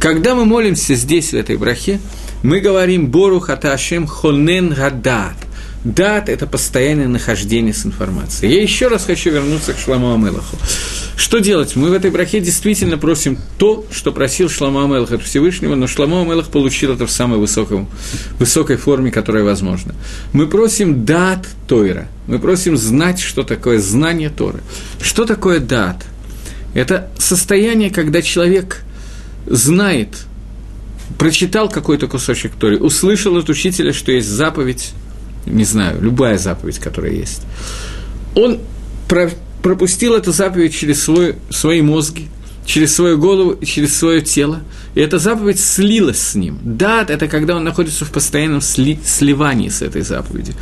Когда 0.00 0.34
мы 0.34 0.46
молимся 0.46 0.94
здесь, 0.94 1.30
в 1.30 1.34
этой 1.34 1.56
брахе, 1.56 2.00
мы 2.42 2.60
говорим 2.60 3.08
«Бору 3.08 3.40
хаташем 3.40 4.06
хонен 4.06 4.70
гадат», 4.70 5.36
Дат– 5.84 6.28
это 6.30 6.46
постоянное 6.46 7.08
нахождение 7.08 7.74
с 7.74 7.84
информацией. 7.84 8.54
Я 8.54 8.62
еще 8.62 8.88
раз 8.88 9.04
хочу 9.04 9.30
вернуться 9.30 9.74
к 9.74 9.78
Шламу 9.78 10.14
Амелаху. 10.14 10.56
Что 11.14 11.40
делать? 11.40 11.76
Мы 11.76 11.90
в 11.90 11.92
этой 11.92 12.10
брахе 12.10 12.40
действительно 12.40 12.96
просим 12.96 13.38
то, 13.58 13.84
что 13.90 14.10
просил 14.10 14.48
Шламу 14.48 14.82
Амелах 14.82 15.12
от 15.12 15.22
Всевышнего, 15.22 15.74
но 15.74 15.86
Шламу 15.86 16.22
Амелах 16.22 16.48
получил 16.48 16.94
это 16.94 17.06
в 17.06 17.10
самой 17.10 17.38
высоком, 17.38 17.88
высокой 18.38 18.76
форме, 18.76 19.10
которая 19.10 19.44
возможна. 19.44 19.94
Мы 20.32 20.46
просим 20.46 21.04
дат 21.04 21.46
Тойра. 21.68 22.08
Мы 22.28 22.38
просим 22.38 22.78
знать, 22.78 23.20
что 23.20 23.42
такое 23.42 23.78
знание 23.78 24.30
Торы. 24.30 24.60
Что 25.02 25.26
такое 25.26 25.60
дат? 25.60 26.06
Это 26.72 27.10
состояние, 27.18 27.90
когда 27.90 28.22
человек 28.22 28.82
знает, 29.46 30.08
прочитал 31.18 31.68
какой-то 31.68 32.06
кусочек 32.06 32.52
Торы, 32.58 32.78
услышал 32.78 33.36
от 33.36 33.50
учителя, 33.50 33.92
что 33.92 34.12
есть 34.12 34.28
заповедь, 34.28 34.94
не 35.46 35.64
знаю, 35.64 36.00
любая 36.00 36.38
заповедь, 36.38 36.78
которая 36.78 37.12
есть, 37.12 37.42
он 38.34 38.60
про, 39.08 39.30
пропустил 39.62 40.14
эту 40.14 40.32
заповедь 40.32 40.74
через 40.74 41.02
свой, 41.02 41.36
свои 41.50 41.82
мозги, 41.82 42.28
через 42.66 42.94
свою 42.94 43.18
голову 43.18 43.58
через 43.64 43.96
свое 43.96 44.20
тело, 44.22 44.62
и 44.94 45.00
эта 45.00 45.18
заповедь 45.18 45.60
слилась 45.60 46.20
с 46.20 46.34
ним. 46.34 46.58
Дат– 46.62 47.10
это 47.10 47.28
когда 47.28 47.56
он 47.56 47.64
находится 47.64 48.04
в 48.04 48.10
постоянном 48.10 48.60
сли, 48.60 48.98
сливании 49.04 49.68
с 49.68 49.82
этой 49.82 50.02
заповедью. 50.02 50.54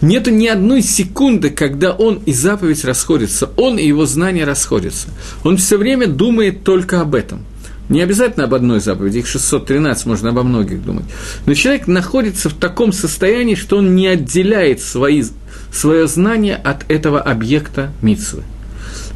Нету 0.00 0.30
ни 0.30 0.46
одной 0.46 0.82
секунды, 0.82 1.50
когда 1.50 1.92
он 1.92 2.20
и 2.24 2.32
заповедь 2.32 2.84
расходятся, 2.84 3.50
он 3.56 3.78
и 3.78 3.86
его 3.86 4.06
знания 4.06 4.44
расходятся. 4.44 5.08
Он 5.44 5.56
все 5.56 5.76
время 5.76 6.06
думает 6.06 6.64
только 6.64 7.00
об 7.00 7.14
этом. 7.14 7.44
Не 7.88 8.00
обязательно 8.00 8.44
об 8.44 8.54
одной 8.54 8.80
заповеди, 8.80 9.18
их 9.18 9.26
613, 9.26 10.06
можно 10.06 10.30
обо 10.30 10.42
многих 10.42 10.84
думать. 10.84 11.04
Но 11.46 11.54
человек 11.54 11.86
находится 11.86 12.48
в 12.48 12.54
таком 12.54 12.92
состоянии, 12.92 13.54
что 13.54 13.78
он 13.78 13.94
не 13.94 14.06
отделяет 14.06 14.80
свои, 14.80 15.24
свое 15.72 16.06
знание 16.06 16.56
от 16.56 16.90
этого 16.90 17.20
объекта 17.20 17.92
митсвы. 18.00 18.44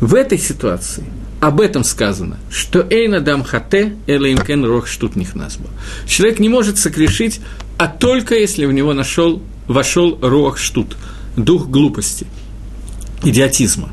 В 0.01 0.14
этой 0.14 0.39
ситуации 0.39 1.05
об 1.41 1.61
этом 1.61 1.85
сказано, 1.85 2.39
что 2.51 2.87
«Эйна 2.91 3.21
дам 3.21 3.45
хате, 3.45 3.95
элэймкен 4.07 4.64
рох 4.64 4.87
штутних 4.87 5.35
назбо». 5.35 5.69
Человек 6.07 6.39
не 6.39 6.49
может 6.49 6.79
согрешить, 6.79 7.41
а 7.79 7.89
только 7.89 8.35
если 8.35 8.64
в 8.67 8.73
него 8.73 8.95
нашел, 8.95 9.43
вошел 9.69 10.19
рох 10.21 10.59
штут, 10.59 10.97
дух 11.37 11.69
глупости, 11.69 12.27
идиотизма. 13.23 13.91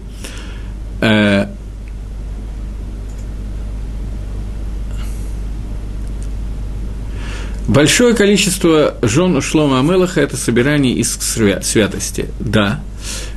Большое 7.68 8.14
количество 8.14 8.95
жен 9.01 9.41
Шлома 9.41 9.80
Амелаха– 9.80 10.20
это 10.22 10.36
собирание 10.36 10.93
из 10.95 11.11
святости. 11.11 12.30
Да, 12.39 12.82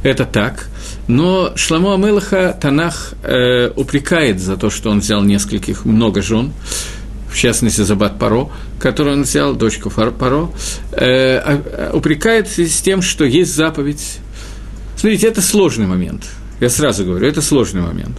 это 0.03 0.24
так. 0.24 0.68
Но 1.09 1.53
Шламу 1.55 1.93
Амелаха 1.93 2.57
Танах 2.61 3.14
э, 3.22 3.70
упрекает 3.77 4.41
за 4.41 4.57
то, 4.57 4.70
что 4.70 4.91
он 4.91 5.01
взял 5.01 5.22
нескольких, 5.22 5.85
много 5.85 6.22
жен, 6.22 6.53
в 7.31 7.37
частности, 7.37 7.83
Забат 7.83 8.18
Паро, 8.18 8.49
которую 8.81 9.16
он 9.16 9.22
взял, 9.22 9.55
дочку 9.55 9.91
Паро, 9.91 10.51
э, 10.93 11.37
а, 11.37 11.91
упрекает 11.93 12.49
в 12.49 12.55
связи 12.55 12.70
с 12.70 12.81
тем, 12.81 13.03
что 13.03 13.24
есть 13.24 13.55
заповедь. 13.55 14.18
Смотрите, 14.97 15.29
это 15.29 15.43
сложный 15.43 15.87
момент. 15.87 16.24
Я 16.61 16.70
сразу 16.70 17.05
говорю, 17.05 17.29
это 17.29 17.43
сложный 17.43 17.83
момент. 17.83 18.16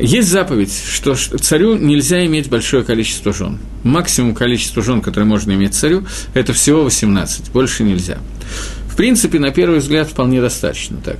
Есть 0.00 0.30
заповедь, 0.30 0.72
что 0.72 1.14
царю 1.14 1.76
нельзя 1.76 2.24
иметь 2.24 2.48
большое 2.48 2.84
количество 2.84 3.32
жен. 3.34 3.58
Максимум 3.82 4.34
количество 4.34 4.82
жен, 4.82 5.02
которое 5.02 5.26
можно 5.26 5.52
иметь 5.52 5.74
царю, 5.74 6.06
это 6.32 6.52
всего 6.54 6.82
18, 6.84 7.50
больше 7.50 7.84
нельзя. 7.84 8.18
В 8.88 8.96
принципе, 8.96 9.38
на 9.38 9.50
первый 9.50 9.80
взгляд, 9.80 10.08
вполне 10.08 10.40
достаточно 10.40 10.98
так. 10.98 11.18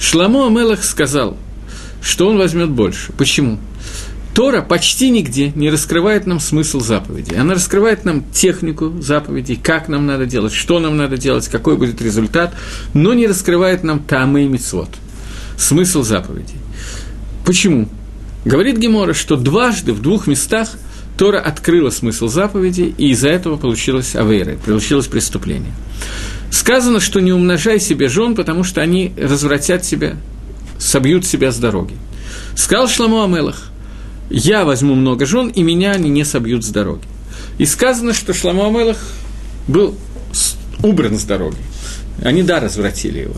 Шламо 0.00 0.46
Амелах 0.46 0.82
сказал, 0.82 1.36
что 2.02 2.28
он 2.28 2.36
возьмет 2.36 2.70
больше. 2.70 3.12
Почему? 3.12 3.58
Тора 4.34 4.60
почти 4.60 5.10
нигде 5.10 5.50
не 5.54 5.70
раскрывает 5.70 6.26
нам 6.26 6.40
смысл 6.40 6.80
заповеди. 6.80 7.34
Она 7.34 7.54
раскрывает 7.54 8.04
нам 8.04 8.22
технику 8.32 9.00
заповедей, 9.00 9.56
как 9.56 9.88
нам 9.88 10.04
надо 10.04 10.26
делать, 10.26 10.52
что 10.52 10.78
нам 10.78 10.96
надо 10.96 11.16
делать, 11.16 11.48
какой 11.48 11.76
будет 11.76 12.02
результат, 12.02 12.54
но 12.92 13.14
не 13.14 13.26
раскрывает 13.26 13.82
нам 13.82 14.00
тамы 14.00 14.44
и 14.44 14.48
мицвод, 14.48 14.90
смысл 15.56 16.02
заповедей. 16.02 16.56
Почему? 17.44 17.88
Говорит 18.46 18.78
Гемора, 18.78 19.12
что 19.12 19.34
дважды 19.34 19.92
в 19.92 20.00
двух 20.00 20.28
местах 20.28 20.70
Тора 21.18 21.40
открыла 21.40 21.90
смысл 21.90 22.28
заповеди, 22.28 22.94
и 22.96 23.10
из-за 23.10 23.28
этого 23.28 23.56
получилось 23.56 24.14
авейра, 24.14 24.56
получилось 24.64 25.08
преступление. 25.08 25.72
Сказано, 26.52 27.00
что 27.00 27.18
не 27.18 27.32
умножай 27.32 27.80
себе 27.80 28.08
жен, 28.08 28.36
потому 28.36 28.62
что 28.62 28.80
они 28.82 29.12
развратят 29.18 29.84
себя, 29.84 30.14
собьют 30.78 31.26
себя 31.26 31.50
с 31.50 31.58
дороги. 31.58 31.96
Сказал 32.54 32.86
Шламу 32.86 33.20
Амелах, 33.20 33.72
я 34.30 34.64
возьму 34.64 34.94
много 34.94 35.26
жен, 35.26 35.48
и 35.48 35.64
меня 35.64 35.90
они 35.90 36.08
не 36.08 36.24
собьют 36.24 36.64
с 36.64 36.68
дороги. 36.68 37.02
И 37.58 37.66
сказано, 37.66 38.14
что 38.14 38.32
Шламу 38.32 38.64
Амелах 38.64 38.98
был 39.66 39.96
убран 40.84 41.18
с 41.18 41.24
дороги. 41.24 41.58
Они, 42.22 42.44
да, 42.44 42.60
развратили 42.60 43.22
его. 43.22 43.34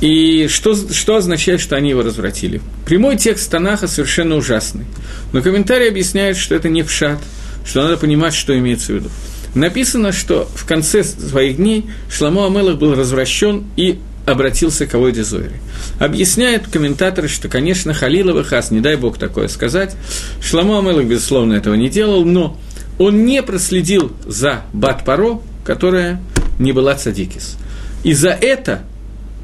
И 0.00 0.48
что, 0.48 0.74
что 0.74 1.16
означает, 1.16 1.60
что 1.60 1.76
они 1.76 1.90
его 1.90 2.02
развратили? 2.02 2.60
Прямой 2.84 3.16
текст 3.16 3.50
Танаха 3.50 3.86
совершенно 3.86 4.36
ужасный. 4.36 4.84
Но 5.32 5.40
комментарий 5.40 5.88
объясняет, 5.88 6.36
что 6.36 6.54
это 6.54 6.68
не 6.68 6.82
пшат, 6.82 7.18
что 7.64 7.82
надо 7.82 7.96
понимать, 7.96 8.34
что 8.34 8.56
имеется 8.58 8.92
в 8.92 8.96
виду. 8.96 9.10
Написано, 9.54 10.12
что 10.12 10.48
в 10.54 10.66
конце 10.66 11.04
своих 11.04 11.56
дней 11.56 11.86
Шламу 12.10 12.44
Амелах 12.44 12.76
был 12.76 12.94
развращен 12.94 13.64
и 13.76 14.00
обратился 14.26 14.86
к 14.86 14.94
Авойде 14.94 15.22
Зойре. 15.22 15.60
Объясняют 16.00 16.66
комментаторы, 16.66 17.28
что, 17.28 17.48
конечно, 17.48 17.94
Халилова 17.94 18.42
Хас, 18.42 18.70
не 18.70 18.80
дай 18.80 18.96
бог 18.96 19.18
такое 19.18 19.48
сказать, 19.48 19.96
Шламу 20.42 20.78
Амелах, 20.78 21.04
безусловно, 21.04 21.54
этого 21.54 21.74
не 21.74 21.88
делал, 21.88 22.24
но 22.24 22.58
он 22.98 23.24
не 23.24 23.42
проследил 23.42 24.12
за 24.26 24.62
Бат-Паро, 24.72 25.40
которая 25.64 26.20
не 26.58 26.72
была 26.72 26.94
цадикис. 26.94 27.56
И 28.02 28.12
за 28.12 28.30
это 28.30 28.82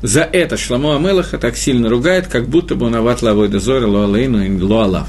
за 0.03 0.23
это 0.23 0.57
Шламу 0.57 0.95
Амелаха 0.95 1.39
так 1.39 1.57
сильно 1.57 1.89
ругает, 1.89 2.27
как 2.27 2.49
будто 2.49 2.75
бы 2.75 2.87
он 2.87 2.95
ават 2.95 3.23
лавой 3.23 3.49
дозор, 3.49 3.85
лоалейну 3.85 4.43
и 4.43 4.61
лоалав. 4.61 5.09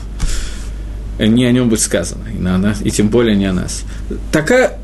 Не 1.20 1.46
о 1.46 1.52
нем 1.52 1.70
будет 1.70 1.82
сказано, 1.82 2.26
и, 2.34 2.38
на 2.38 2.58
нас, 2.58 2.82
и 2.84 2.90
тем 2.90 3.10
более 3.10 3.36
не 3.36 3.46
о 3.46 3.54
нас. 3.54 3.84
Такая 4.32 4.80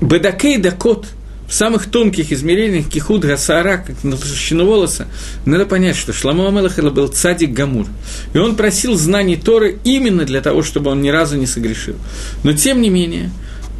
бедакей 0.00 0.58
дакот 0.58 1.06
в 1.48 1.54
самых 1.54 1.86
тонких 1.86 2.32
измерениях 2.32 2.88
кихуд 2.88 3.24
гасара, 3.24 3.78
как 3.78 4.02
на 4.02 4.16
толщину 4.16 4.66
волоса, 4.66 5.06
надо 5.44 5.64
понять, 5.64 5.96
что 5.96 6.12
Шламу 6.12 6.46
Амелах 6.46 6.78
это 6.78 6.90
был 6.90 7.06
цадик 7.08 7.52
Гамур. 7.52 7.86
И 8.34 8.38
он 8.38 8.56
просил 8.56 8.96
знаний 8.96 9.36
Торы 9.36 9.78
именно 9.84 10.24
для 10.24 10.40
того, 10.40 10.62
чтобы 10.62 10.90
он 10.90 11.02
ни 11.02 11.08
разу 11.08 11.36
не 11.36 11.46
согрешил. 11.46 11.94
Но 12.42 12.52
тем 12.52 12.80
не 12.80 12.90
менее, 12.90 13.30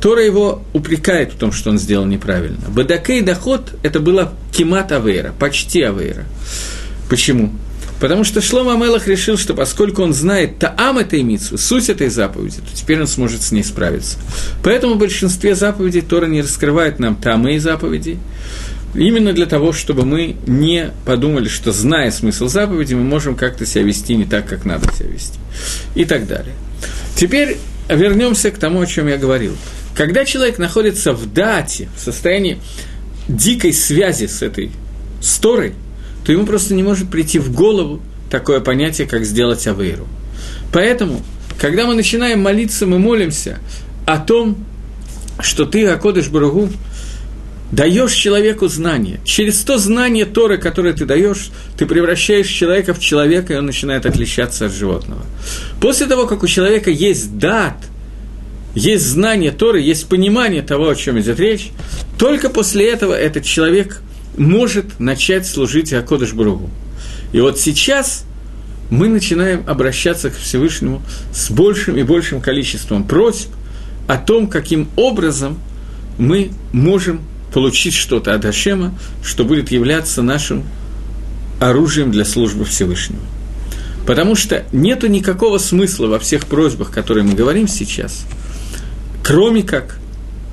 Тора 0.00 0.22
его 0.24 0.62
упрекает 0.72 1.32
в 1.32 1.36
том, 1.36 1.52
что 1.52 1.70
он 1.70 1.78
сделал 1.78 2.04
неправильно. 2.04 2.68
Бадакей 2.68 3.22
доход– 3.22 3.72
это 3.82 4.00
было 4.00 4.32
кемат 4.52 4.92
авейра, 4.92 5.32
почти 5.38 5.82
авейра. 5.82 6.24
Почему? 7.08 7.52
Потому 8.00 8.24
что 8.24 8.42
Шлома 8.42 8.74
Амелах 8.74 9.08
решил, 9.08 9.38
что 9.38 9.54
поскольку 9.54 10.02
он 10.02 10.12
знает 10.12 10.58
таам 10.58 10.98
этой 10.98 11.22
митсвы, 11.22 11.56
суть 11.56 11.88
этой 11.88 12.08
заповеди, 12.08 12.58
то 12.58 12.76
теперь 12.76 13.00
он 13.00 13.06
сможет 13.06 13.42
с 13.42 13.52
ней 13.52 13.64
справиться. 13.64 14.18
Поэтому 14.62 14.94
в 14.94 14.98
большинстве 14.98 15.54
заповедей 15.54 16.02
Тора 16.02 16.26
не 16.26 16.42
раскрывает 16.42 16.98
нам 16.98 17.16
таамы 17.16 17.58
заповедей, 17.58 18.18
именно 18.94 19.32
для 19.32 19.46
того, 19.46 19.72
чтобы 19.72 20.04
мы 20.04 20.36
не 20.46 20.90
подумали, 21.06 21.48
что, 21.48 21.72
зная 21.72 22.10
смысл 22.10 22.48
заповеди, 22.48 22.92
мы 22.92 23.02
можем 23.02 23.34
как-то 23.34 23.64
себя 23.64 23.84
вести 23.84 24.14
не 24.14 24.24
так, 24.24 24.46
как 24.46 24.66
надо 24.66 24.92
себя 24.94 25.08
вести. 25.08 25.38
И 25.94 26.04
так 26.04 26.26
далее. 26.26 26.54
Теперь 27.14 27.56
вернемся 27.88 28.50
к 28.50 28.58
тому, 28.58 28.80
о 28.82 28.86
чем 28.86 29.08
я 29.08 29.16
говорил. 29.16 29.56
Когда 29.96 30.26
человек 30.26 30.58
находится 30.58 31.14
в 31.14 31.32
дате, 31.32 31.88
в 31.96 32.00
состоянии 32.00 32.58
дикой 33.28 33.72
связи 33.72 34.26
с 34.26 34.42
этой 34.42 34.70
сторой, 35.22 35.72
то 36.24 36.32
ему 36.32 36.44
просто 36.44 36.74
не 36.74 36.82
может 36.82 37.10
прийти 37.10 37.38
в 37.38 37.50
голову 37.52 38.02
такое 38.30 38.60
понятие, 38.60 39.06
как 39.06 39.24
сделать 39.24 39.66
авейру. 39.66 40.06
Поэтому, 40.70 41.22
когда 41.58 41.86
мы 41.86 41.94
начинаем 41.94 42.42
молиться, 42.42 42.84
мы 42.86 42.98
молимся 42.98 43.58
о 44.04 44.18
том, 44.18 44.58
что 45.40 45.64
ты, 45.64 45.86
Акодыш 45.86 46.28
Баругу, 46.28 46.68
даешь 47.72 48.12
человеку 48.12 48.68
знание. 48.68 49.18
Через 49.24 49.60
то 49.60 49.78
знание 49.78 50.26
Торы, 50.26 50.58
которое 50.58 50.92
ты 50.92 51.06
даешь, 51.06 51.50
ты 51.78 51.86
превращаешь 51.86 52.48
человека 52.48 52.92
в 52.92 53.00
человека, 53.00 53.54
и 53.54 53.56
он 53.56 53.64
начинает 53.64 54.04
отличаться 54.04 54.66
от 54.66 54.72
животного. 54.72 55.22
После 55.80 56.06
того, 56.06 56.26
как 56.26 56.42
у 56.42 56.46
человека 56.46 56.90
есть 56.90 57.38
дат– 57.38 57.78
есть 58.76 59.06
знание 59.06 59.52
Торы, 59.52 59.80
есть 59.80 60.06
понимание 60.06 60.60
того, 60.60 60.90
о 60.90 60.94
чем 60.94 61.18
идет 61.18 61.40
речь, 61.40 61.70
только 62.18 62.50
после 62.50 62.88
этого 62.90 63.14
этот 63.14 63.42
человек 63.44 64.02
может 64.36 65.00
начать 65.00 65.46
служить 65.46 65.94
Акодыш 65.94 66.34
Бругу. 66.34 66.68
И 67.32 67.40
вот 67.40 67.58
сейчас 67.58 68.24
мы 68.90 69.08
начинаем 69.08 69.64
обращаться 69.66 70.28
к 70.28 70.36
Всевышнему 70.36 71.02
с 71.32 71.50
большим 71.50 71.96
и 71.96 72.02
большим 72.02 72.42
количеством 72.42 73.04
просьб 73.04 73.48
о 74.06 74.18
том, 74.18 74.46
каким 74.46 74.88
образом 74.96 75.58
мы 76.18 76.50
можем 76.72 77.22
получить 77.54 77.94
что-то 77.94 78.34
от 78.34 78.44
Ашема, 78.44 78.96
что 79.24 79.44
будет 79.44 79.70
являться 79.70 80.20
нашим 80.20 80.64
оружием 81.60 82.12
для 82.12 82.26
службы 82.26 82.66
Всевышнего. 82.66 83.22
Потому 84.06 84.34
что 84.34 84.66
нет 84.70 85.02
никакого 85.04 85.56
смысла 85.56 86.08
во 86.08 86.18
всех 86.18 86.44
просьбах, 86.44 86.90
которые 86.90 87.24
мы 87.24 87.32
говорим 87.32 87.68
сейчас– 87.68 88.26
кроме 89.26 89.64
как 89.64 89.98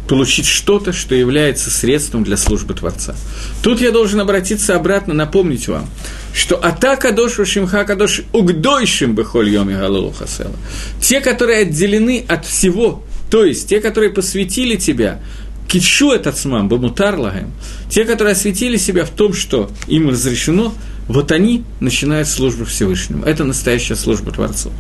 получить 0.08 0.48
что-то, 0.48 0.94
что 0.94 1.14
является 1.14 1.70
средством 1.70 2.24
для 2.24 2.38
службы 2.38 2.74
Творца. 2.74 3.16
Тут 3.62 3.80
я 3.80 3.92
должен 3.92 4.20
обратиться 4.20 4.76
обратно, 4.76 5.14
напомнить 5.14 5.68
вам, 5.68 5.88
что 6.34 6.56
атака 6.56 7.12
дошу 7.12 7.46
шимха 7.46 7.84
кадош 7.84 8.22
угдойшим 8.34 9.14
бехоль 9.14 9.50
йоми 9.50 9.76
галулу 9.76 10.12
хасела. 10.12 10.56
Те, 11.00 11.22
которые 11.22 11.60
отделены 11.60 12.26
от 12.28 12.48
всего, 12.48 13.04
то 13.30 13.46
есть 13.46 13.70
те, 13.70 13.80
которые 13.80 14.10
посвятили 14.10 14.76
тебя, 14.76 15.22
китшу 15.68 16.12
этот 16.12 16.36
смам, 16.36 16.68
бамутар 16.68 17.16
лагаем, 17.16 17.54
те, 17.90 18.06
которые 18.06 18.32
осветили 18.32 18.78
себя 18.78 19.06
в 19.06 19.12
том, 19.12 19.34
что 19.34 19.70
им 19.88 20.10
разрешено, 20.10 20.74
вот 21.08 21.32
они 21.32 21.64
начинают 21.80 22.28
службу 22.28 22.66
Всевышнему. 22.66 23.26
Это 23.26 23.44
настоящая 23.44 23.96
служба 23.96 24.32
Творцу. 24.32 24.72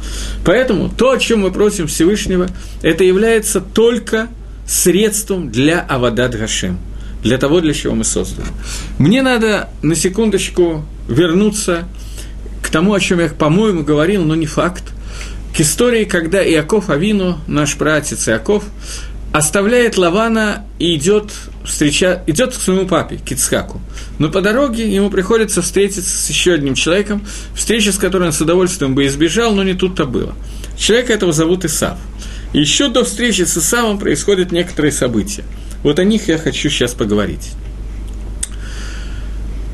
Поэтому 0.45 0.89
то, 0.89 1.11
о 1.11 1.17
чем 1.17 1.41
мы 1.41 1.51
просим 1.51 1.87
Всевышнего, 1.87 2.47
это 2.81 3.03
является 3.03 3.59
только 3.61 4.29
средством 4.65 5.51
для 5.51 5.81
Авадат 5.81 6.35
Гашем, 6.35 6.79
для 7.23 7.37
того, 7.37 7.59
для 7.59 7.73
чего 7.73 7.95
мы 7.95 8.03
созданы. 8.03 8.47
Мне 8.97 9.21
надо 9.21 9.69
на 9.81 9.95
секундочку 9.95 10.85
вернуться 11.07 11.85
к 12.61 12.69
тому, 12.69 12.93
о 12.93 12.99
чем 12.99 13.19
я, 13.19 13.27
по-моему, 13.27 13.83
говорил, 13.83 14.23
но 14.23 14.35
не 14.35 14.45
факт. 14.45 14.83
к 15.55 15.59
истории, 15.59 16.05
когда 16.05 16.43
Иаков 16.43 16.89
Авину, 16.89 17.39
наш 17.45 17.75
братец 17.75 18.27
Иаков, 18.27 18.63
оставляет 19.33 19.97
Лавана 19.97 20.65
и 20.79 20.95
идет, 20.95 21.31
встреча... 21.65 22.23
идет 22.27 22.55
к 22.55 22.61
своему 22.61 22.87
папе, 22.87 23.17
к. 23.17 23.81
Но 24.23 24.29
по 24.29 24.39
дороге 24.39 24.87
ему 24.89 25.09
приходится 25.09 25.61
встретиться 25.61 26.09
с 26.09 26.29
еще 26.29 26.53
одним 26.53 26.75
человеком, 26.75 27.27
встреча 27.53 27.91
с 27.91 27.97
которым 27.97 28.27
он 28.27 28.31
с 28.31 28.39
удовольствием 28.39 28.95
бы 28.95 29.05
избежал, 29.05 29.53
но 29.53 29.63
не 29.63 29.73
тут-то 29.73 30.05
было. 30.05 30.33
Человека 30.77 31.11
этого 31.11 31.33
зовут 31.33 31.65
Исав. 31.65 31.97
Еще 32.53 32.87
до 32.87 33.03
встречи 33.03 33.41
с 33.41 33.57
Исавом 33.57 33.99
происходят 33.99 34.53
некоторые 34.53 34.93
события. 34.93 35.43
Вот 35.83 35.99
о 35.99 36.05
них 36.05 36.29
я 36.29 36.37
хочу 36.37 36.69
сейчас 36.69 36.93
поговорить. 36.93 37.51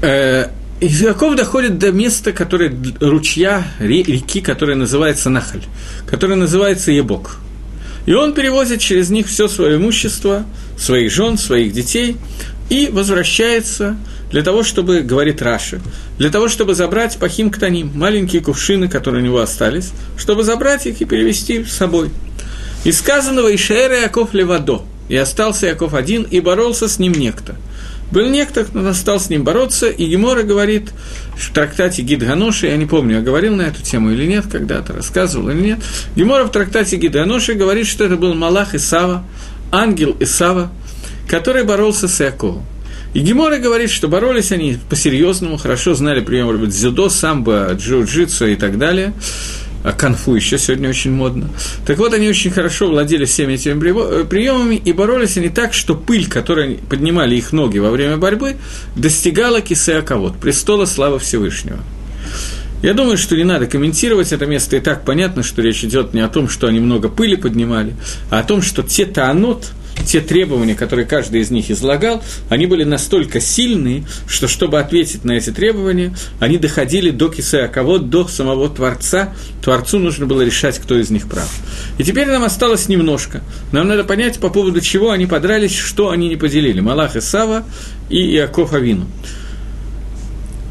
Э, 0.02 0.48
Яков 0.82 1.36
доходит 1.36 1.78
до 1.78 1.92
места, 1.92 2.32
которое, 2.32 2.76
ручья, 3.00 3.68
реки, 3.78 4.42
которая 4.42 4.78
называется 4.78 5.30
Нахаль, 5.30 5.62
которая 6.08 6.40
называется 6.40 6.92
Ебок. 6.92 7.38
И 8.08 8.14
он 8.14 8.34
перевозит 8.34 8.82
через 8.82 9.12
них 9.12 9.28
все 9.28 9.48
свое 9.48 9.76
имущество, 9.76 10.44
своих 10.76 11.12
жен, 11.12 11.38
своих 11.38 11.72
детей, 11.72 12.18
и 12.70 12.90
возвращается 12.92 13.98
для 14.32 14.44
того, 14.44 14.64
чтобы, 14.64 15.02
говорит 15.02 15.42
Раши, 15.42 15.82
для 16.18 16.30
того, 16.30 16.48
чтобы 16.50 16.76
забрать 16.76 17.18
пахим 17.18 17.50
ктаним, 17.50 17.92
маленькие 17.96 18.42
кувшины, 18.42 18.88
которые 18.88 19.24
у 19.24 19.26
него 19.26 19.40
остались, 19.40 19.92
чтобы 20.18 20.44
забрать 20.44 20.86
их 20.86 21.02
и 21.02 21.06
перевести 21.06 21.64
с 21.64 21.74
собой. 21.74 22.12
И 22.84 22.92
сказанного 22.92 23.54
Ишаэра 23.54 24.02
Яков 24.02 24.34
Левадо, 24.34 24.84
и 25.10 25.16
остался 25.16 25.68
Яков 25.68 25.94
один, 25.94 26.24
и 26.24 26.40
боролся 26.40 26.88
с 26.88 27.00
ним 27.00 27.14
некто– 27.14 27.56
был 28.12 28.28
некто, 28.30 28.64
кто 28.64 28.94
стал 28.94 29.20
с 29.20 29.30
ним 29.30 29.44
бороться, 29.44 29.88
и 29.88 30.06
Гемора 30.06 30.42
говорит 30.42 30.92
в 31.38 31.54
трактате 31.54 32.02
Гидганоши, 32.02 32.68
я 32.68 32.78
не 32.78 32.86
помню, 32.86 33.18
я 33.18 33.22
говорил 33.22 33.56
на 33.56 33.64
эту 33.64 33.84
тему 33.84 34.12
или 34.12 34.26
нет, 34.26 34.46
когда-то 34.52 34.94
рассказывал 34.94 35.50
или 35.50 35.62
нет, 35.62 35.80
Гемора 36.16 36.46
в 36.46 36.52
трактате 36.52 36.98
Гидганоши 36.98 37.54
говорит, 37.54 37.86
что 37.86 38.04
это 38.04 38.16
был 38.16 38.34
Малах 38.34 38.74
Исава, 38.74 39.24
ангел 39.72 40.16
Исава, 40.20 40.72
который 41.30 41.64
боролся 41.64 42.08
с 42.08 42.20
Иаковом. 42.22 42.66
И 43.14 43.20
Гемора 43.20 43.58
говорит, 43.58 43.90
что 43.90 44.08
боролись 44.08 44.52
они 44.52 44.78
по-серьезному, 44.90 45.58
хорошо 45.58 45.94
знали 45.94 46.20
прием, 46.20 46.60
быть, 46.60 46.70
дзюдо, 46.70 47.10
самбо, 47.10 47.74
джиу-джитсу 47.74 48.52
и 48.52 48.56
так 48.56 48.78
далее 48.78 49.14
а 49.84 49.94
конфу 49.94 50.36
еще 50.36 50.58
сегодня 50.58 50.90
очень 50.90 51.12
модно. 51.12 51.50
Так 51.86 51.98
вот, 52.00 52.14
они 52.14 52.28
очень 52.28 52.52
хорошо 52.52 52.90
владели 52.90 53.26
всеми 53.26 53.54
этими 53.54 53.74
э, 53.74 54.26
приемами, 54.26 54.76
и 54.76 54.92
боролись 54.92 55.38
они 55.38 55.50
так, 55.50 55.74
что 55.74 55.96
пыль, 55.96 56.28
которую 56.28 56.78
поднимали 56.78 57.36
их 57.36 57.54
ноги 57.54 57.78
во 57.80 57.90
время 57.90 58.18
борьбы, 58.18 58.58
достигала 58.96 59.62
кисеаковод, 59.62 60.38
престола 60.38 60.86
славы 60.86 61.20
Всевышнего. 61.20 61.80
Я 62.82 62.94
думаю, 62.94 63.18
что 63.18 63.36
не 63.36 63.44
надо 63.44 63.68
комментировать 63.68 64.32
это 64.32 64.46
место, 64.46 64.78
и 64.78 64.80
так 64.80 65.04
понятно, 65.04 65.44
что 65.44 65.62
речь 65.62 65.84
идет 65.84 66.14
не 66.14 66.22
о 66.22 66.30
том, 66.30 66.48
что 66.48 66.68
они 66.68 66.80
много 66.80 67.10
пыли 67.10 67.36
поднимали, 67.36 67.96
а 68.30 68.40
о 68.40 68.44
том, 68.44 68.62
что 68.62 68.84
те 68.84 69.06
таанот, 69.06 69.72
те 70.10 70.22
требования, 70.22 70.74
которые 70.74 71.06
каждый 71.06 71.42
из 71.42 71.52
них 71.52 71.70
излагал, 71.70 72.24
они 72.50 72.66
были 72.66 72.84
настолько 72.84 73.40
сильные, 73.40 74.06
что 74.28 74.48
чтобы 74.48 74.80
ответить 74.80 75.24
на 75.24 75.34
эти 75.34 75.52
требования, 75.52 76.16
они 76.40 76.58
доходили 76.58 77.12
до 77.12 77.30
кисея 77.30 77.68
кого, 77.68 78.00
до 78.00 78.28
самого 78.28 78.70
Творца. 78.70 79.36
Творцу 79.64 80.00
нужно 80.00 80.26
было 80.26 80.42
решать, 80.42 80.80
кто 80.80 80.98
из 80.98 81.12
них 81.12 81.30
прав. 81.30 81.50
И 82.00 82.04
теперь 82.04 82.26
нам 82.26 82.44
осталось 82.44 82.90
немножко. 82.90 83.44
Нам 83.72 83.88
надо 83.88 84.04
понять, 84.04 84.40
по 84.40 84.50
поводу 84.50 84.82
чего 84.82 85.12
они 85.12 85.28
подрались, 85.28 85.76
что 85.76 86.10
они 86.10 86.28
не 86.28 86.38
поделили. 86.38 86.80
Малах 86.80 87.16
и 87.16 87.22
Сава 87.22 87.64
и 88.10 88.36
Иаков 88.36 88.74
Авину. 88.74 89.06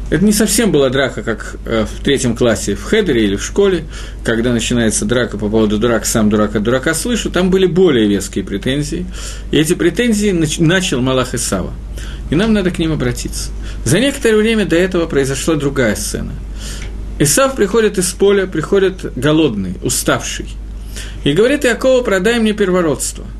Это 0.09 0.25
не 0.25 0.33
совсем 0.33 0.71
была 0.71 0.89
драка, 0.89 1.21
как 1.21 1.57
э, 1.65 1.85
в 1.85 2.03
третьем 2.03 2.35
классе 2.35 2.73
в 2.75 2.83
Хедере 2.83 3.25
или 3.25 3.35
в 3.35 3.43
школе, 3.43 3.83
когда 4.23 4.51
начинается 4.51 5.05
драка 5.05 5.37
по 5.37 5.49
поводу 5.49 5.77
дурак, 5.77 6.05
сам 6.07 6.29
дурак 6.29 6.55
от 6.55 6.63
дурака 6.63 6.95
слышу, 6.95 7.29
там 7.29 7.51
были 7.51 7.67
более 7.67 8.07
веские 8.07 8.43
претензии, 8.43 9.05
и 9.51 9.57
эти 9.57 9.73
претензии 9.73 10.31
нач- 10.31 10.63
начал 10.63 11.01
Малах 11.01 11.35
Исава. 11.35 11.73
И 12.31 12.35
нам 12.35 12.53
надо 12.53 12.71
к 12.71 12.79
ним 12.79 12.91
обратиться. 12.91 13.51
За 13.85 13.99
некоторое 13.99 14.37
время 14.37 14.65
до 14.65 14.75
этого 14.75 15.05
произошла 15.05 15.55
другая 15.55 15.95
сцена. 15.95 16.33
Исав 17.19 17.55
приходит 17.55 17.99
из 17.99 18.11
поля, 18.11 18.47
приходит 18.47 19.13
голодный, 19.15 19.75
уставший, 19.83 20.47
и 21.23 21.33
говорит 21.33 21.65
Иакову, 21.65 22.03
продай 22.03 22.39
мне 22.39 22.53
первородство– 22.53 23.25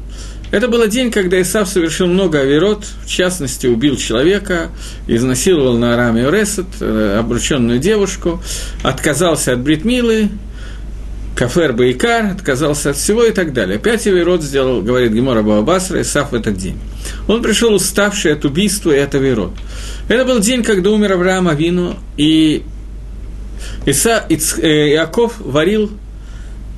это 0.52 0.68
был 0.68 0.88
день, 0.88 1.12
когда 1.12 1.40
Исав 1.42 1.70
совершил 1.70 2.08
много 2.08 2.40
авирот, 2.40 2.84
в 3.06 3.08
частности, 3.08 3.68
убил 3.68 3.98
человека, 3.98 4.70
изнасиловал 5.08 5.78
на 5.78 5.94
Араме 5.94 6.28
Уресет, 6.28 6.66
э, 6.80 7.18
обрученную 7.20 7.80
девушку, 7.80 8.42
отказался 8.84 9.54
от 9.54 9.60
Бритмилы, 9.62 10.30
Кафер 11.36 11.74
Байкар, 11.74 12.32
отказался 12.32 12.90
от 12.90 12.98
всего 12.98 13.24
и 13.24 13.32
так 13.32 13.54
далее. 13.54 13.78
Пять 13.80 14.08
авирот 14.08 14.42
сделал, 14.42 14.82
говорит 14.82 15.14
Гемора 15.14 15.44
Баабасра, 15.44 16.02
Исав 16.02 16.32
в 16.32 16.36
этот 16.36 16.58
день. 16.58 16.78
Он 17.28 17.42
пришел 17.42 17.74
уставший 17.74 18.34
от 18.34 18.44
убийства 18.44 18.92
и 18.92 18.98
от 18.98 19.14
авирот. 19.16 19.54
Это 20.10 20.26
был 20.26 20.40
день, 20.40 20.64
когда 20.64 20.90
умер 20.90 21.14
Авраам 21.14 21.48
Авину, 21.48 21.96
и 22.18 22.64
Иса, 23.86 24.26
Иц, 24.30 24.58
э, 24.58 24.90
Иаков 24.94 25.36
варил 25.40 25.92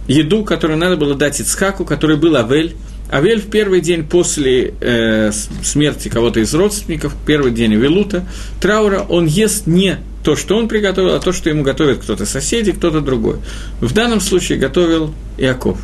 еду, 0.08 0.44
которую 0.44 0.78
надо 0.78 0.98
было 0.98 1.16
дать 1.16 1.40
Ицхаку, 1.40 1.86
который 1.86 2.18
был 2.18 2.36
Авель, 2.36 2.76
Авель 3.12 3.42
в 3.42 3.50
первый 3.50 3.82
день 3.82 4.08
после 4.08 4.74
э, 4.80 5.32
смерти 5.64 6.08
кого-то 6.08 6.40
из 6.40 6.54
родственников, 6.54 7.14
первый 7.26 7.52
день 7.52 7.74
Авелута, 7.74 8.26
траура, 8.62 9.06
он 9.10 9.26
ест 9.26 9.68
не 9.68 9.98
то, 10.24 10.38
что 10.38 10.56
он 10.56 10.70
приготовил, 10.70 11.14
а 11.14 11.20
то, 11.20 11.34
что 11.34 11.50
ему 11.50 11.64
готовит 11.64 12.00
кто-то 12.00 12.26
соседи, 12.26 12.72
кто-то 12.72 13.02
другой. 13.02 13.38
В 13.82 13.94
данном 13.94 14.22
случае 14.22 14.60
готовил 14.60 15.14
Иаков. 15.38 15.78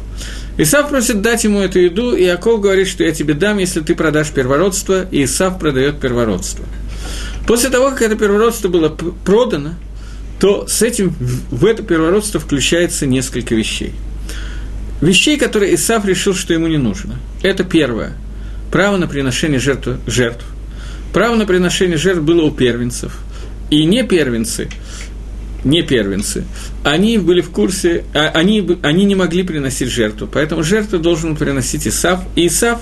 Исав 0.57 0.89
просит 0.89 1.21
дать 1.21 1.43
ему 1.43 1.59
эту 1.59 1.79
еду, 1.79 2.15
и 2.15 2.23
Иаков 2.23 2.61
говорит, 2.61 2.87
что 2.87 3.03
я 3.03 3.11
тебе 3.11 3.33
дам, 3.33 3.57
если 3.57 3.81
ты 3.81 3.93
продашь 3.93 4.29
первородство, 4.29 5.05
и 5.11 5.25
Исав 5.25 5.59
продает 5.59 5.99
первородство. 5.99 6.65
После 7.45 7.69
того, 7.69 7.89
как 7.89 8.03
это 8.03 8.15
первородство 8.15 8.69
было 8.69 8.89
продано, 9.25 9.73
то 10.39 10.65
с 10.67 10.81
этим 10.81 11.13
в 11.51 11.65
это 11.65 11.83
первородство 11.83 12.39
включается 12.39 13.05
несколько 13.05 13.53
вещей– 13.53 13.93
вещей, 15.01 15.37
которые 15.37 15.75
Исав 15.75 16.05
решил, 16.05 16.33
что 16.33 16.53
ему 16.53 16.67
не 16.67 16.77
нужно. 16.77 17.15
Это 17.43 17.63
первое. 17.63 18.13
Право 18.71 18.97
на 18.97 19.07
приношение 19.07 19.59
жертв. 19.59 19.89
жертв. 20.05 20.45
Право 21.13 21.35
на 21.35 21.45
приношение 21.45 21.97
жертв 21.97 22.21
было 22.21 22.43
у 22.43 22.51
первенцев. 22.51 23.17
И 23.69 23.83
не 23.85 24.03
первенцы, 24.03 24.69
не 25.63 25.81
первенцы, 25.81 26.45
они 26.83 27.17
были 27.17 27.41
в 27.41 27.49
курсе, 27.49 28.05
а, 28.13 28.29
они, 28.33 28.65
они 28.81 29.05
не 29.05 29.15
могли 29.15 29.43
приносить 29.43 29.89
жертву, 29.89 30.29
поэтому 30.31 30.63
жертву 30.63 30.99
должен 30.99 31.35
приносить 31.35 31.87
Исав, 31.87 32.21
и 32.35 32.47
Исав 32.47 32.79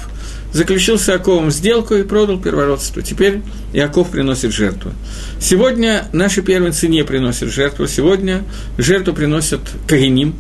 заключил 0.54 0.98
с 0.98 1.10
Иаковом 1.10 1.52
сделку 1.52 1.96
и 1.96 2.04
продал 2.04 2.40
первородство. 2.40 3.02
Теперь 3.02 3.42
Иаков 3.74 4.12
приносит 4.12 4.54
жертву. 4.54 4.92
Сегодня 5.40 6.08
наши 6.14 6.42
первенцы 6.42 6.88
не 6.88 7.04
приносят 7.04 7.52
жертву, 7.52 7.88
сегодня 7.88 8.44
жертву 8.78 9.14
приносят 9.14 9.62
Кагиним, 9.88 10.36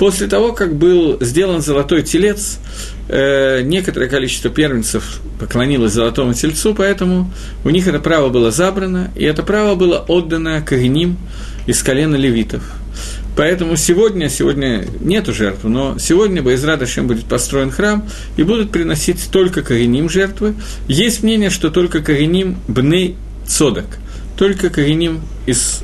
После 0.00 0.28
того, 0.28 0.54
как 0.54 0.76
был 0.76 1.18
сделан 1.20 1.60
золотой 1.60 2.02
телец, 2.02 2.58
э, 3.08 3.60
некоторое 3.60 4.08
количество 4.08 4.48
первенцев 4.48 5.20
поклонилось 5.38 5.92
золотому 5.92 6.32
тельцу, 6.32 6.74
поэтому 6.74 7.30
у 7.64 7.68
них 7.68 7.86
это 7.86 7.98
право 7.98 8.30
было 8.30 8.50
забрано, 8.50 9.10
и 9.14 9.24
это 9.24 9.42
право 9.42 9.74
было 9.74 9.98
отдано 9.98 10.62
Кагним 10.62 11.18
из 11.66 11.82
колена 11.82 12.16
левитов. 12.16 12.62
Поэтому 13.36 13.76
сегодня, 13.76 14.30
сегодня 14.30 14.86
нету 15.00 15.34
жертв, 15.34 15.64
но 15.64 15.98
сегодня 15.98 16.42
Байзрат 16.42 16.80
Ашем 16.80 17.06
будет 17.06 17.26
построен 17.26 17.70
храм, 17.70 18.08
и 18.38 18.42
будут 18.42 18.72
приносить 18.72 19.28
только 19.30 19.60
Кагиним 19.60 20.08
жертвы. 20.08 20.54
Есть 20.88 21.22
мнение, 21.22 21.50
что 21.50 21.68
только 21.68 22.00
Кагиним 22.00 22.56
Бней 22.68 23.16
Цодок, 23.46 23.98
только 24.38 24.70
Кагиним 24.70 25.20
из 25.44 25.82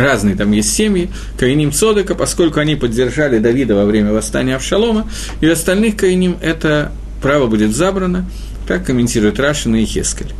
разные 0.00 0.34
там 0.34 0.50
есть 0.52 0.72
семьи, 0.72 1.10
Каиним 1.38 1.72
Цодека, 1.72 2.14
поскольку 2.14 2.60
они 2.60 2.76
поддержали 2.76 3.38
Давида 3.38 3.74
во 3.74 3.84
время 3.84 4.12
восстания 4.12 4.56
Авшалома, 4.56 5.08
и 5.40 5.46
остальных 5.46 5.96
Каиним 5.96 6.36
это 6.40 6.92
право 7.22 7.46
будет 7.46 7.74
забрано, 7.74 8.26
так 8.70 8.86
комментирует 8.86 9.40
Рашин 9.40 9.74
и 9.74 9.84
Хескель, 9.84 10.32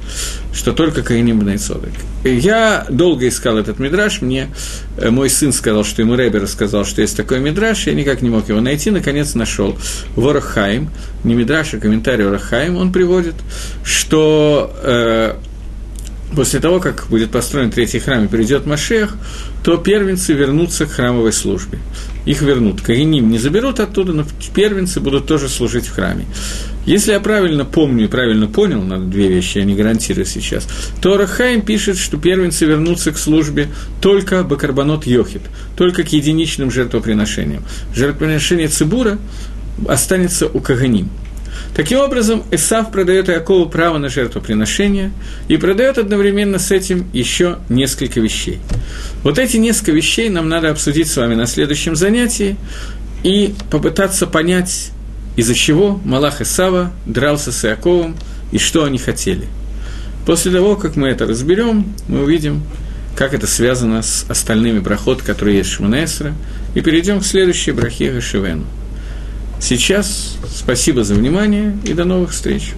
что 0.52 0.72
только 0.72 1.02
Каиним 1.02 1.40
Бней 1.40 1.58
Цодек. 1.58 1.92
Я 2.22 2.86
долго 2.88 3.26
искал 3.26 3.58
этот 3.58 3.80
мидраж, 3.80 4.20
мне 4.20 4.50
э, 4.98 5.10
мой 5.10 5.28
сын 5.28 5.52
сказал, 5.52 5.84
что 5.84 6.02
ему 6.02 6.14
Ребер 6.14 6.46
сказал, 6.46 6.84
что 6.84 7.02
есть 7.02 7.16
такой 7.16 7.40
мидраж, 7.40 7.88
я 7.88 7.94
никак 7.94 8.22
не 8.22 8.30
мог 8.30 8.48
его 8.48 8.60
найти, 8.60 8.92
наконец 8.92 9.34
нашел. 9.34 9.76
Ворохаим, 10.14 10.90
не 11.24 11.34
мидраж, 11.34 11.74
а 11.74 11.78
комментарий 11.78 12.24
Ворохаим, 12.24 12.76
он 12.76 12.92
приводит, 12.92 13.34
что 13.82 14.72
э, 14.80 15.34
после 16.34 16.60
того, 16.60 16.80
как 16.80 17.06
будет 17.08 17.30
построен 17.30 17.70
третий 17.70 17.98
храм 17.98 18.24
и 18.24 18.28
придет 18.28 18.66
Машех, 18.66 19.16
то 19.64 19.76
первенцы 19.76 20.32
вернутся 20.32 20.86
к 20.86 20.92
храмовой 20.92 21.32
службе. 21.32 21.78
Их 22.24 22.42
вернут. 22.42 22.80
Каиним 22.80 23.30
не 23.30 23.38
заберут 23.38 23.80
оттуда, 23.80 24.12
но 24.12 24.24
первенцы 24.54 25.00
будут 25.00 25.26
тоже 25.26 25.48
служить 25.48 25.86
в 25.86 25.94
храме. 25.94 26.26
Если 26.86 27.12
я 27.12 27.20
правильно 27.20 27.64
помню 27.64 28.04
и 28.04 28.08
правильно 28.08 28.46
понял, 28.46 28.82
надо 28.82 29.04
две 29.04 29.28
вещи, 29.28 29.58
я 29.58 29.64
не 29.64 29.74
гарантирую 29.74 30.24
сейчас, 30.24 30.66
то 31.02 31.16
Рахаим 31.16 31.62
пишет, 31.62 31.98
что 31.98 32.16
первенцы 32.16 32.64
вернутся 32.64 33.12
к 33.12 33.18
службе 33.18 33.68
только 34.00 34.42
Бакарбанот 34.44 35.06
Йохит, 35.06 35.42
только 35.76 36.04
к 36.04 36.08
единичным 36.12 36.70
жертвоприношениям. 36.70 37.62
Жертвоприношение 37.94 38.68
Цибура 38.68 39.18
останется 39.86 40.46
у 40.46 40.60
Каганим. 40.60 41.10
Таким 41.74 42.00
образом, 42.00 42.42
Исав 42.50 42.90
продает 42.90 43.28
Иакову 43.28 43.68
право 43.68 43.98
на 43.98 44.08
жертвоприношение 44.08 45.12
и 45.48 45.56
продает 45.56 45.98
одновременно 45.98 46.58
с 46.58 46.70
этим 46.70 47.08
еще 47.12 47.58
несколько 47.68 48.20
вещей. 48.20 48.58
Вот 49.22 49.38
эти 49.38 49.56
несколько 49.56 49.92
вещей 49.92 50.28
нам 50.30 50.48
надо 50.48 50.70
обсудить 50.70 51.08
с 51.08 51.16
вами 51.16 51.34
на 51.34 51.46
следующем 51.46 51.96
занятии 51.96 52.56
и 53.22 53.54
попытаться 53.70 54.26
понять, 54.26 54.90
из-за 55.36 55.54
чего 55.54 56.00
Малах 56.04 56.40
Исава 56.40 56.92
дрался 57.06 57.52
с 57.52 57.64
Иаковом 57.64 58.16
и 58.52 58.58
что 58.58 58.84
они 58.84 58.98
хотели. 58.98 59.46
После 60.26 60.52
того, 60.52 60.76
как 60.76 60.96
мы 60.96 61.08
это 61.08 61.26
разберем, 61.26 61.92
мы 62.08 62.22
увидим, 62.22 62.62
как 63.16 63.32
это 63.34 63.46
связано 63.46 64.02
с 64.02 64.26
остальными 64.28 64.80
брахот, 64.80 65.22
которые 65.22 65.58
есть 65.58 65.70
Шманесра, 65.70 66.34
и 66.74 66.80
перейдем 66.80 67.20
к 67.20 67.24
следующей 67.24 67.72
брахе 67.72 68.12
Гашивену. 68.12 68.66
Сейчас 69.60 70.36
спасибо 70.48 71.04
за 71.04 71.14
внимание 71.14 71.76
и 71.84 71.92
до 71.92 72.04
новых 72.04 72.30
встреч. 72.30 72.72